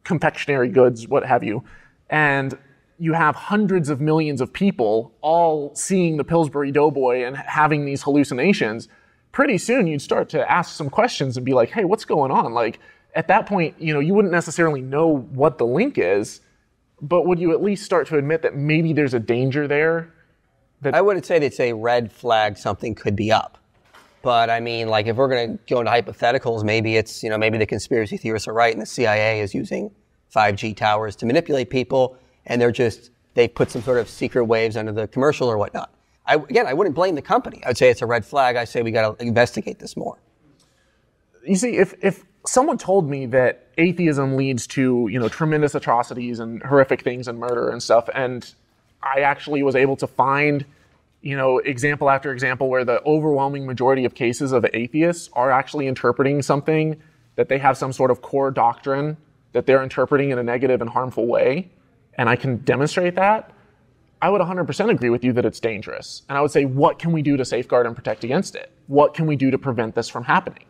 [0.04, 1.62] confectionery goods, what have you,
[2.08, 2.56] and
[2.98, 8.02] you have hundreds of millions of people all seeing the Pillsbury Doughboy and having these
[8.02, 8.88] hallucinations.
[9.32, 12.52] Pretty soon, you'd start to ask some questions and be like, "Hey, what's going on?"
[12.52, 12.80] Like
[13.14, 16.40] at that point, you know, you wouldn't necessarily know what the link is,
[17.00, 20.12] but would you at least start to admit that maybe there's a danger there?
[20.82, 23.58] That- I wouldn't say it's a red flag something could be up.
[24.22, 27.38] But I mean, like, if we're going to go into hypotheticals, maybe it's, you know,
[27.38, 29.90] maybe the conspiracy theorists are right and the CIA is using
[30.34, 32.16] 5G towers to manipulate people
[32.46, 35.92] and they're just, they put some sort of secret waves under the commercial or whatnot.
[36.26, 37.62] I, again, I wouldn't blame the company.
[37.64, 38.56] I'd say it's a red flag.
[38.56, 40.18] I say we got to investigate this more.
[41.44, 46.38] You see, if, if someone told me that atheism leads to, you know, tremendous atrocities
[46.38, 48.52] and horrific things and murder and stuff, and
[49.02, 50.64] I actually was able to find,
[51.22, 55.86] you know, example after example where the overwhelming majority of cases of atheists are actually
[55.86, 57.00] interpreting something
[57.36, 59.16] that they have some sort of core doctrine
[59.52, 61.70] that they're interpreting in a negative and harmful way,
[62.14, 63.52] and I can demonstrate that,
[64.22, 66.22] I would 100% agree with you that it's dangerous.
[66.28, 68.70] And I would say, what can we do to safeguard and protect against it?
[68.86, 70.64] What can we do to prevent this from happening?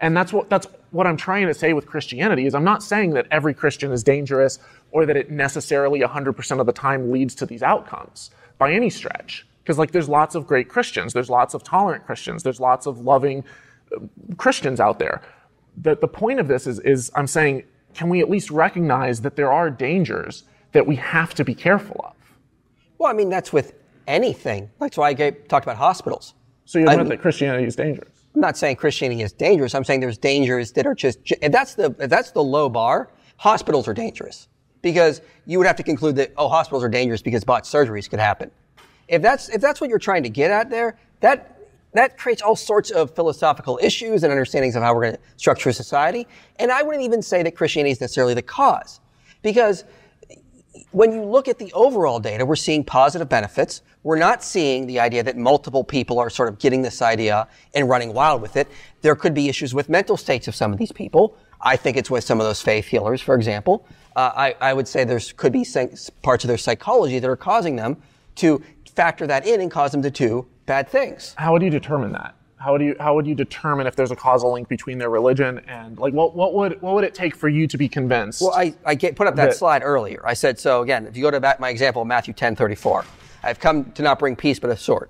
[0.00, 3.10] And that's what, that's what I'm trying to say with Christianity is I'm not saying
[3.10, 4.58] that every Christian is dangerous
[4.90, 9.46] or that it necessarily 100% of the time leads to these outcomes by any stretch.
[9.62, 13.00] Because like there's lots of great Christians, there's lots of tolerant Christians, there's lots of
[13.00, 13.44] loving
[13.94, 14.00] uh,
[14.36, 15.22] Christians out there.
[15.76, 19.36] The, the point of this is, is I'm saying, can we at least recognize that
[19.36, 22.14] there are dangers that we have to be careful of?
[22.98, 23.74] Well, I mean, that's with
[24.06, 24.70] anything.
[24.78, 26.34] That's why I gave, talked about hospitals.
[26.64, 28.10] So you admit that Christianity is dangerous?
[28.34, 29.74] I'm not saying Christianity is dangerous.
[29.74, 33.10] I'm saying there's dangers that are just, if that's the, if that's the low bar,
[33.36, 34.48] hospitals are dangerous.
[34.82, 38.20] Because you would have to conclude that, oh, hospitals are dangerous because botched surgeries could
[38.20, 38.50] happen.
[39.10, 41.58] If that's, if that's what you're trying to get at there, that,
[41.92, 45.72] that creates all sorts of philosophical issues and understandings of how we're going to structure
[45.72, 46.28] society.
[46.60, 49.00] And I wouldn't even say that Christianity is necessarily the cause.
[49.42, 49.84] Because
[50.92, 53.82] when you look at the overall data, we're seeing positive benefits.
[54.04, 57.88] We're not seeing the idea that multiple people are sort of getting this idea and
[57.88, 58.68] running wild with it.
[59.02, 61.36] There could be issues with mental states of some of these people.
[61.60, 63.84] I think it's with some of those faith healers, for example.
[64.14, 65.66] Uh, I, I, would say there could be
[66.22, 68.02] parts of their psychology that are causing them
[68.36, 71.34] to factor that in and cause them to do bad things.
[71.38, 72.34] How would you determine that?
[72.60, 75.60] How would you how would you determine if there's a causal link between their religion
[75.66, 78.42] and like what what would what would it take for you to be convinced?
[78.42, 80.22] Well, I, I get, put up that, that, slide earlier.
[80.26, 81.06] I said so again.
[81.06, 83.06] If you go to back my example, Matthew 10:34,
[83.42, 85.08] I've come to not bring peace but a sword.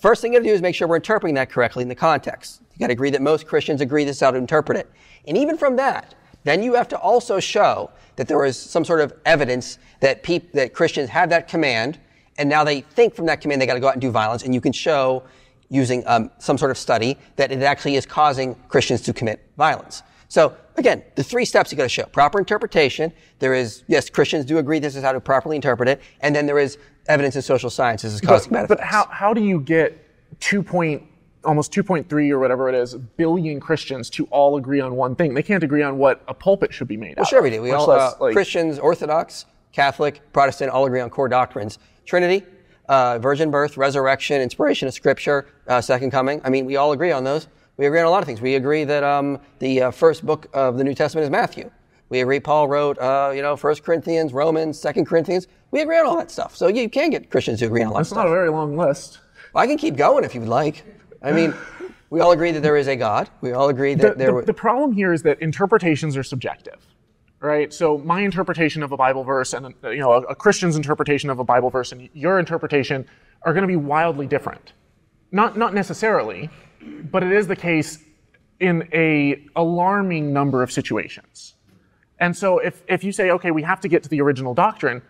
[0.00, 1.94] First thing you got to do is make sure we're interpreting that correctly in the
[1.94, 2.62] context.
[2.72, 4.90] You got to agree that most Christians agree this is how to interpret it,
[5.28, 6.14] and even from that,
[6.44, 10.52] then you have to also show that there is some sort of evidence that peop-
[10.52, 11.98] that Christians have that command,
[12.38, 14.42] and now they think from that command they got to go out and do violence,
[14.42, 15.22] and you can show
[15.68, 20.02] using um, some sort of study that it actually is causing Christians to commit violence.
[20.28, 23.12] So again, the three steps you got to show: proper interpretation.
[23.38, 26.46] There is yes, Christians do agree this is how to properly interpret it, and then
[26.46, 26.78] there is
[27.08, 28.80] evidence in social sciences is causing but, benefits.
[28.80, 29.98] But how how do you get
[30.40, 31.02] two point
[31.44, 35.32] almost 2.3 or whatever it is billion Christians to all agree on one thing?
[35.32, 37.16] They can't agree on what a pulpit should be made of.
[37.18, 37.28] well, out.
[37.28, 37.62] Sure, we do.
[37.62, 41.78] We all less, uh, like, Christians, Orthodox, Catholic, Protestant all agree on core doctrines.
[42.06, 42.44] Trinity,
[42.88, 46.40] uh, virgin birth, resurrection, inspiration of Scripture, uh, second coming.
[46.44, 47.48] I mean, we all agree on those.
[47.76, 48.40] We agree on a lot of things.
[48.40, 51.70] We agree that um, the uh, first book of the New Testament is Matthew.
[52.08, 55.48] We agree Paul wrote, uh, you know, First Corinthians, Romans, Second Corinthians.
[55.72, 56.56] We agree on all that stuff.
[56.56, 58.24] So you can get Christians to agree on a lot That's of stuff.
[58.24, 59.18] not a very long list.
[59.52, 60.84] Well, I can keep going if you would like.
[61.22, 61.52] I mean,
[62.10, 63.28] we all agree that there is a God.
[63.40, 64.40] We all agree that the, there.
[64.40, 66.86] The, the problem here is that interpretations are subjective
[67.46, 67.72] right?
[67.72, 71.38] So my interpretation of a Bible verse and you know a, a Christian's interpretation of
[71.38, 73.06] a Bible verse and your interpretation
[73.42, 74.72] are going to be wildly different.
[75.32, 76.50] Not, not necessarily,
[77.10, 78.02] but it is the case
[78.60, 81.54] in a alarming number of situations.
[82.18, 85.02] And so if, if you say, okay, we have to get to the original doctrine,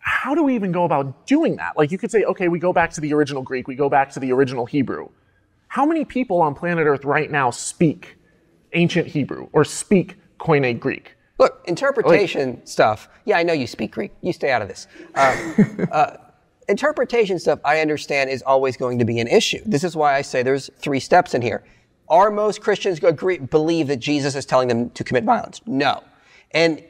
[0.00, 1.76] how do we even go about doing that?
[1.76, 4.10] Like you could say, okay, we go back to the original Greek, we go back
[4.12, 5.08] to the original Hebrew.
[5.68, 8.16] How many people on planet Earth right now speak
[8.72, 11.15] ancient Hebrew or speak Koine Greek?
[11.38, 13.08] Look, interpretation stuff.
[13.24, 14.12] Yeah, I know you speak Greek.
[14.22, 14.86] You stay out of this.
[15.14, 16.16] Um, uh,
[16.68, 19.60] interpretation stuff, I understand, is always going to be an issue.
[19.66, 21.62] This is why I say there's three steps in here.
[22.08, 25.60] Are most Christians agree, believe that Jesus is telling them to commit violence?
[25.66, 26.02] No.
[26.52, 26.82] And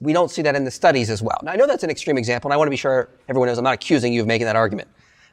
[0.00, 1.38] we don't see that in the studies as well.
[1.42, 3.56] Now, I know that's an extreme example, and I want to be sure everyone knows
[3.56, 4.88] I'm not accusing you of making that argument.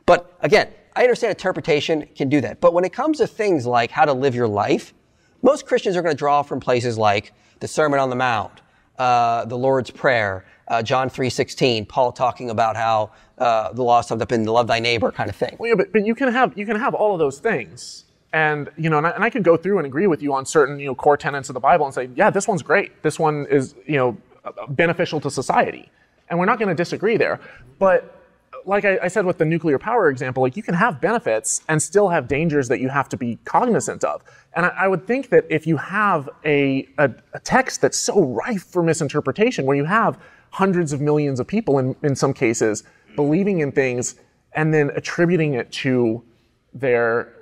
[0.05, 2.61] But again, I understand interpretation can do that.
[2.61, 4.93] But when it comes to things like how to live your life,
[5.41, 7.33] most Christians are going to draw from places like
[7.63, 8.59] the Sermon on the Mount,
[8.99, 14.21] uh, the Lord's Prayer, uh, John 3.16, Paul talking about how uh, the law summed
[14.21, 15.55] up in the love thy neighbor kind of thing.
[15.57, 18.03] Well, yeah, but, but you can have you can have all of those things,
[18.33, 20.45] and you know, and I, and I could go through and agree with you on
[20.45, 23.01] certain you know core tenets of the Bible and say, yeah, this one's great.
[23.01, 24.17] This one is you know
[24.67, 25.89] beneficial to society,
[26.29, 27.39] and we're not going to disagree there.
[27.79, 28.22] But
[28.65, 31.81] like I, I, said with the nuclear power example, like you can have benefits and
[31.81, 34.21] still have dangers that you have to be cognizant of.
[34.53, 38.23] And I, I would think that if you have a, a, a, text that's so
[38.23, 40.19] rife for misinterpretation, where you have
[40.51, 42.83] hundreds of millions of people in, in some cases
[43.15, 44.15] believing in things
[44.53, 46.23] and then attributing it to
[46.73, 47.33] their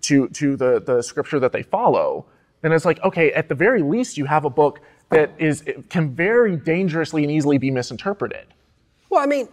[0.00, 2.26] to to the the scripture that they follow,
[2.62, 4.80] then it's like okay, at the very least you have a book
[5.10, 8.46] that is can very dangerously and easily be misinterpreted.
[9.08, 9.48] Well, I mean,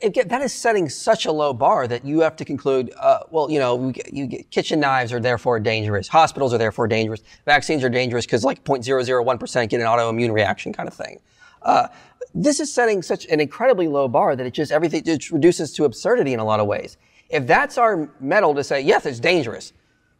[0.00, 3.50] Again, that is setting such a low bar that you have to conclude, uh, well,
[3.50, 7.88] you know, you get, kitchen knives are therefore dangerous, hospitals are therefore dangerous, vaccines are
[7.88, 11.18] dangerous because like 0.001% get an autoimmune reaction kind of thing.
[11.62, 11.88] Uh,
[12.32, 15.84] this is setting such an incredibly low bar that it just everything just reduces to
[15.84, 16.96] absurdity in a lot of ways.
[17.30, 19.72] If that's our medal to say, yes, it's dangerous,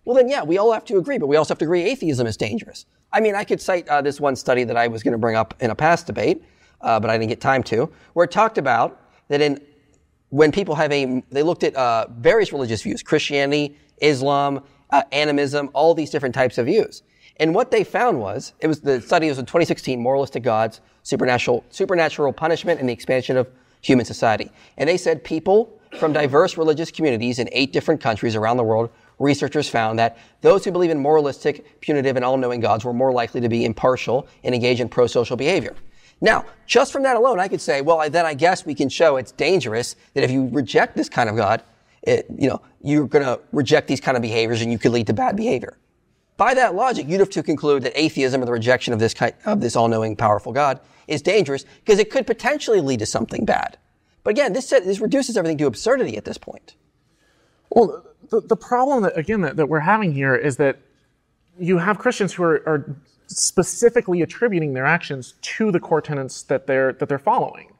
[0.04, 2.26] well then yeah, we all have to agree, but we also have to agree atheism
[2.26, 2.84] is dangerous.
[3.12, 5.36] I mean, I could cite uh, this one study that I was going to bring
[5.36, 6.42] up in a past debate,
[6.80, 9.60] uh, but I didn't get time to, where it talked about that in
[10.30, 15.70] when people have a, they looked at uh, various religious views, Christianity, Islam, uh, animism,
[15.72, 17.02] all these different types of views.
[17.38, 21.64] And what they found was, it was the study was in 2016, Moralistic Gods, Supernatural,
[21.70, 23.48] Supernatural Punishment and the Expansion of
[23.80, 24.50] Human Society.
[24.76, 28.90] And they said people from diverse religious communities in eight different countries around the world,
[29.18, 33.40] researchers found that those who believe in moralistic, punitive, and all-knowing gods were more likely
[33.40, 35.74] to be impartial and engage in pro-social behavior.
[36.20, 39.16] Now, just from that alone, I could say, well, then I guess we can show
[39.16, 41.62] it's dangerous that if you reject this kind of God,
[42.02, 45.06] it, you know, you're going to reject these kind of behaviors and you could lead
[45.06, 45.76] to bad behavior.
[46.36, 49.34] By that logic, you'd have to conclude that atheism or the rejection of this kind,
[49.44, 53.76] of this all-knowing, powerful God is dangerous because it could potentially lead to something bad.
[54.22, 56.74] But again, this, this reduces everything to absurdity at this point.
[57.70, 60.78] Well, the, the problem that, again, that, that we're having here is that
[61.58, 62.96] you have Christians who are, are
[63.28, 67.72] specifically attributing their actions to the core tenets that they're, that they're following.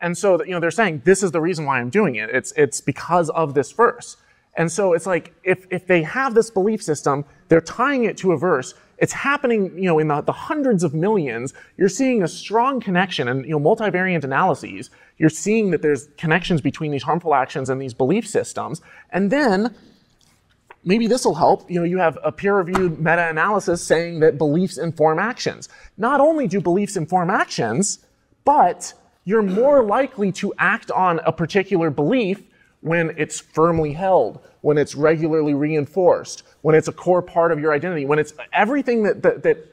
[0.00, 2.30] And so, you know, they're saying, this is the reason why I'm doing it.
[2.30, 4.16] It's, it's because of this verse.
[4.54, 8.32] And so it's like, if, if they have this belief system, they're tying it to
[8.32, 12.28] a verse, it's happening, you know, in the, the hundreds of millions, you're seeing a
[12.28, 14.90] strong connection and, you know, multivariate analyses.
[15.18, 18.80] You're seeing that there's connections between these harmful actions and these belief systems.
[19.10, 19.74] And then,
[20.84, 21.70] maybe this will help.
[21.70, 25.68] You know, you have a peer-reviewed meta-analysis saying that beliefs inform actions.
[25.96, 28.00] Not only do beliefs inform actions,
[28.44, 28.92] but
[29.24, 32.42] you're more likely to act on a particular belief
[32.80, 37.72] when it's firmly held, when it's regularly reinforced, when it's a core part of your
[37.72, 39.71] identity, when it's everything that, that, that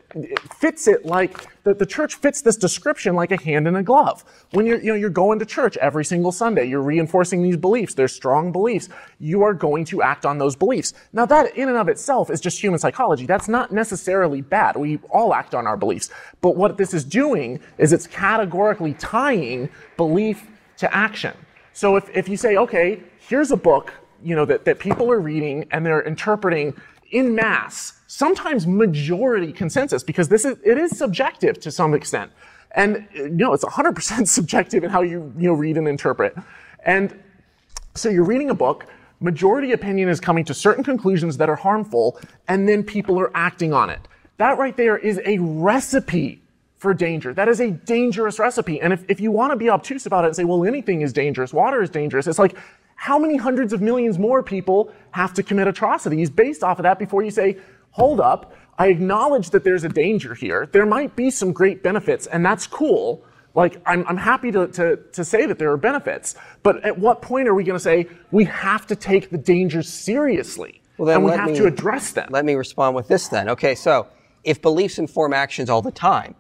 [0.60, 4.24] fits it like that the church fits this description like a hand in a glove.
[4.52, 7.94] When you're, you know, you're going to church every single Sunday, you're reinforcing these beliefs,
[7.94, 8.90] they're strong beliefs,
[9.20, 10.94] you are going to act on those beliefs.
[11.14, 13.26] Now that in and of itself is just human psychology.
[13.26, 14.76] That's not necessarily bad.
[14.76, 16.10] We all act on our beliefs.
[16.42, 20.48] But what this is doing is it's categorically tying belief
[20.78, 21.34] to action.
[21.74, 23.94] So if, if you say, okay, here's a book,
[24.24, 26.74] you know, that, that people are reading and they're interpreting
[27.12, 32.32] in mass, sometimes majority consensus, because this is, it is subjective to some extent.
[32.72, 36.36] And, you know, it's 100% subjective in how you, you know, read and interpret.
[36.84, 37.18] And
[37.94, 38.88] so you're reading a book,
[39.20, 43.74] majority opinion is coming to certain conclusions that are harmful, and then people are acting
[43.74, 44.00] on it.
[44.38, 46.42] That right there is a recipe
[46.78, 47.32] for danger.
[47.34, 48.82] That is a dangerous recipe.
[48.82, 51.14] And if, if you want to be obtuse about it and say, well, anything is
[51.14, 52.58] dangerous, water is dangerous, it's like,
[52.96, 57.00] how many hundreds of millions more people have to commit atrocities based off of that
[57.00, 57.56] before you say,
[58.00, 60.70] hold up, I acknowledge that there's a danger here.
[60.72, 63.24] There might be some great benefits, and that's cool.
[63.54, 66.36] Like, I'm, I'm happy to, to, to say that there are benefits.
[66.64, 69.90] But at what point are we going to say we have to take the dangers
[69.90, 70.82] seriously?
[70.98, 72.30] Well, and we have me, to address them.
[72.32, 73.50] Let me respond with this then.
[73.50, 74.08] Okay, so
[74.44, 76.36] if beliefs inform actions all the time,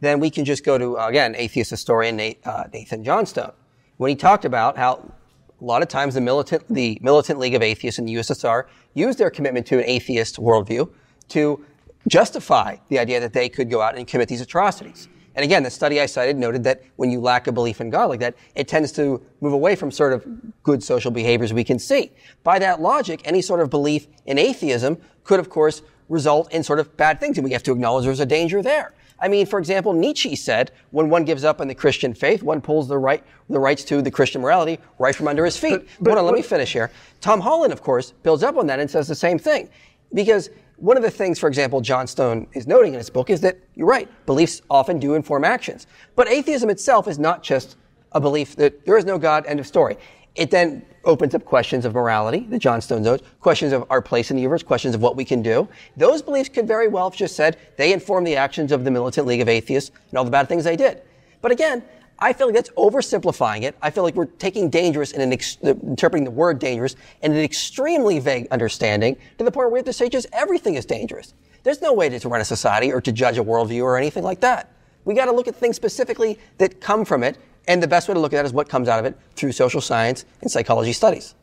[0.00, 3.52] then we can just go to, again, atheist historian uh, Nathan Johnstone.
[3.98, 5.12] When he talked about how
[5.60, 9.18] a lot of times the militant, the militant League of Atheists in the USSR used
[9.18, 10.90] their commitment to an atheist worldview
[11.32, 11.64] to
[12.08, 15.08] justify the idea that they could go out and commit these atrocities.
[15.34, 18.06] And again, the study I cited noted that when you lack a belief in God
[18.10, 20.26] like that, it tends to move away from sort of
[20.62, 22.10] good social behaviors we can see.
[22.42, 26.80] By that logic, any sort of belief in atheism could, of course, result in sort
[26.80, 28.92] of bad things, and we have to acknowledge there's a danger there.
[29.18, 32.60] I mean, for example, Nietzsche said, when one gives up on the Christian faith, one
[32.60, 35.78] pulls the right, the rights to the Christian morality right from under his feet.
[35.78, 36.90] But, but, Hold on, let me finish here.
[37.20, 39.70] Tom Holland, of course, builds up on that and says the same thing.
[40.12, 40.50] Because
[40.82, 43.86] one of the things, for example, Johnstone is noting in his book is that you're
[43.86, 45.86] right, beliefs often do inform actions.
[46.16, 47.76] But atheism itself is not just
[48.10, 49.96] a belief that there is no God, end of story.
[50.34, 54.36] It then opens up questions of morality that Johnstone notes, questions of our place in
[54.36, 55.68] the universe, questions of what we can do.
[55.96, 59.24] Those beliefs could very well have just said they inform the actions of the Militant
[59.24, 61.00] League of Atheists and all the bad things they did.
[61.42, 61.84] But again,
[62.18, 63.76] I feel like that's oversimplifying it.
[63.82, 68.18] I feel like we're taking dangerous and ex- interpreting the word dangerous in an extremely
[68.20, 71.34] vague understanding to the point where we have to say just everything is dangerous.
[71.64, 74.40] There's no way to, run a society or to judge a worldview or anything like
[74.40, 74.72] that.
[75.04, 77.38] We got to look at things specifically that come from it
[77.68, 79.52] and the best way to look at that is what comes out of it through
[79.52, 81.34] social science and psychology studies.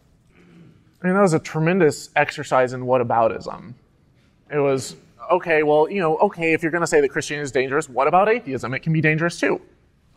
[1.02, 3.74] I mean, that was a tremendous exercise in whataboutism.
[4.52, 4.98] It was,
[5.32, 8.08] okay, well, you know, okay, if you're going to say that Christianity is dangerous, what
[8.08, 8.74] about atheism?
[8.74, 9.62] It can be dangerous too.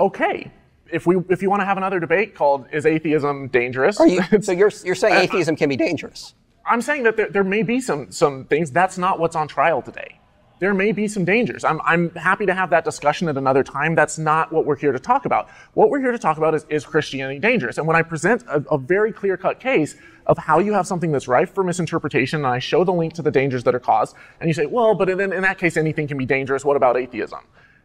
[0.03, 0.51] Okay.
[0.93, 4.01] if we if you want to have another debate called is atheism dangerous?
[4.01, 6.35] Are you, so you're you're saying uh, uh, atheism can be dangerous?
[6.67, 8.73] I'm saying that there, there may be some some things.
[8.73, 10.19] That's not what's on trial today.
[10.59, 11.65] There may be some dangers.
[11.65, 13.97] I'm, I'm happy to have that discussion at another time.
[13.97, 15.51] That's not what we're here to talk about.
[15.75, 17.79] What we're here to talk about is, is Christianity dangerous?
[17.79, 19.97] And when I present a, a very clear cut case
[20.27, 23.23] of how you have something that's rife for misinterpretation, and I show the link to
[23.23, 26.07] the dangers that are caused, and you say, well, but then in that case, anything
[26.07, 26.65] can be dangerous.
[26.65, 27.41] What about atheism?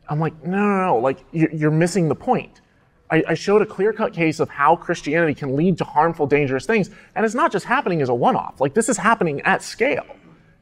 [0.10, 0.98] I'm like, no, no, no.
[0.98, 2.62] Like, you're missing the point.
[3.10, 6.66] I, I showed a clear cut case of how Christianity can lead to harmful, dangerous
[6.66, 6.90] things.
[7.16, 8.60] And it's not just happening as a one off.
[8.60, 10.06] Like, this is happening at scale.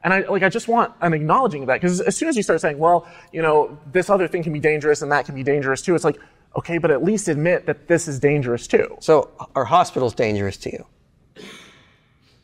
[0.04, 1.80] And I, like, I just want an acknowledging of that.
[1.80, 4.60] Because as soon as you start saying, well, you know, this other thing can be
[4.60, 6.18] dangerous and that can be dangerous too, it's like,
[6.56, 8.96] okay, but at least admit that this is dangerous too.
[9.00, 10.86] So are hospitals dangerous to you?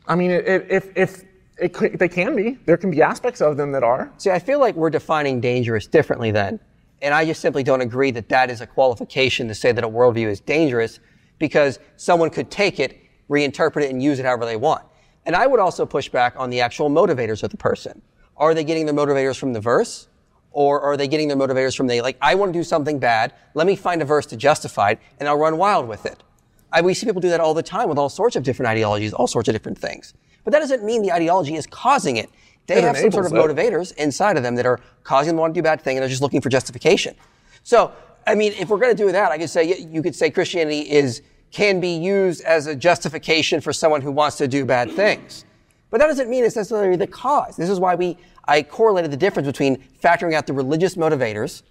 [0.07, 1.23] I mean, if, if,
[1.57, 4.11] it, they can be, there can be aspects of them that are.
[4.17, 6.59] See, I feel like we're defining dangerous differently then.
[7.03, 9.89] And I just simply don't agree that that is a qualification to say that a
[9.89, 11.01] worldview is dangerous
[11.37, 12.97] because someone could take it,
[13.29, 14.83] reinterpret it, and use it however they want.
[15.25, 18.01] And I would also push back on the actual motivators of the person.
[18.37, 20.07] Are they getting their motivators from the verse?
[20.51, 23.33] Or are they getting their motivators from the, like, I want to do something bad,
[23.53, 26.23] let me find a verse to justify it, and I'll run wild with it.
[26.71, 29.13] I, we see people do that all the time with all sorts of different ideologies,
[29.13, 30.13] all sorts of different things.
[30.43, 32.29] But that doesn't mean the ideology is causing it.
[32.67, 35.41] They it have some sort of motivators inside of them that are causing them to
[35.41, 37.15] want to do bad thing and they're just looking for justification.
[37.63, 37.91] So,
[38.25, 40.89] I mean, if we're going to do that, I could say, you could say Christianity
[40.89, 45.45] is, can be used as a justification for someone who wants to do bad things.
[45.89, 47.55] But that doesn't mean it's necessarily the cause.
[47.57, 51.63] This is why we, I correlated the difference between factoring out the religious motivators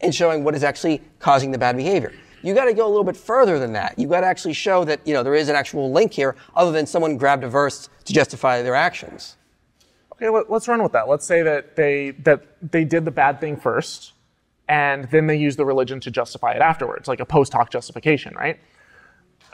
[0.00, 2.12] and showing what is actually causing the bad behavior.
[2.42, 3.98] You got to go a little bit further than that.
[3.98, 6.72] You got to actually show that, you know, there is an actual link here other
[6.72, 9.36] than someone grabbed a verse to justify their actions
[10.20, 11.08] okay, let, us run with that.
[11.08, 14.12] Let's say that they that they did the bad thing first,
[14.68, 18.34] and then they use the religion to justify it afterwards, like a post hoc justification,
[18.34, 18.58] right?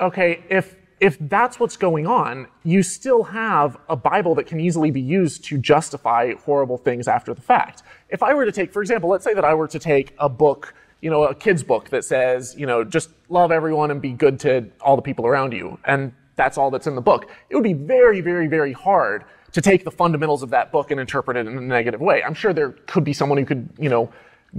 [0.00, 4.90] Okay, if if that's what's going on, you still have a Bible that can easily
[4.90, 7.82] be used to justify horrible things after the fact.
[8.08, 10.28] If I were to take, for example, let's say that I were to take a
[10.28, 14.12] book, you know, a kid's book that says, you know, just love everyone and be
[14.12, 17.30] good to all the people around you, and that's all that's in the book.
[17.50, 19.24] It would be very, very, very hard
[19.56, 22.22] to take the fundamentals of that book and interpret it in a negative way.
[22.22, 24.12] I'm sure there could be someone who could, you know,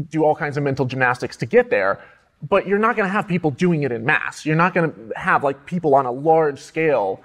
[0.09, 2.03] do all kinds of mental gymnastics to get there,
[2.41, 4.43] but you're not going to have people doing it in mass.
[4.43, 7.21] You're not going to have like people on a large scale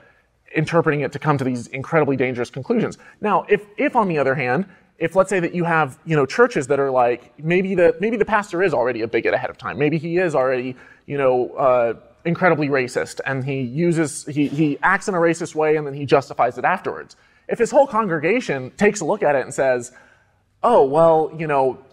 [0.55, 2.99] interpreting it to come to these incredibly dangerous conclusions.
[3.23, 4.67] Now, if, if on the other hand,
[4.99, 8.19] if let's say that you have, you know, churches that are like, maybe the, maybe
[8.19, 9.79] the pastor is already a bigot ahead of time.
[9.79, 11.95] Maybe he is already, you know, uh,
[12.27, 16.05] incredibly racist and he uses, he, he acts in a racist way and then he
[16.05, 17.17] justifies it afterwards.
[17.53, 19.93] If his whole congregation takes a look at it and says,
[20.63, 21.85] oh, well, you know,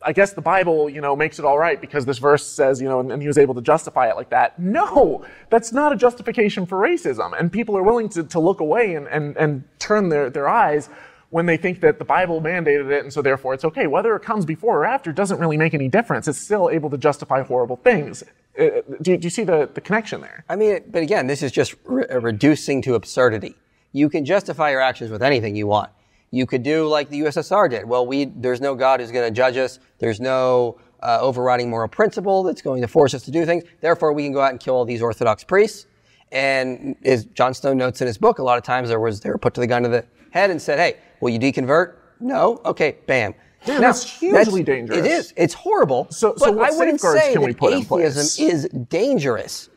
[0.00, 2.88] I guess the Bible, you know, makes it all right because this verse says, you
[2.88, 4.58] know, and, and, he was able to justify it like that.
[4.58, 7.38] No, that's not a justification for racism.
[7.38, 10.88] And people are willing to, to look away and, and, and turn their, their eyes
[11.28, 13.86] when they think that the Bible mandated it and so therefore it's okay.
[13.86, 16.26] Whether it comes before or after doesn't really make any difference.
[16.28, 18.22] It's still able to justify horrible things.
[18.58, 20.46] Uh, do, you, do you see the, the connection there?
[20.48, 23.54] I mean, but again, this is just re- reducing to absurdity
[23.98, 25.90] you can justify your actions with anything you want.
[26.30, 27.84] You could do like the USSR did.
[27.86, 29.80] Well, we, there's no God who's going to judge us.
[29.98, 33.64] There's no uh, overriding moral principle that's going to force us to do things.
[33.80, 35.86] Therefore, we can go out and kill all these Orthodox priests.
[36.30, 39.38] And as Johnstone notes in his book, a lot of times there was, they were
[39.38, 41.94] put to the gun to the head and said, hey, will you deconvert?
[42.20, 42.60] No?
[42.64, 43.34] Okay, bam.
[43.64, 44.98] Damn, now, that's hugely that's, dangerous.
[44.98, 45.34] It is.
[45.36, 46.06] It's horrible.
[46.10, 49.68] So, so what I wouldn't say can we put atheism is dangerous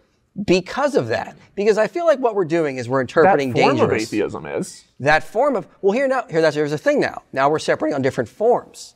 [0.46, 1.38] because of that.
[1.56, 4.04] Because I feel like what we're doing is we're interpreting that form dangerous.
[4.04, 7.24] Of atheism is that form of well here now here that's here's the thing now.
[7.34, 8.96] Now we're separating on different forms.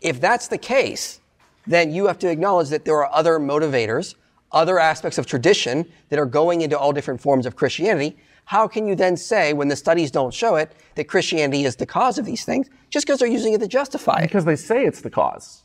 [0.00, 1.20] If that's the case,
[1.66, 4.14] then you have to acknowledge that there are other motivators,
[4.52, 8.16] other aspects of tradition that are going into all different forms of Christianity.
[8.46, 11.86] How can you then say, when the studies don't show it, that Christianity is the
[11.86, 14.22] cause of these things, just because they're using it to justify it?
[14.22, 15.62] Because they say it's the cause.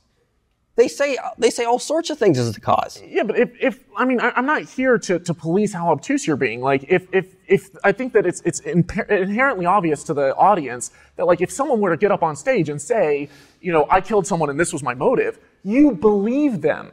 [0.76, 3.02] They say they say all sorts of things as the cause.
[3.06, 6.28] Yeah, but if, if I mean I, am not here to, to police how obtuse
[6.28, 6.60] you're being.
[6.60, 11.28] Like if if if I think that it's it's inherently obvious to the audience that
[11.28, 13.30] like if someone were to get up on stage and say,
[13.62, 16.92] you know, I killed someone and this was my motive, you believe them.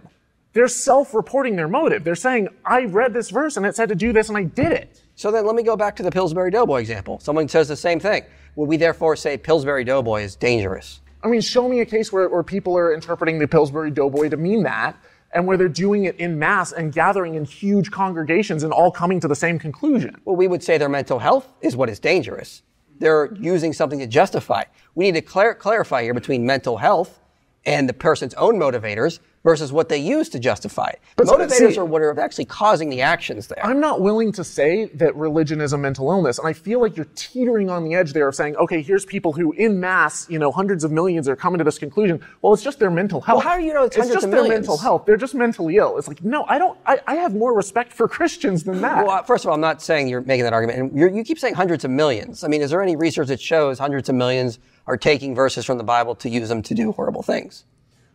[0.52, 2.04] They're self-reporting their motive.
[2.04, 4.70] They're saying, I read this verse and it said to do this and I did
[4.70, 5.00] it.
[5.16, 7.18] So then let me go back to the Pillsbury Doughboy example.
[7.20, 8.24] Someone says the same thing.
[8.56, 11.00] Would we therefore say Pillsbury Doughboy is dangerous?
[11.22, 14.36] I mean, show me a case where, where people are interpreting the Pillsbury Doughboy to
[14.36, 14.96] mean that,
[15.32, 19.20] and where they're doing it in mass and gathering in huge congregations and all coming
[19.20, 20.20] to the same conclusion.
[20.24, 22.62] Well, we would say their mental health is what is dangerous.
[22.98, 24.64] They're using something to justify.
[24.94, 27.18] We need to clar- clarify here between mental health
[27.64, 31.00] and the person's own motivators versus what they use to justify it.
[31.16, 33.64] But Motivators see- are what are actually causing the actions there.
[33.64, 36.96] I'm not willing to say that religion is a mental illness, and I feel like
[36.96, 40.38] you're teetering on the edge there of saying, okay, here's people who, in mass, you
[40.38, 42.20] know, hundreds of millions are coming to this conclusion.
[42.40, 43.42] Well, it's just their mental health.
[43.42, 45.06] how do you know it's hundreds just their mental health?
[45.06, 45.98] They're just mentally ill.
[45.98, 46.78] It's like, no, I don't.
[46.86, 49.04] I, I have more respect for Christians than that.
[49.04, 50.78] Well, first of all, I'm not saying you're making that argument.
[50.78, 52.44] And you're, you keep saying hundreds of millions.
[52.44, 55.78] I mean, is there any research that shows hundreds of millions are taking verses from
[55.78, 57.64] the Bible to use them to do horrible things?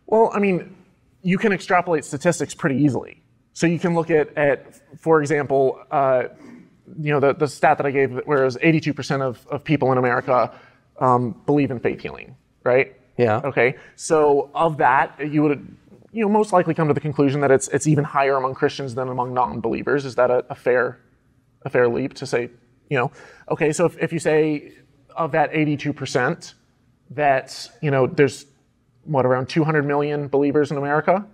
[0.06, 0.76] Well, I mean,
[1.22, 3.22] you can extrapolate statistics pretty easily.
[3.52, 6.24] So you can look at, at for example, uh,
[7.00, 9.90] you know, the, the stat that I gave, where it was 82% of, of people
[9.92, 10.52] in America
[10.98, 12.94] um, believe in faith healing, right?
[13.16, 13.40] Yeah.
[13.44, 13.76] Okay.
[13.96, 15.76] So of that, you would,
[16.12, 18.94] you know, most likely come to the conclusion that it's it's even higher among Christians
[18.94, 20.04] than among non-believers.
[20.04, 21.00] Is that a, a fair,
[21.62, 22.50] a fair leap to say,
[22.88, 23.10] you know,
[23.50, 23.72] okay?
[23.72, 24.72] So if, if you say
[25.16, 26.54] of that 82%,
[27.10, 28.46] that you know, there's
[29.04, 31.26] what around 200 million believers in America.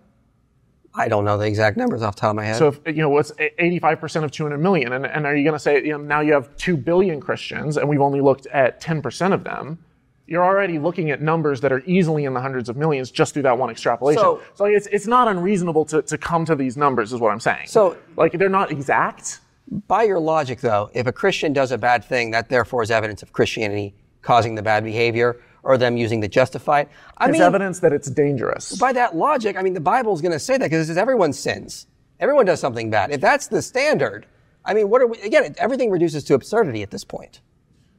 [0.97, 2.57] I don't know the exact numbers off the top of my head.
[2.57, 5.59] So if, you know what's 85% of 200 million, and, and are you going to
[5.59, 9.33] say you know now you have 2 billion Christians, and we've only looked at 10%
[9.33, 9.79] of them?
[10.27, 13.43] You're already looking at numbers that are easily in the hundreds of millions just through
[13.43, 14.23] that one extrapolation.
[14.23, 17.41] So- So, it's it's not unreasonable to, to come to these numbers, is what I'm
[17.41, 17.67] saying.
[17.67, 19.41] So- like they're not exact.
[19.89, 23.23] By your logic, though, if a Christian does a bad thing, that therefore is evidence
[23.23, 26.89] of Christianity causing the bad behavior or them using the justify it.
[27.19, 28.77] I It's mean, evidence that it's dangerous.
[28.79, 31.33] by that logic, I mean, the Bible's going to say that because it says everyone
[31.33, 31.87] sins.
[32.21, 33.11] Everyone does something bad.
[33.11, 34.27] If that's the standard,
[34.65, 37.41] I mean, what are we, again, everything reduces to absurdity at this point.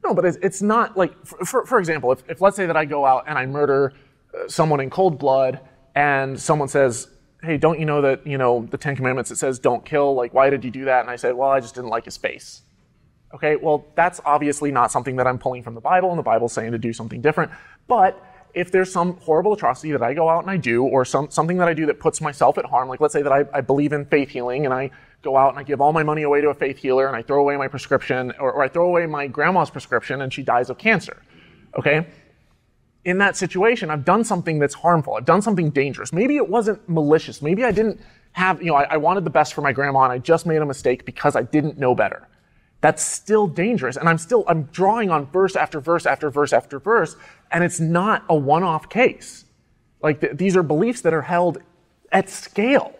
[0.03, 2.77] No, but it's, it's not like, for, for, for example, if, if let's say that
[2.77, 3.93] I go out and I murder
[4.33, 5.59] uh, someone in cold blood
[5.95, 7.07] and someone says,
[7.41, 10.33] hey, don't you know that, you know, the Ten Commandments, it says don't kill, like,
[10.33, 11.01] why did you do that?
[11.01, 12.61] And I said, well, I just didn't like his face.
[13.33, 16.53] Okay, well, that's obviously not something that I'm pulling from the Bible, and the Bible's
[16.53, 17.51] saying to do something different.
[17.87, 18.23] But
[18.53, 21.57] if there's some horrible atrocity that I go out and I do, or some, something
[21.57, 23.91] that I do that puts myself at harm, like let's say that I, I believe
[23.91, 26.49] in faith healing and I go out and I give all my money away to
[26.49, 29.27] a faith healer and I throw away my prescription, or, or I throw away my
[29.27, 31.21] grandma's prescription and she dies of cancer.
[31.77, 32.05] Okay?
[33.05, 35.13] in that situation, I've done something that's harmful.
[35.13, 36.11] I've done something dangerous.
[36.11, 37.41] Maybe it wasn't malicious.
[37.41, 38.01] Maybe I didn't
[38.31, 40.61] have, you know, I, I wanted the best for my grandma and I just made
[40.61, 42.27] a mistake because I didn't know better.
[42.85, 43.97] That's still dangerous.
[43.97, 47.15] And I'm still, I'm drawing on verse after verse after verse after verse,
[47.49, 49.45] and it's not a one off case.
[50.03, 51.57] Like th- these are beliefs that are held
[52.11, 52.93] at scale.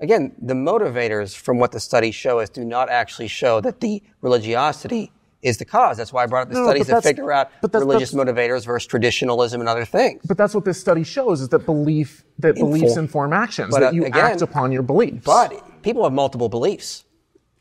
[0.00, 4.02] Again, the motivators from what the studies show us do not actually show that the
[4.20, 5.12] religiosity
[5.42, 5.96] is the cause.
[5.96, 9.60] That's why I brought up the No, studies that figure out religious motivators versus traditionalism
[9.60, 10.22] and other things.
[10.26, 13.88] But that's what this study shows is that belief, that beliefs inform actions, But, that
[13.90, 15.24] uh, you again- act upon your beliefs.
[15.24, 17.03] But people have multiple beliefs.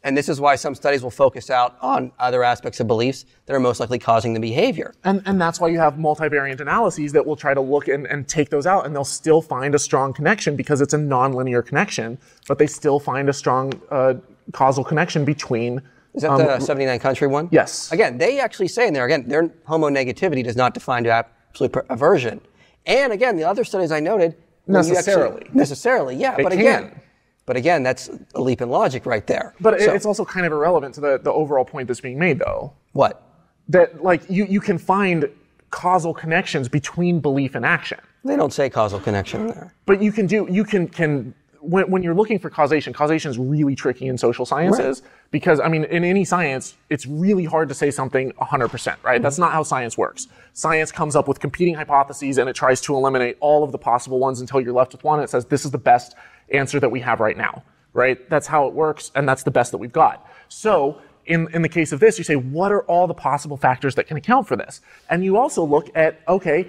[0.05, 3.53] And this is why some studies will focus out on other aspects of beliefs that
[3.53, 4.93] are most likely causing the behavior.
[5.05, 8.27] And, and that's why you have multivariant analyses that will try to look and, and
[8.27, 12.17] take those out, and they'll still find a strong connection because it's a nonlinear connection,
[12.49, 14.15] but they still find a strong uh,
[14.51, 15.81] causal connection between.
[16.13, 17.47] Is that um, the 79 country one?
[17.51, 17.89] Yes.
[17.93, 21.85] Again, they actually say in there, again, their homonegativity does not define to absolute per-
[21.89, 22.41] aversion.
[22.85, 24.35] And again, the other studies I noted.
[24.67, 25.49] you actually- Necessarily.
[25.53, 26.35] necessarily, yeah.
[26.35, 27.01] But again, can.
[27.45, 29.53] But again, that's a leap in logic right there.
[29.59, 32.39] But So- it's also kind of irrelevant to the, the overall point that's being made,
[32.39, 32.73] though.
[32.93, 33.21] what?
[33.69, 35.29] That, like, you, you can find
[35.69, 37.97] causal connections between belief and action.
[38.25, 39.73] They don't say causal connection there.
[39.85, 41.33] But you can do, you can, can
[41.63, 45.69] when, when you're looking for causation, causation is really tricky in social sciences because, I
[45.69, 49.21] mean, in any science, it's really hard to say something 100%, right?
[49.21, 50.27] That's not how science works.
[50.51, 54.19] Science comes up with competing hypotheses and it tries to eliminate all of the possible
[54.19, 55.19] ones until you're left with one.
[55.19, 56.15] And it says, this is the best
[56.51, 57.63] answer that we have right now,
[57.93, 58.29] right?
[58.29, 60.27] That's how it works, and that's the best that we've got.
[60.49, 63.95] So, in, in the case of this, you say, what are all the possible factors
[63.95, 64.81] that can account for this?
[65.09, 66.67] And you also look at, okay,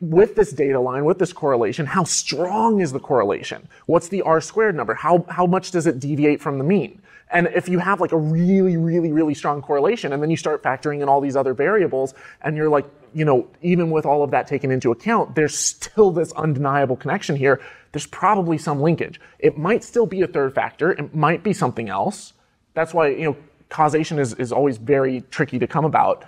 [0.00, 3.66] with this data line, with this correlation, how strong is the correlation?
[3.86, 4.94] What's the R squared number?
[4.94, 7.00] How, how much does it deviate from the mean?
[7.30, 10.62] And if you have like a really, really, really strong correlation, and then you start
[10.62, 12.84] factoring in all these other variables, and you're like,
[13.14, 17.36] you know, even with all of that taken into account, there's still this undeniable connection
[17.36, 17.60] here.
[17.94, 19.20] There's probably some linkage.
[19.38, 20.90] It might still be a third factor.
[20.90, 22.32] It might be something else.
[22.74, 23.36] That's why, you know,
[23.68, 26.24] causation is, is always very tricky to come about.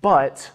[0.00, 0.50] But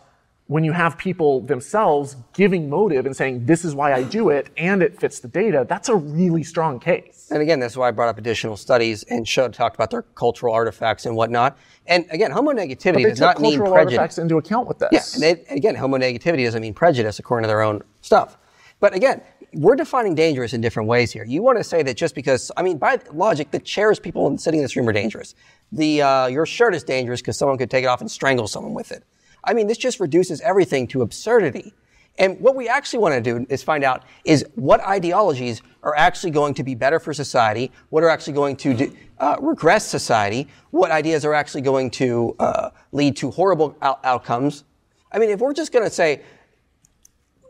[0.48, 4.50] when you have people themselves giving motive and saying, this is why I do it,
[4.58, 7.30] and it fits the data, that's a really strong case.
[7.30, 10.52] And again, that's why I brought up additional studies and showed, talked about their cultural
[10.52, 11.60] artifacts and whatnot.
[11.86, 13.98] And again, homonegativity They does not mean cultural prejudice.
[14.00, 14.90] artifacts into account with this.
[14.92, 18.40] Yeah, and they, again, homonegativity doesn't mean prejudice according to their own stuff.
[18.80, 19.22] But again,
[19.54, 21.24] we're defining dangerous in different ways here.
[21.26, 24.60] You want to say that just because, I mean, by logic, the chairs people sitting
[24.60, 25.36] in this room are dangerous.
[25.72, 28.74] The uh, your shirt is dangerous because someone could take it off and strangle someone
[28.74, 29.04] with it.
[29.44, 31.74] I mean, this just reduces everything to absurdity.
[32.18, 36.32] And what we actually want to do is find out is what ideologies are actually
[36.32, 40.48] going to be better for society, what are actually going to do, uh, regress society,
[40.72, 44.64] what ideas are actually going to uh, lead to horrible out- outcomes.
[45.12, 46.22] I mean, if we're just going to say,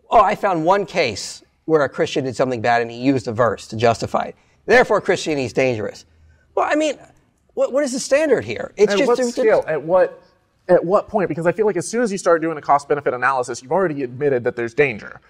[0.10, 3.32] oh, I found one case where a Christian did something bad and he used a
[3.32, 4.36] verse to justify it,
[4.66, 6.06] therefore Christianity is dangerous.
[6.56, 6.98] Well, I mean,
[7.54, 8.74] what, what is the standard here?
[8.78, 9.64] It's at just what scale?
[9.68, 10.22] At what
[10.68, 11.30] at what point?
[11.30, 13.72] Because I feel like as soon as you start doing a cost benefit analysis, you've
[13.72, 15.22] already admitted that there's danger,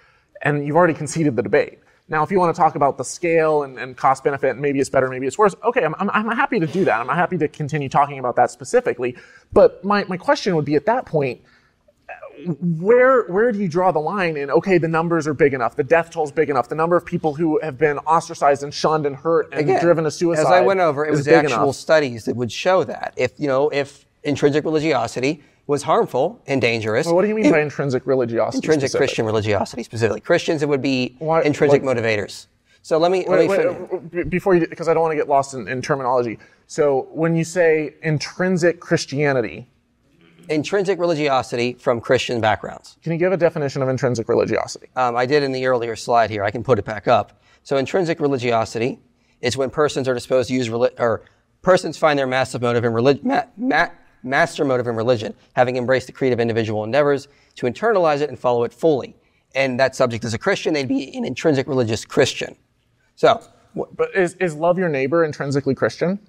[0.42, 1.80] and you've already conceded the debate.
[2.08, 4.80] Now, if you want to talk about the scale and, and cost benefit, and maybe
[4.80, 7.00] it's better, maybe it's worse, okay, I'm, I'm, I'm, happy to do that.
[7.00, 9.18] I'm happy to continue talking about that specifically.
[9.54, 11.42] But my, my question would be at that point,
[12.80, 15.84] where where do you draw the line in okay the numbers are big enough the
[15.84, 19.06] death toll is big enough the number of people who have been ostracized and shunned
[19.06, 21.76] and hurt and Again, driven to suicide as i went over it was actual enough.
[21.76, 27.06] studies that would show that if you know if intrinsic religiosity was harmful and dangerous.
[27.08, 28.58] Well, what do you mean by intrinsic religiosity?
[28.58, 29.08] Intrinsic specific?
[29.08, 30.22] Christian religiosity, specifically.
[30.22, 32.48] Christians, it would be Why, intrinsic like, motivators.
[32.82, 35.16] So let me, wait, let me wait, uh, before you, because I don't want to
[35.16, 36.38] get lost in, in terminology.
[36.68, 39.68] So when you say intrinsic Christianity,
[40.50, 42.98] intrinsic religiosity from Christian backgrounds.
[43.04, 44.88] Can you give a definition of intrinsic religiosity?
[44.96, 46.44] Um, I did in the earlier slide here.
[46.44, 47.42] I can put it back up.
[47.64, 49.00] So intrinsic religiosity
[49.42, 51.24] is when persons are disposed to use reli- or
[51.62, 53.28] persons find their massive motive in religion.
[53.28, 53.90] Ma- ma-
[54.24, 58.40] master motive in religion, having embraced the creed of individual endeavors to internalize it and
[58.40, 59.16] follow it fully.
[59.54, 62.56] And that subject is a Christian, they'd be an intrinsic religious Christian.
[63.16, 63.42] So.
[63.76, 66.20] But is, is love your neighbor intrinsically Christian?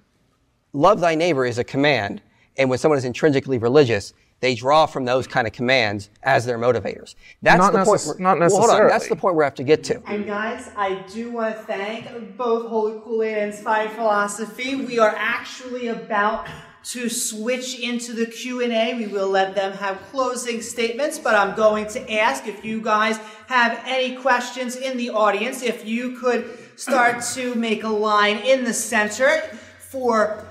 [0.72, 2.20] Love thy neighbor is a command.
[2.59, 6.59] And when someone is intrinsically religious, they draw from those kind of commands as their
[6.59, 7.15] motivators.
[7.43, 8.20] That's not the necess- point.
[8.20, 8.69] not necessarily.
[8.69, 8.89] Well, hold on.
[8.89, 10.03] That's the point we have to get to.
[10.07, 14.77] And guys, I do want to thank both Holy Kool-Aid and Inspiring Philosophy.
[14.77, 16.49] We are actually about
[16.85, 18.95] to switch into the Q&A.
[18.95, 23.19] We will let them have closing statements, but I'm going to ask if you guys
[23.49, 28.65] have any questions in the audience, if you could start to make a line in
[28.65, 29.41] the center
[29.81, 30.47] for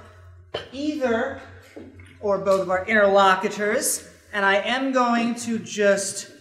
[0.73, 1.40] either
[2.26, 4.03] or both of our interlocutors.
[4.34, 6.31] And I am going to just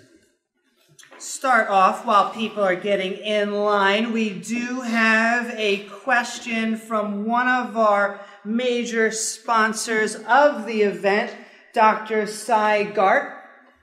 [1.19, 4.11] start off while people are getting in line.
[4.11, 11.37] We do have a question from one of our major sponsors of the event,
[11.75, 12.27] Dr.
[12.27, 13.35] Cy Gart,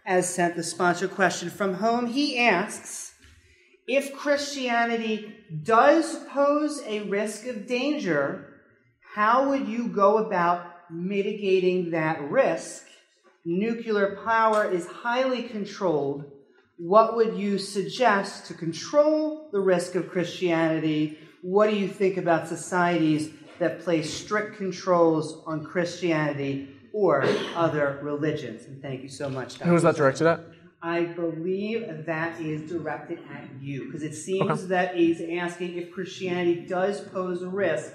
[0.03, 2.07] has sent the sponsor question from home.
[2.07, 3.13] He asks
[3.87, 8.59] If Christianity does pose a risk of danger,
[9.13, 12.85] how would you go about mitigating that risk?
[13.45, 16.31] Nuclear power is highly controlled.
[16.77, 21.17] What would you suggest to control the risk of Christianity?
[21.41, 23.31] What do you think about societies
[23.61, 27.23] that place strict controls on Christianity or
[27.55, 28.65] other religions.
[28.65, 29.69] And thank you so much, Dr.
[29.69, 30.41] Who is that directed at?
[30.81, 34.63] I believe that is directed at you because it seems okay.
[34.63, 37.93] that he's asking if Christianity does pose a risk.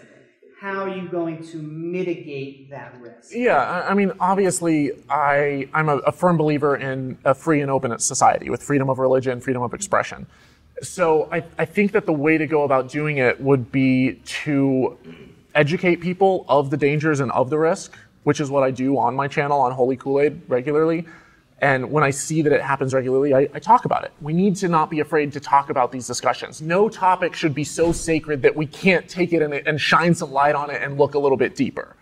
[0.59, 3.31] How are you going to mitigate that risk?
[3.35, 7.99] Yeah, I mean, obviously, I, I'm a, a firm believer in a free and open
[7.99, 10.27] society with freedom of religion, freedom of expression.
[10.81, 14.15] So I, I think that the way to go about doing it would be
[14.45, 14.97] to
[15.55, 19.15] educate people of the dangers and of the risk, which is what I do on
[19.15, 21.05] my channel on Holy Kool Aid regularly.
[21.61, 24.13] And when I see that it happens regularly, I, I, talk about it.
[24.21, 26.61] We need to not be afraid to talk about these discussions.
[26.61, 30.33] No topic should be so sacred that we can't take it and, and shine some
[30.33, 31.97] light on it and look a little bit deeper.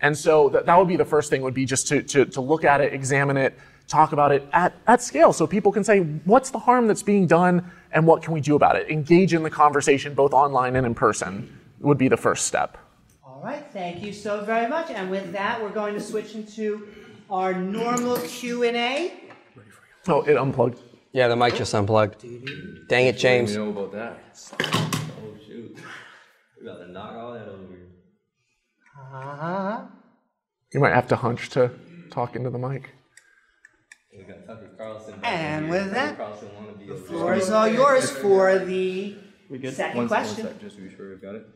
[0.00, 2.64] And so that, would be the first thing would be just to, to, to look
[2.64, 3.58] at it, examine it,
[3.88, 7.26] talk about it at, at scale so people can say, what's the harm that's being
[7.26, 8.88] done and what can we do about it?
[8.88, 12.78] Engage in the conversation both online and in person would be the first step.
[13.26, 14.90] All right, thank you so very much.
[14.90, 16.86] And with that, we're going to switch into
[17.30, 19.12] our normal Q&A.
[20.08, 20.78] Oh, it unplugged.
[21.12, 22.24] Yeah, the mic just unplugged.
[22.88, 23.52] Dang it, James.
[23.52, 24.18] You know about that?
[24.60, 25.76] Oh shoot!
[26.58, 27.78] We got to knock all that over.
[29.12, 29.82] Uh-huh.
[30.72, 31.70] You might have to hunch to
[32.10, 32.90] talk into the mic.
[34.16, 35.14] We got Tucker Carlson.
[35.22, 36.16] And with that,
[36.86, 39.16] the floor is all yours for the
[39.70, 40.46] second one, question.
[40.46, 41.46] One just to be sure we've got it.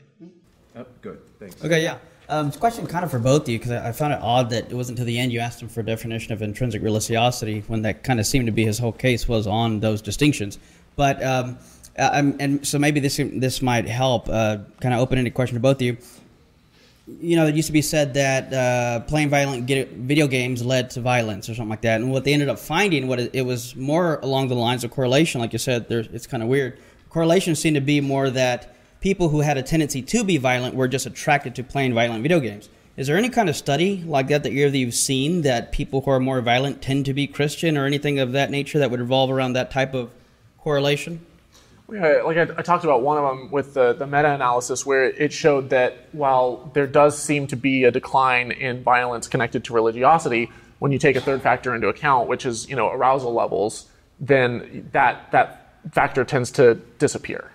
[0.76, 1.20] Oh, good.
[1.38, 1.64] Thanks.
[1.64, 1.98] Okay, yeah.
[2.28, 4.48] Um, a question kind of for both of you because I, I, found it odd
[4.51, 7.62] that it wasn't until the end you asked him for a definition of intrinsic religiosity
[7.66, 10.59] when that kind of seemed to be his whole case was on those distinctions.
[10.96, 11.59] But um,
[11.96, 14.28] and so maybe this this might help.
[14.28, 15.98] Uh, kind of open-ended question to both of you.
[17.20, 21.02] You know, it used to be said that uh, playing violent video games led to
[21.02, 23.76] violence or something like that, and what they ended up finding, what it, it was
[23.76, 25.42] more along the lines of correlation.
[25.42, 26.78] Like you said, it's kind of weird.
[27.10, 28.73] Correlation seemed to be more that
[29.05, 32.40] people who had a tendency to be violent were just attracted to playing violent video
[32.40, 32.70] games.
[32.97, 36.18] Is there any kind of study like that that you've seen that people who are
[36.18, 39.52] more violent tend to be Christian or anything of that nature that would revolve around
[39.52, 40.10] that type of
[40.56, 41.20] correlation?
[41.93, 45.35] Yeah, like I, I, talked about one of them with the, the meta-analysis where it
[45.35, 50.51] showed that while there does seem to be a decline in violence connected to religiosity,
[50.78, 53.86] when you take a third factor into account, which is you know arousal levels,
[54.18, 57.51] then that that factor tends to disappear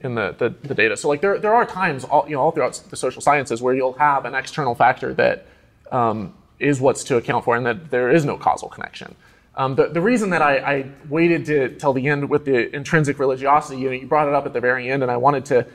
[0.00, 0.96] in the, the, the data.
[0.96, 3.74] So like there, there are times all, you know, all throughout the social sciences where
[3.74, 5.46] you'll have an external factor that
[5.90, 9.14] um, is what's to account for and that there is no causal connection.
[9.56, 13.18] Um, the, the reason that I, I, waited to till the end with the intrinsic
[13.18, 15.66] religiosity, you know, you brought it up at the very end, and I wanted to,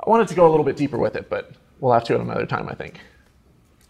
[0.00, 2.20] I wanted to go a little bit deeper with it, but we'll have to at
[2.20, 2.98] another time, I think.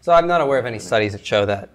[0.01, 1.70] So I'm not aware of any studies that show that.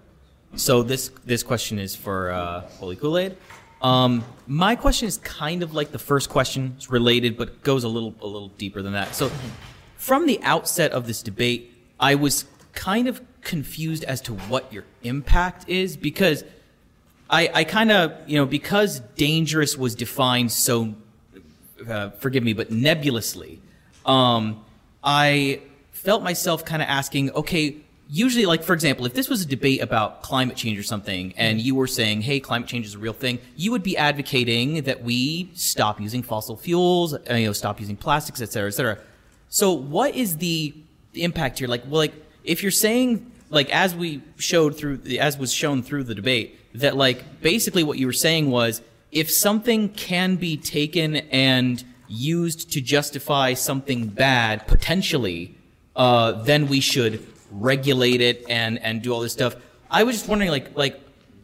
[0.56, 3.36] So this this question is for uh, Holy Kool Aid.
[3.82, 7.88] Um, my question is kind of like the first question, it's related, but goes a
[7.88, 9.14] little a little deeper than that.
[9.14, 9.30] So,
[9.96, 14.84] from the outset of this debate, I was kind of confused as to what your
[15.02, 16.44] impact is because
[17.28, 20.94] I, I kind of you know because dangerous was defined so,
[21.88, 23.60] uh, forgive me, but nebulously.
[24.04, 24.64] Um,
[25.02, 25.62] I
[25.92, 27.76] felt myself kind of asking, okay,
[28.10, 31.60] usually like for example if this was a debate about climate change or something and
[31.60, 35.04] you were saying hey climate change is a real thing you would be advocating that
[35.04, 38.98] we stop using fossil fuels uh, you know stop using plastics et cetera et cetera.
[39.48, 40.74] So what is the
[41.14, 41.68] impact here?
[41.68, 46.04] Like well like if you're saying like as we showed through as was shown through
[46.04, 48.82] the debate that like basically what you were saying was
[49.12, 55.54] if something can be taken and used to justify something bad potentially
[55.94, 59.56] uh, then we should regulate it and and do all this stuff.
[59.90, 61.00] I was just wondering, like like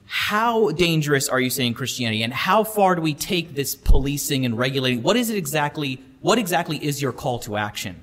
[0.07, 4.57] how dangerous are you saying Christianity, and how far do we take this policing and
[4.57, 5.03] regulating?
[5.03, 6.01] What is it exactly?
[6.21, 8.03] What exactly is your call to action?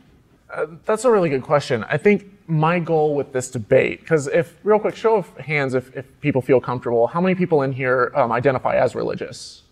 [0.53, 1.83] Uh, that's a really good question.
[1.89, 5.95] I think my goal with this debate, because if real quick, show of hands, if,
[5.95, 9.63] if people feel comfortable, how many people in here um, identify as religious?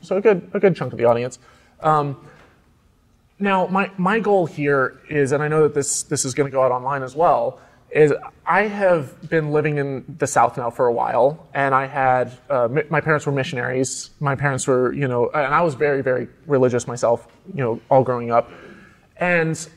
[0.00, 1.38] So a good a good chunk of the audience.
[1.80, 2.16] Um,
[3.38, 6.52] now, my, my goal here is, and I know that this, this is going to
[6.52, 7.60] go out online as well,
[7.90, 8.12] is
[8.44, 12.68] I have been living in the South now for a while, and I had, uh,
[12.90, 14.10] my parents were missionaries.
[14.20, 18.02] My parents were, you know, and I was very, very religious myself, you know, all
[18.02, 18.50] growing up.
[19.16, 19.68] And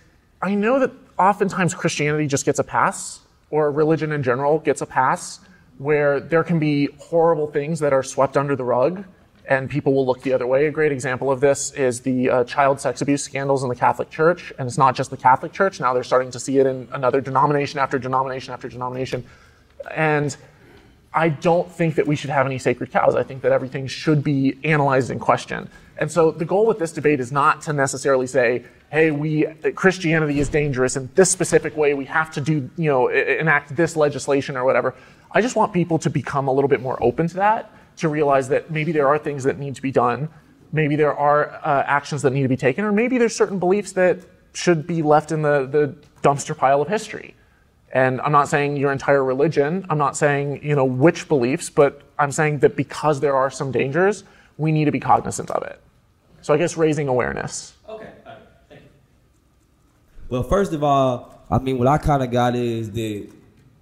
[0.41, 4.85] I know that oftentimes Christianity just gets a pass, or religion in general gets a
[4.85, 5.39] pass,
[5.77, 9.05] where there can be horrible things that are swept under the rug
[9.51, 10.65] and people will look the other way.
[10.65, 14.09] A great example of this is the uh, child sex abuse scandals in the Catholic
[14.09, 15.81] Church, and it's not just the Catholic Church.
[15.81, 19.25] Now they're starting to see it in another denomination after denomination after denomination,
[19.93, 20.37] and
[21.13, 23.13] I don't think that we should have any sacred cows.
[23.13, 25.69] I think that everything should be analyzed and questioned.
[25.97, 30.39] And so the goal with this debate is not to necessarily say, hey, we Christianity
[30.39, 31.93] is dangerous in this specific way.
[31.93, 34.95] We have to do, you know, enact this legislation or whatever.
[35.29, 38.49] I just want people to become a little bit more open to that to realize
[38.49, 40.29] that maybe there are things that need to be done,
[40.71, 43.91] maybe there are uh, actions that need to be taken, or maybe there's certain beliefs
[43.93, 44.19] that
[44.53, 47.35] should be left in the, the dumpster pile of history.
[47.93, 52.01] And I'm not saying your entire religion, I'm not saying, you know, which beliefs, but
[52.17, 54.23] I'm saying that because there are some dangers,
[54.57, 55.81] we need to be cognizant of it.
[56.41, 57.73] So I guess raising awareness.
[57.89, 58.09] Okay,
[58.69, 58.87] thank you.
[60.29, 63.29] Well, first of all, I mean, what I kind of got is that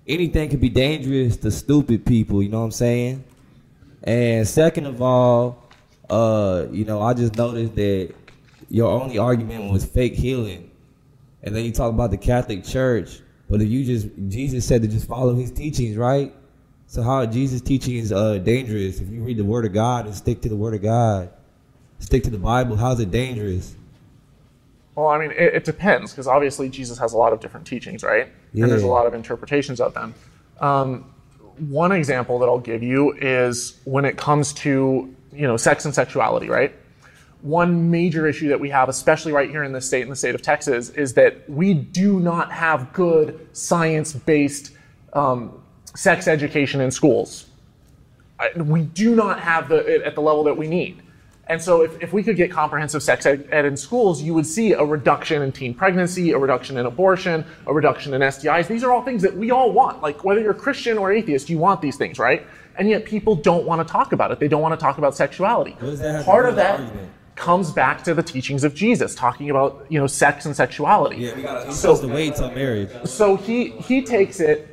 [0.08, 3.24] anything can be dangerous to stupid people, you know what I'm saying?
[4.04, 5.64] And second of all,
[6.10, 8.14] uh, you know, I just noticed that
[8.70, 10.72] your only argument was fake healing.
[11.44, 13.20] And then you talk about the Catholic Church,
[13.50, 16.34] but if you just Jesus said to just follow his teachings, right?
[16.88, 19.00] So how Jesus' teaching is uh, dangerous?
[19.00, 21.30] If you read the Word of God and stick to the Word of God,
[22.00, 23.76] stick to the Bible, how's it dangerous?
[24.96, 28.04] Well, I mean, it, it depends because obviously Jesus has a lot of different teachings,
[28.04, 28.28] right?
[28.54, 28.64] Yeah.
[28.64, 30.14] And there's a lot of interpretations of them.
[30.60, 31.14] Um,
[31.60, 35.94] one example that I'll give you is when it comes to you know sex and
[35.94, 36.74] sexuality, right?
[37.42, 40.36] One major issue that we have, especially right here in the state, in the state
[40.36, 44.72] of Texas, is that we do not have good science-based
[45.14, 45.62] um,
[45.96, 47.46] sex education in schools.
[48.56, 51.02] We do not have the at the level that we need.
[51.50, 54.46] And so if, if we could get comprehensive sex ed, ed, in schools, you would
[54.46, 58.68] see a reduction in teen pregnancy, a reduction in abortion, a reduction in STIs.
[58.68, 60.04] These are all things that we all want.
[60.04, 62.46] Like whether you're Christian or atheist, you want these things, right?
[62.78, 64.40] And yet people don't want to talk about it.
[64.40, 65.72] They don't want to talk about sexuality.
[66.24, 67.12] Part of that argument?
[67.36, 71.18] comes back to the teachings of Jesus, talking about you know sex and sexuality.
[71.18, 72.90] Yeah, we got so, to wait till marriage.
[73.06, 74.68] So he he takes it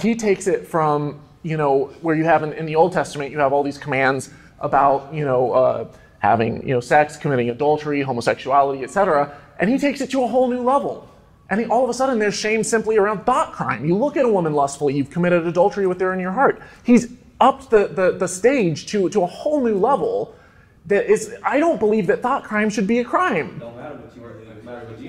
[0.00, 3.38] he takes it from you know where you have in, in the Old Testament you
[3.38, 4.30] have all these commands
[4.60, 5.52] about you know.
[5.52, 5.92] Uh,
[6.22, 9.36] having you know, sex, committing adultery, homosexuality, etc.
[9.58, 11.08] And he takes it to a whole new level.
[11.50, 13.84] And he, all of a sudden, there's shame simply around thought crime.
[13.84, 16.62] You look at a woman lustfully, you've committed adultery with her in your heart.
[16.84, 20.36] He's upped the, the, the stage to, to a whole new level
[20.86, 23.60] that is, I don't believe that thought crime should be a crime.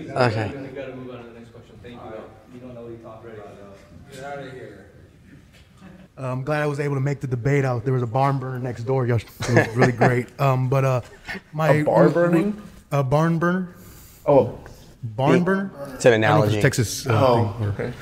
[0.10, 0.52] Okay.
[6.18, 7.84] I'm glad I was able to make the debate out.
[7.84, 9.08] There was a barn burner next door.
[9.08, 10.28] It was really great.
[10.40, 11.02] Um, but uh,
[11.54, 12.62] my A bar burning?
[12.92, 13.74] a barn burner,
[14.26, 14.60] Oh,
[15.04, 15.72] barn burner.
[15.96, 16.56] It's an I don't know if analogy.
[16.58, 17.08] it's Texas.
[17.08, 17.94] Uh, oh, thing or- okay.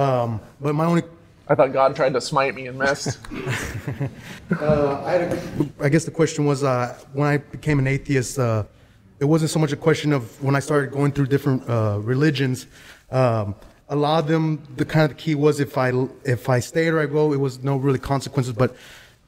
[0.00, 1.02] Um, but my only,
[1.48, 3.18] I thought God tried to smite me and missed.
[4.60, 5.12] uh, I,
[5.82, 8.64] had guess the question was uh, when I became an atheist, uh,
[9.20, 12.66] it wasn't so much a question of when I started going through different uh, religions.
[13.10, 13.54] Um,
[13.88, 15.92] a lot of them, the kind of key was if I
[16.24, 18.52] if I stayed or I go, it was no really consequences.
[18.52, 18.76] But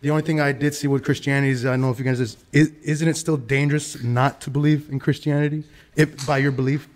[0.03, 2.21] the only thing I did see with Christianity is I don't know if you guys
[2.21, 5.65] is, is isn't it still dangerous not to believe in Christianity
[5.97, 6.89] if by your belief?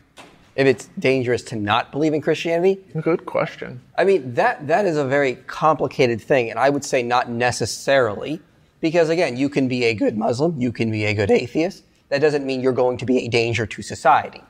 [0.56, 3.80] If it's dangerous to not believe in Christianity, Good question.
[3.98, 8.40] I mean, that, that is a very complicated thing, and I would say not necessarily,
[8.80, 11.82] because again, you can be a good Muslim, you can be a good atheist.
[12.10, 14.42] That doesn't mean you're going to be a danger to society.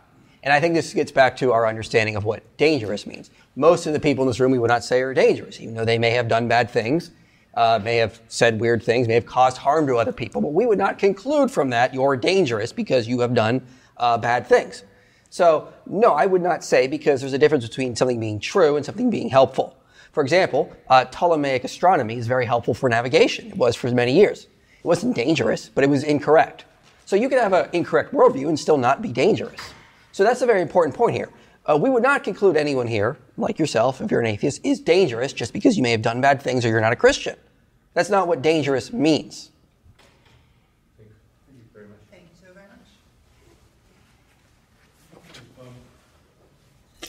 [0.45, 3.31] And I think this gets back to our understanding of what dangerous means.
[3.57, 5.87] Most of the people in this room we would not say are dangerous, even though
[5.87, 7.13] they may have done bad things,
[7.55, 10.43] uh, may have said weird things, may have caused harm to other people.
[10.43, 13.67] But we would not conclude from that you're dangerous because you have done
[13.97, 14.85] uh, bad things.
[15.31, 18.85] So, no, I would not say because there's a difference between something being true and
[18.85, 19.79] something being helpful.
[20.13, 23.49] For example, uh, Ptolemaic astronomy is very helpful for navigation.
[23.49, 24.45] It was for many years.
[24.45, 26.67] It wasn't dangerous, but it was incorrect.
[27.07, 29.61] So you could have an incorrect worldview and still not be dangerous.
[30.15, 31.31] So that's a very important point here.
[31.67, 35.33] Uh, we would not conclude anyone here, like yourself, if you're an atheist, is dangerous
[35.33, 37.35] just because you may have done bad things or you're not a Christian.
[37.95, 39.51] That's not what dangerous means.
[40.97, 41.11] Thank
[41.49, 41.99] you very much.
[42.13, 42.87] Thank you so very much.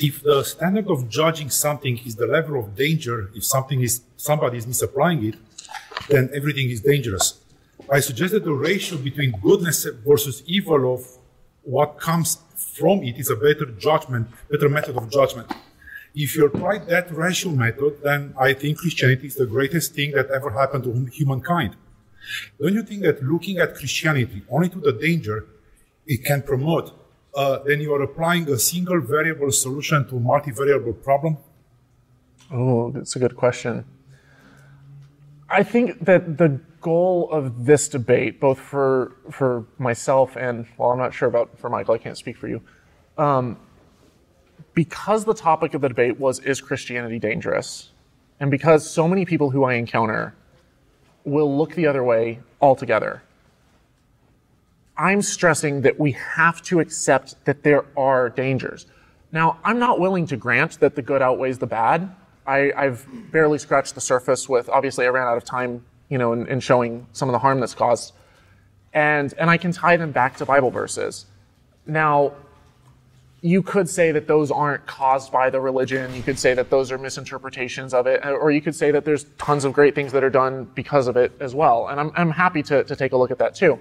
[0.02, 4.58] If the standard of judging something is the level of danger, if something is somebody
[4.58, 5.36] is misapplying it,
[6.10, 7.40] then everything is dangerous.
[7.88, 11.06] I suggested the ratio between goodness versus evil of
[11.62, 12.40] what comes
[12.78, 15.52] from it is a better judgment, better method of judgment.
[16.14, 20.30] If you apply that rational method, then I think Christianity is the greatest thing that
[20.32, 21.76] ever happened to humankind.
[22.60, 25.46] Don't you think that looking at Christianity only to the danger
[26.08, 26.92] it can promote,
[27.36, 31.38] uh, then you are applying a single variable solution to a multivariable problem?
[32.52, 33.86] Oh, that's a good question.
[35.56, 40.98] I think that the goal of this debate, both for for myself and well, I'm
[40.98, 41.96] not sure about for Michael.
[41.96, 42.62] I can't speak for you.
[43.18, 43.58] Um,
[44.74, 47.92] because the topic of the debate was is Christianity dangerous,
[48.42, 50.36] and because so many people who I encounter
[51.24, 53.24] will look the other way altogether.
[54.98, 58.88] I'm stressing that we have to accept that there are dangers.
[59.32, 62.14] Now, I'm not willing to grant that the good outweighs the bad.
[62.48, 66.34] I, I've barely scratched the surface with, obviously, I ran out of time, you know,
[66.34, 68.14] in, in showing some of the harm that's caused.
[68.94, 71.26] And, and I can tie them back to Bible verses.
[71.86, 72.34] Now,
[73.42, 76.16] you could say that those aren't caused by the religion.
[76.16, 78.26] You could say that those are misinterpretations of it.
[78.26, 81.18] Or you could say that there's tons of great things that are done because of
[81.18, 81.90] it as well.
[81.90, 83.78] And I'm, I'm happy to, to take a look at that too.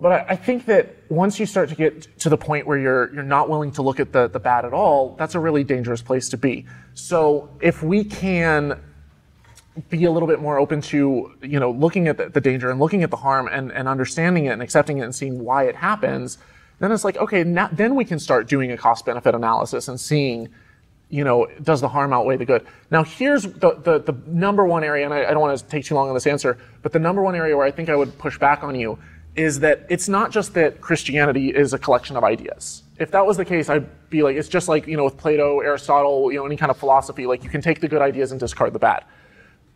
[0.00, 3.24] But I, think that once you start to get to the point where you're, you're
[3.24, 6.28] not willing to look at the, the bad at all, that's a really dangerous place
[6.28, 6.66] to be.
[6.94, 8.80] So if we can
[9.90, 12.78] be a little bit more open to, you know, looking at the, the danger and
[12.78, 15.74] looking at the harm and, and understanding it and accepting it and seeing why it
[15.74, 16.38] happens,
[16.78, 19.98] then it's like, okay, now, then we can start doing a cost benefit analysis and
[19.98, 20.48] seeing,
[21.08, 22.64] you know, does the harm outweigh the good?
[22.92, 25.84] Now, here's the, the, the number one area, and I, I don't want to take
[25.84, 28.16] too long on this answer, but the number one area where I think I would
[28.18, 28.96] push back on you
[29.38, 32.82] is that it's not just that Christianity is a collection of ideas.
[32.98, 35.60] If that was the case, I'd be like, it's just like, you know, with Plato,
[35.60, 38.40] Aristotle, you know, any kind of philosophy, like you can take the good ideas and
[38.40, 39.04] discard the bad.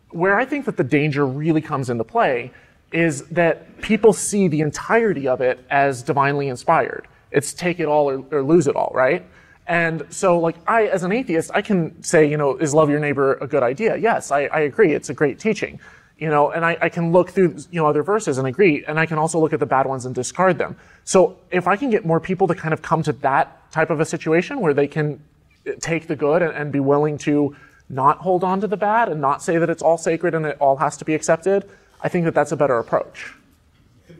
[0.09, 2.51] Where I think that the danger really comes into play
[2.91, 7.07] is that people see the entirety of it as divinely inspired.
[7.31, 9.25] It's take it all or, or lose it all, right?
[9.65, 12.99] And so, like, I, as an atheist, I can say, you know, is love your
[12.99, 13.95] neighbor a good idea?
[13.95, 14.93] Yes, I, I agree.
[14.93, 15.79] It's a great teaching.
[16.23, 18.97] You know, and I, I can look through, you know, other verses and agree, and
[18.97, 20.77] I can also look at the bad ones and discard them.
[21.03, 23.99] So if I can get more people to kind of come to that type of
[23.99, 25.21] a situation where they can
[25.67, 27.57] uh, take the good and, and be willing to
[27.89, 30.55] not hold on to the bad and not say that it's all sacred and it
[30.61, 31.69] all has to be accepted,
[31.99, 33.33] I think that that's a better approach.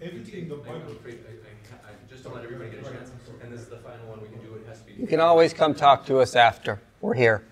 [0.02, 0.98] Everything the Bible.
[2.10, 3.12] Just to let everybody get a chance,
[3.42, 4.54] and this is the final one we can do.
[4.56, 4.94] It has to be.
[5.00, 6.82] You can always come talk to us after.
[7.00, 7.46] We're here.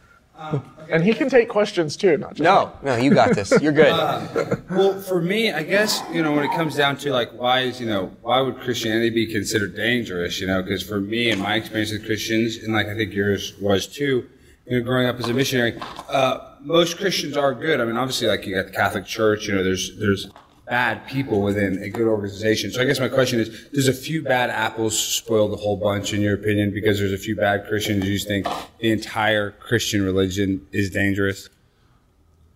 [0.90, 3.52] And he can take questions too, not just No, no, you got this.
[3.62, 3.92] You're good.
[4.72, 7.80] Well, for me, I guess you know when it comes down to like why is
[7.80, 10.40] you know why would Christianity be considered dangerous?
[10.40, 13.54] You know, because for me and my experience with Christians, and like I think yours
[13.60, 14.28] was too,
[14.66, 15.78] you know, growing up as a missionary,
[16.10, 17.82] uh, most Christians are good.
[17.82, 20.30] I mean, obviously, like you got the Catholic Church, you know, there's there's
[20.72, 22.72] bad people within a good organization.
[22.72, 26.14] So I guess my question is, does a few bad apples spoil the whole bunch
[26.14, 26.74] in your opinion?
[26.74, 28.48] Because there's a few bad Christians, you think
[28.80, 31.50] the entire Christian religion is dangerous?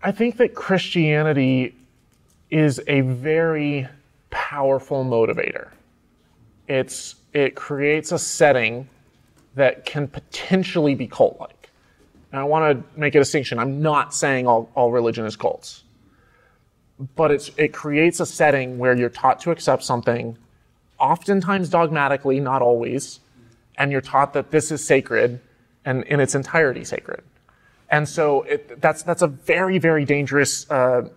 [0.02, 1.76] I think that Christianity
[2.50, 3.86] is a very
[4.30, 5.68] powerful motivator.
[6.70, 8.88] It's it creates a setting
[9.56, 11.70] that can potentially be cult-like.
[12.32, 13.60] And I want to make a distinction.
[13.60, 15.84] I'm not saying all, all religion is cults.
[17.16, 20.38] But it's, it creates a setting where you're taught to accept something,
[20.98, 23.20] oftentimes dogmatically, not always,
[23.78, 25.42] and you're taught that this is sacred
[25.84, 27.22] and in its entirety sacred.
[27.90, 31.10] And so it, that's, that's a very, very dangerous uh,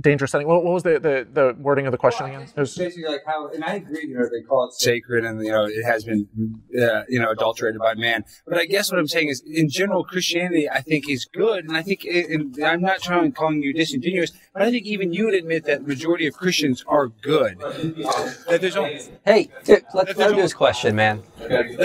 [0.00, 0.46] dangerous setting.
[0.46, 2.48] What, what was the, the, the, wording of the question well, again?
[2.54, 5.42] It was basically like how, and I agree, you know, they call it sacred and,
[5.44, 6.28] you know, it has been,
[6.80, 8.24] uh, you know, adulterated by man.
[8.46, 11.64] But I guess what I'm saying is, in general, Christianity, I think, is good.
[11.64, 15.26] And I think, and I'm not trying calling you disingenuous, but I think even you
[15.26, 17.58] would admit that majority of Christians are good.
[17.60, 19.50] That there's only, hey,
[19.94, 21.22] let's go to this question, man.
[21.38, 21.76] That,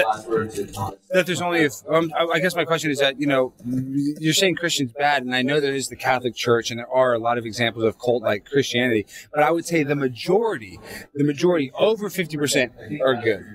[1.12, 4.56] that there's only, if, um, I guess my question is that, you know, you're saying
[4.56, 7.38] Christians bad, and I know there is the Catholic Church, and there are a lot
[7.38, 10.80] of examples of of cult like Christianity, but I would say the majority,
[11.14, 13.46] the majority, over 50% are good.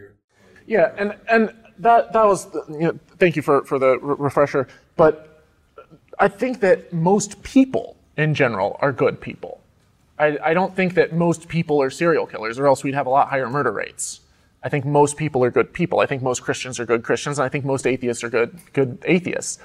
[0.67, 5.45] Yeah, and, and that, that was, you know, thank you for, for the refresher, but
[6.19, 9.61] I think that most people in general are good people.
[10.19, 13.11] I, I don't think that most people are serial killers, or else we'd have a
[13.11, 14.21] lot higher murder rates.
[14.63, 16.01] I think most people are good people.
[16.01, 18.99] I think most Christians are good Christians, and I think most atheists are good, good
[19.05, 19.59] atheists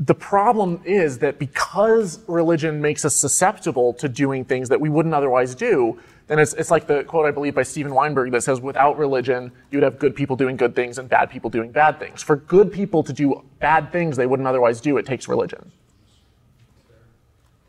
[0.00, 5.14] the problem is that because religion makes us susceptible to doing things that we wouldn't
[5.14, 8.62] otherwise do, then it's, it's like the quote I believe by Steven Weinberg that says,
[8.62, 12.00] without religion, you would have good people doing good things and bad people doing bad
[12.00, 12.22] things.
[12.22, 15.70] For good people to do bad things they wouldn't otherwise do, it takes religion.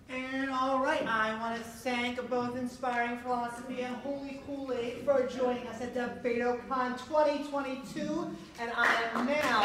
[0.07, 5.67] And all right, I want to thank both Inspiring Philosophy and Holy Kool-Aid for joining
[5.67, 8.33] us at DebateoCon 2022.
[8.57, 9.63] And I am now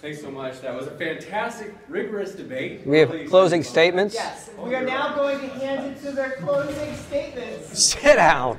[0.00, 0.60] Thanks so much.
[0.60, 2.86] That was a fantastic, rigorous debate.
[2.86, 4.14] We have closing statements.
[4.14, 7.82] Yes, we are now going to hand it to their closing statements.
[7.82, 8.56] Sit down.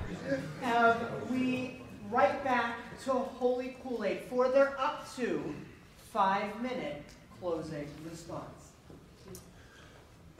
[0.66, 0.98] Um,
[1.30, 1.80] we
[2.12, 2.76] right back
[3.06, 5.56] to Holy Kool-Aid for their up to
[6.12, 7.02] five-minute
[7.42, 8.46] closing response.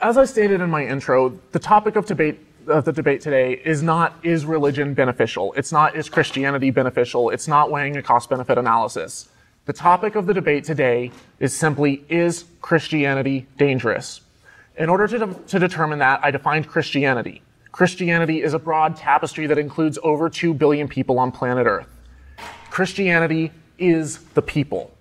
[0.00, 2.38] As I stated in my intro, the topic of debate
[2.68, 5.52] of the debate today is not is religion beneficial.
[5.54, 7.30] It's not is Christianity beneficial.
[7.30, 9.28] It's not weighing a cost benefit analysis.
[9.64, 11.10] The topic of the debate today
[11.40, 14.20] is simply, is Christianity dangerous?
[14.76, 17.42] In order to, de- to determine that, I defined Christianity.
[17.70, 21.86] Christianity is a broad tapestry that includes over 2 billion people on planet Earth.
[22.70, 24.92] Christianity is the people.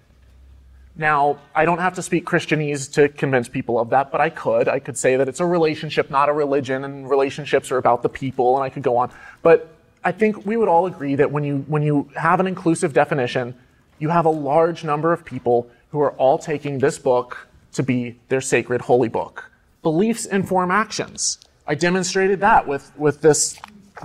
[1.02, 4.68] Now, I don't have to speak Christianese to convince people of that, but I could.
[4.68, 8.08] I could say that it's a relationship, not a religion, and relationships are about the
[8.08, 9.12] people, and I could go on.
[9.42, 9.74] But
[10.04, 13.56] I think we would all agree that when you, when you have an inclusive definition,
[13.98, 18.20] you have a large number of people who are all taking this book to be
[18.30, 19.50] their sacred holy book.
[19.82, 21.40] Beliefs inform actions.
[21.66, 23.60] I demonstrated that with, with this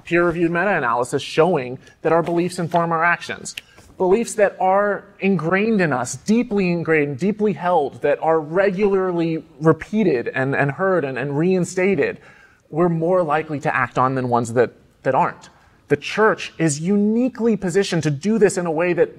[0.05, 3.55] peer-reviewed meta-analysis showing that our beliefs inform our actions.
[3.99, 10.55] Beliefs that are ingrained in us, deeply ingrained, deeply held, that are regularly repeated and,
[10.55, 12.21] and heard and, and reinstated,
[12.69, 15.49] we're more likely to act on than ones that, that aren't.
[15.89, 19.11] The church is uniquely positioned to do this in a way that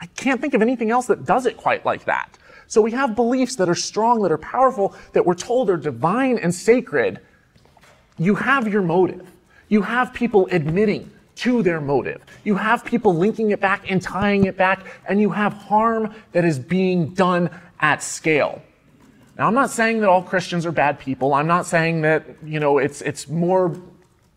[0.00, 2.38] I can't think of anything else that does it quite like that.
[2.68, 6.38] So we have beliefs that are strong, that are powerful, that we're told are divine
[6.38, 7.20] and sacred.
[8.18, 9.26] You have your motive.
[9.68, 12.22] You have people admitting to their motive.
[12.44, 16.44] You have people linking it back and tying it back, and you have harm that
[16.44, 17.50] is being done
[17.80, 18.62] at scale.
[19.38, 21.34] Now, I'm not saying that all Christians are bad people.
[21.34, 23.76] I'm not saying that, you know, it's, it's more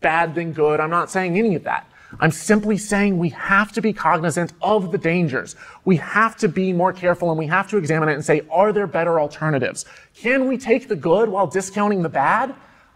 [0.00, 0.78] bad than good.
[0.78, 1.86] I'm not saying any of that.
[2.18, 5.54] I'm simply saying we have to be cognizant of the dangers.
[5.84, 8.72] We have to be more careful and we have to examine it and say, are
[8.72, 9.84] there better alternatives?
[10.14, 12.54] Can we take the good while discounting the bad?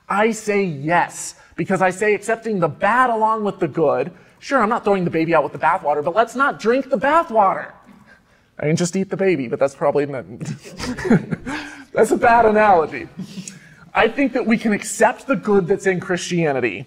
[0.08, 4.12] I say yes, because I say accepting the bad along with the good.
[4.38, 6.98] Sure, I'm not throwing the baby out with the bathwater, but let's not drink the
[6.98, 7.72] bathwater.
[8.58, 10.24] I mean, just eat the baby, but that's probably not,
[11.92, 13.08] that's a bad analogy.
[13.92, 16.86] I think that we can accept the good that's in Christianity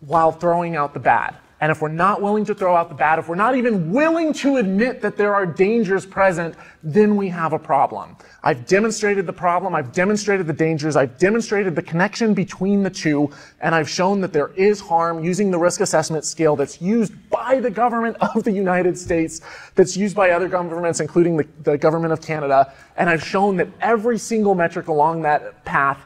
[0.00, 1.36] while throwing out the bad.
[1.60, 4.32] And if we're not willing to throw out the bad, if we're not even willing
[4.34, 6.54] to admit that there are dangers present,
[6.84, 8.16] then we have a problem.
[8.44, 13.30] I've demonstrated the problem, I've demonstrated the dangers, I've demonstrated the connection between the two,
[13.60, 17.58] and I've shown that there is harm using the risk assessment scale that's used by
[17.58, 19.40] the government of the United States,
[19.74, 23.68] that's used by other governments, including the, the government of Canada, and I've shown that
[23.80, 26.00] every single metric along that path,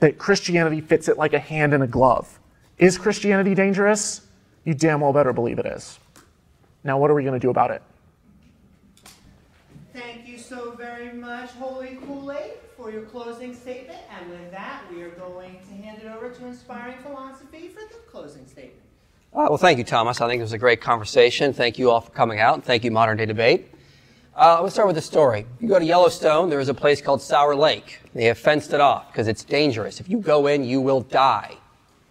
[0.00, 2.38] that Christianity fits it like a hand in a glove.
[2.76, 4.20] Is Christianity dangerous?
[4.64, 5.98] You damn well better believe it is.
[6.84, 7.82] Now, what are we going to do about it?
[9.92, 13.98] Thank you so very much, Holy Kool-Aid, for your closing statement.
[14.18, 18.00] And with that, we are going to hand it over to Inspiring Philosophy for the
[18.10, 18.78] closing statement.
[19.34, 20.20] Uh, well, thank you, Thomas.
[20.20, 21.52] I think it was a great conversation.
[21.52, 23.68] Thank you all for coming out, and thank you, Modern Day Debate.
[24.34, 25.46] Uh, let's start with the story.
[25.60, 28.00] You go to Yellowstone, there is a place called Sour Lake.
[28.14, 30.00] They have fenced it off because it's dangerous.
[30.00, 31.56] If you go in, you will die.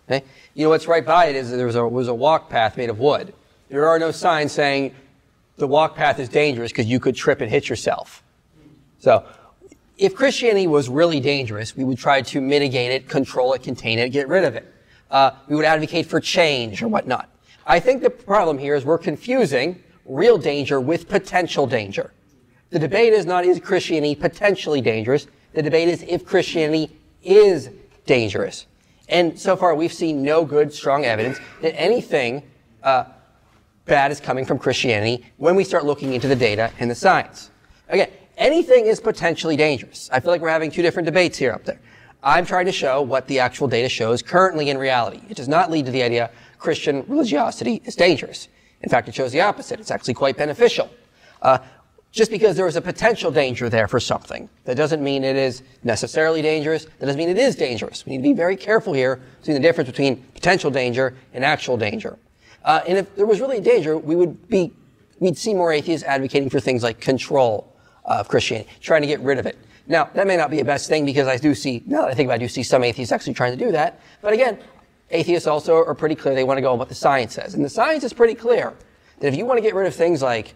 [0.07, 0.23] Okay?
[0.53, 2.77] You know what's right by it is that there was a, was a walk path
[2.77, 3.33] made of wood.
[3.69, 4.93] There are no signs saying
[5.57, 8.23] the walk path is dangerous because you could trip and hit yourself.
[8.99, 9.25] So,
[9.97, 14.09] if Christianity was really dangerous, we would try to mitigate it, control it, contain it,
[14.09, 14.73] get rid of it.
[15.11, 17.29] Uh, we would advocate for change or whatnot.
[17.67, 22.11] I think the problem here is we're confusing real danger with potential danger.
[22.71, 25.27] The debate is not is Christianity potentially dangerous.
[25.53, 27.69] The debate is if Christianity is
[28.05, 28.65] dangerous.
[29.11, 32.43] And so far, we've seen no good, strong evidence that anything
[32.81, 33.03] uh,
[33.85, 37.51] bad is coming from Christianity when we start looking into the data and the science.
[37.89, 40.09] Again, anything is potentially dangerous.
[40.13, 41.79] I feel like we're having two different debates here up there.
[42.23, 45.21] I'm trying to show what the actual data shows currently in reality.
[45.27, 48.47] It does not lead to the idea Christian religiosity is dangerous.
[48.81, 49.79] In fact, it shows the opposite.
[49.79, 50.89] It's actually quite beneficial.
[51.41, 51.57] Uh,
[52.11, 55.63] just because there is a potential danger there for something, that doesn't mean it is
[55.83, 56.85] necessarily dangerous.
[56.85, 58.05] That doesn't mean it is dangerous.
[58.05, 61.77] We need to be very careful here seeing the difference between potential danger and actual
[61.77, 62.17] danger.
[62.65, 64.73] Uh, and if there was really a danger, we would be,
[65.19, 67.73] we'd see more atheists advocating for things like control
[68.03, 69.57] of Christianity, trying to get rid of it.
[69.87, 72.13] Now, that may not be a best thing because I do see, now that I
[72.13, 73.99] think about it, I do see some atheists actually trying to do that.
[74.21, 74.59] But again,
[75.09, 76.35] atheists also are pretty clear.
[76.35, 77.55] They want to go on what the science says.
[77.55, 78.73] And the science is pretty clear
[79.19, 80.53] that if you want to get rid of things like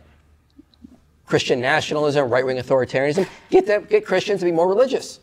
[1.26, 5.19] Christian nationalism, right-wing authoritarianism, get them, get Christians to be more religious,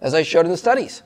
[0.00, 1.02] as I showed in the studies.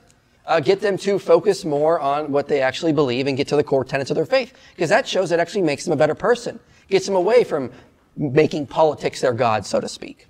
[0.47, 3.63] Uh, get them to focus more on what they actually believe and get to the
[3.63, 6.59] core tenets of their faith, because that shows it actually makes them a better person,
[6.89, 7.71] gets them away from
[8.17, 10.27] making politics their god, so to speak.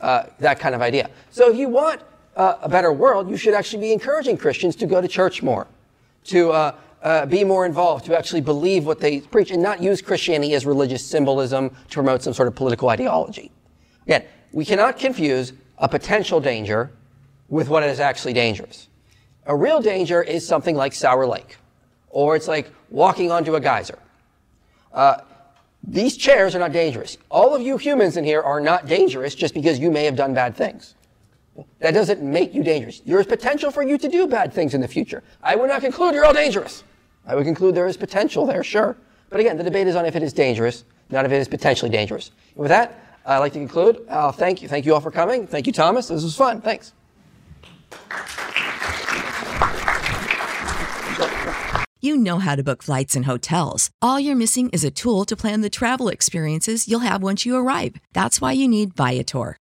[0.00, 1.08] Uh, that kind of idea.
[1.30, 2.02] So if you want
[2.36, 5.66] uh, a better world, you should actually be encouraging Christians to go to church more,
[6.24, 10.02] to uh, uh, be more involved, to actually believe what they preach, and not use
[10.02, 13.50] Christianity as religious symbolism to promote some sort of political ideology.
[14.06, 16.90] Again, we cannot confuse a potential danger
[17.48, 18.88] with what is actually dangerous.
[19.46, 21.56] A real danger is something like Sour Lake,
[22.08, 23.98] or it's like walking onto a geyser.
[24.92, 25.18] Uh,
[25.86, 27.16] these chairs are not dangerous.
[27.30, 30.34] All of you humans in here are not dangerous just because you may have done
[30.34, 30.95] bad things.
[31.80, 33.00] That doesn't make you dangerous.
[33.00, 35.22] There is potential for you to do bad things in the future.
[35.42, 36.84] I would not conclude you're all dangerous.
[37.26, 38.96] I would conclude there is potential there, sure.
[39.30, 41.90] But again, the debate is on if it is dangerous, not if it is potentially
[41.90, 42.30] dangerous.
[42.54, 44.04] And with that, I'd like to conclude.
[44.08, 44.68] Uh, thank you.
[44.68, 45.46] Thank you all for coming.
[45.46, 46.08] Thank you, Thomas.
[46.08, 46.60] This was fun.
[46.60, 46.92] Thanks.
[52.00, 53.90] You know how to book flights and hotels.
[54.00, 57.56] All you're missing is a tool to plan the travel experiences you'll have once you
[57.56, 57.96] arrive.
[58.12, 59.56] That's why you need Viator.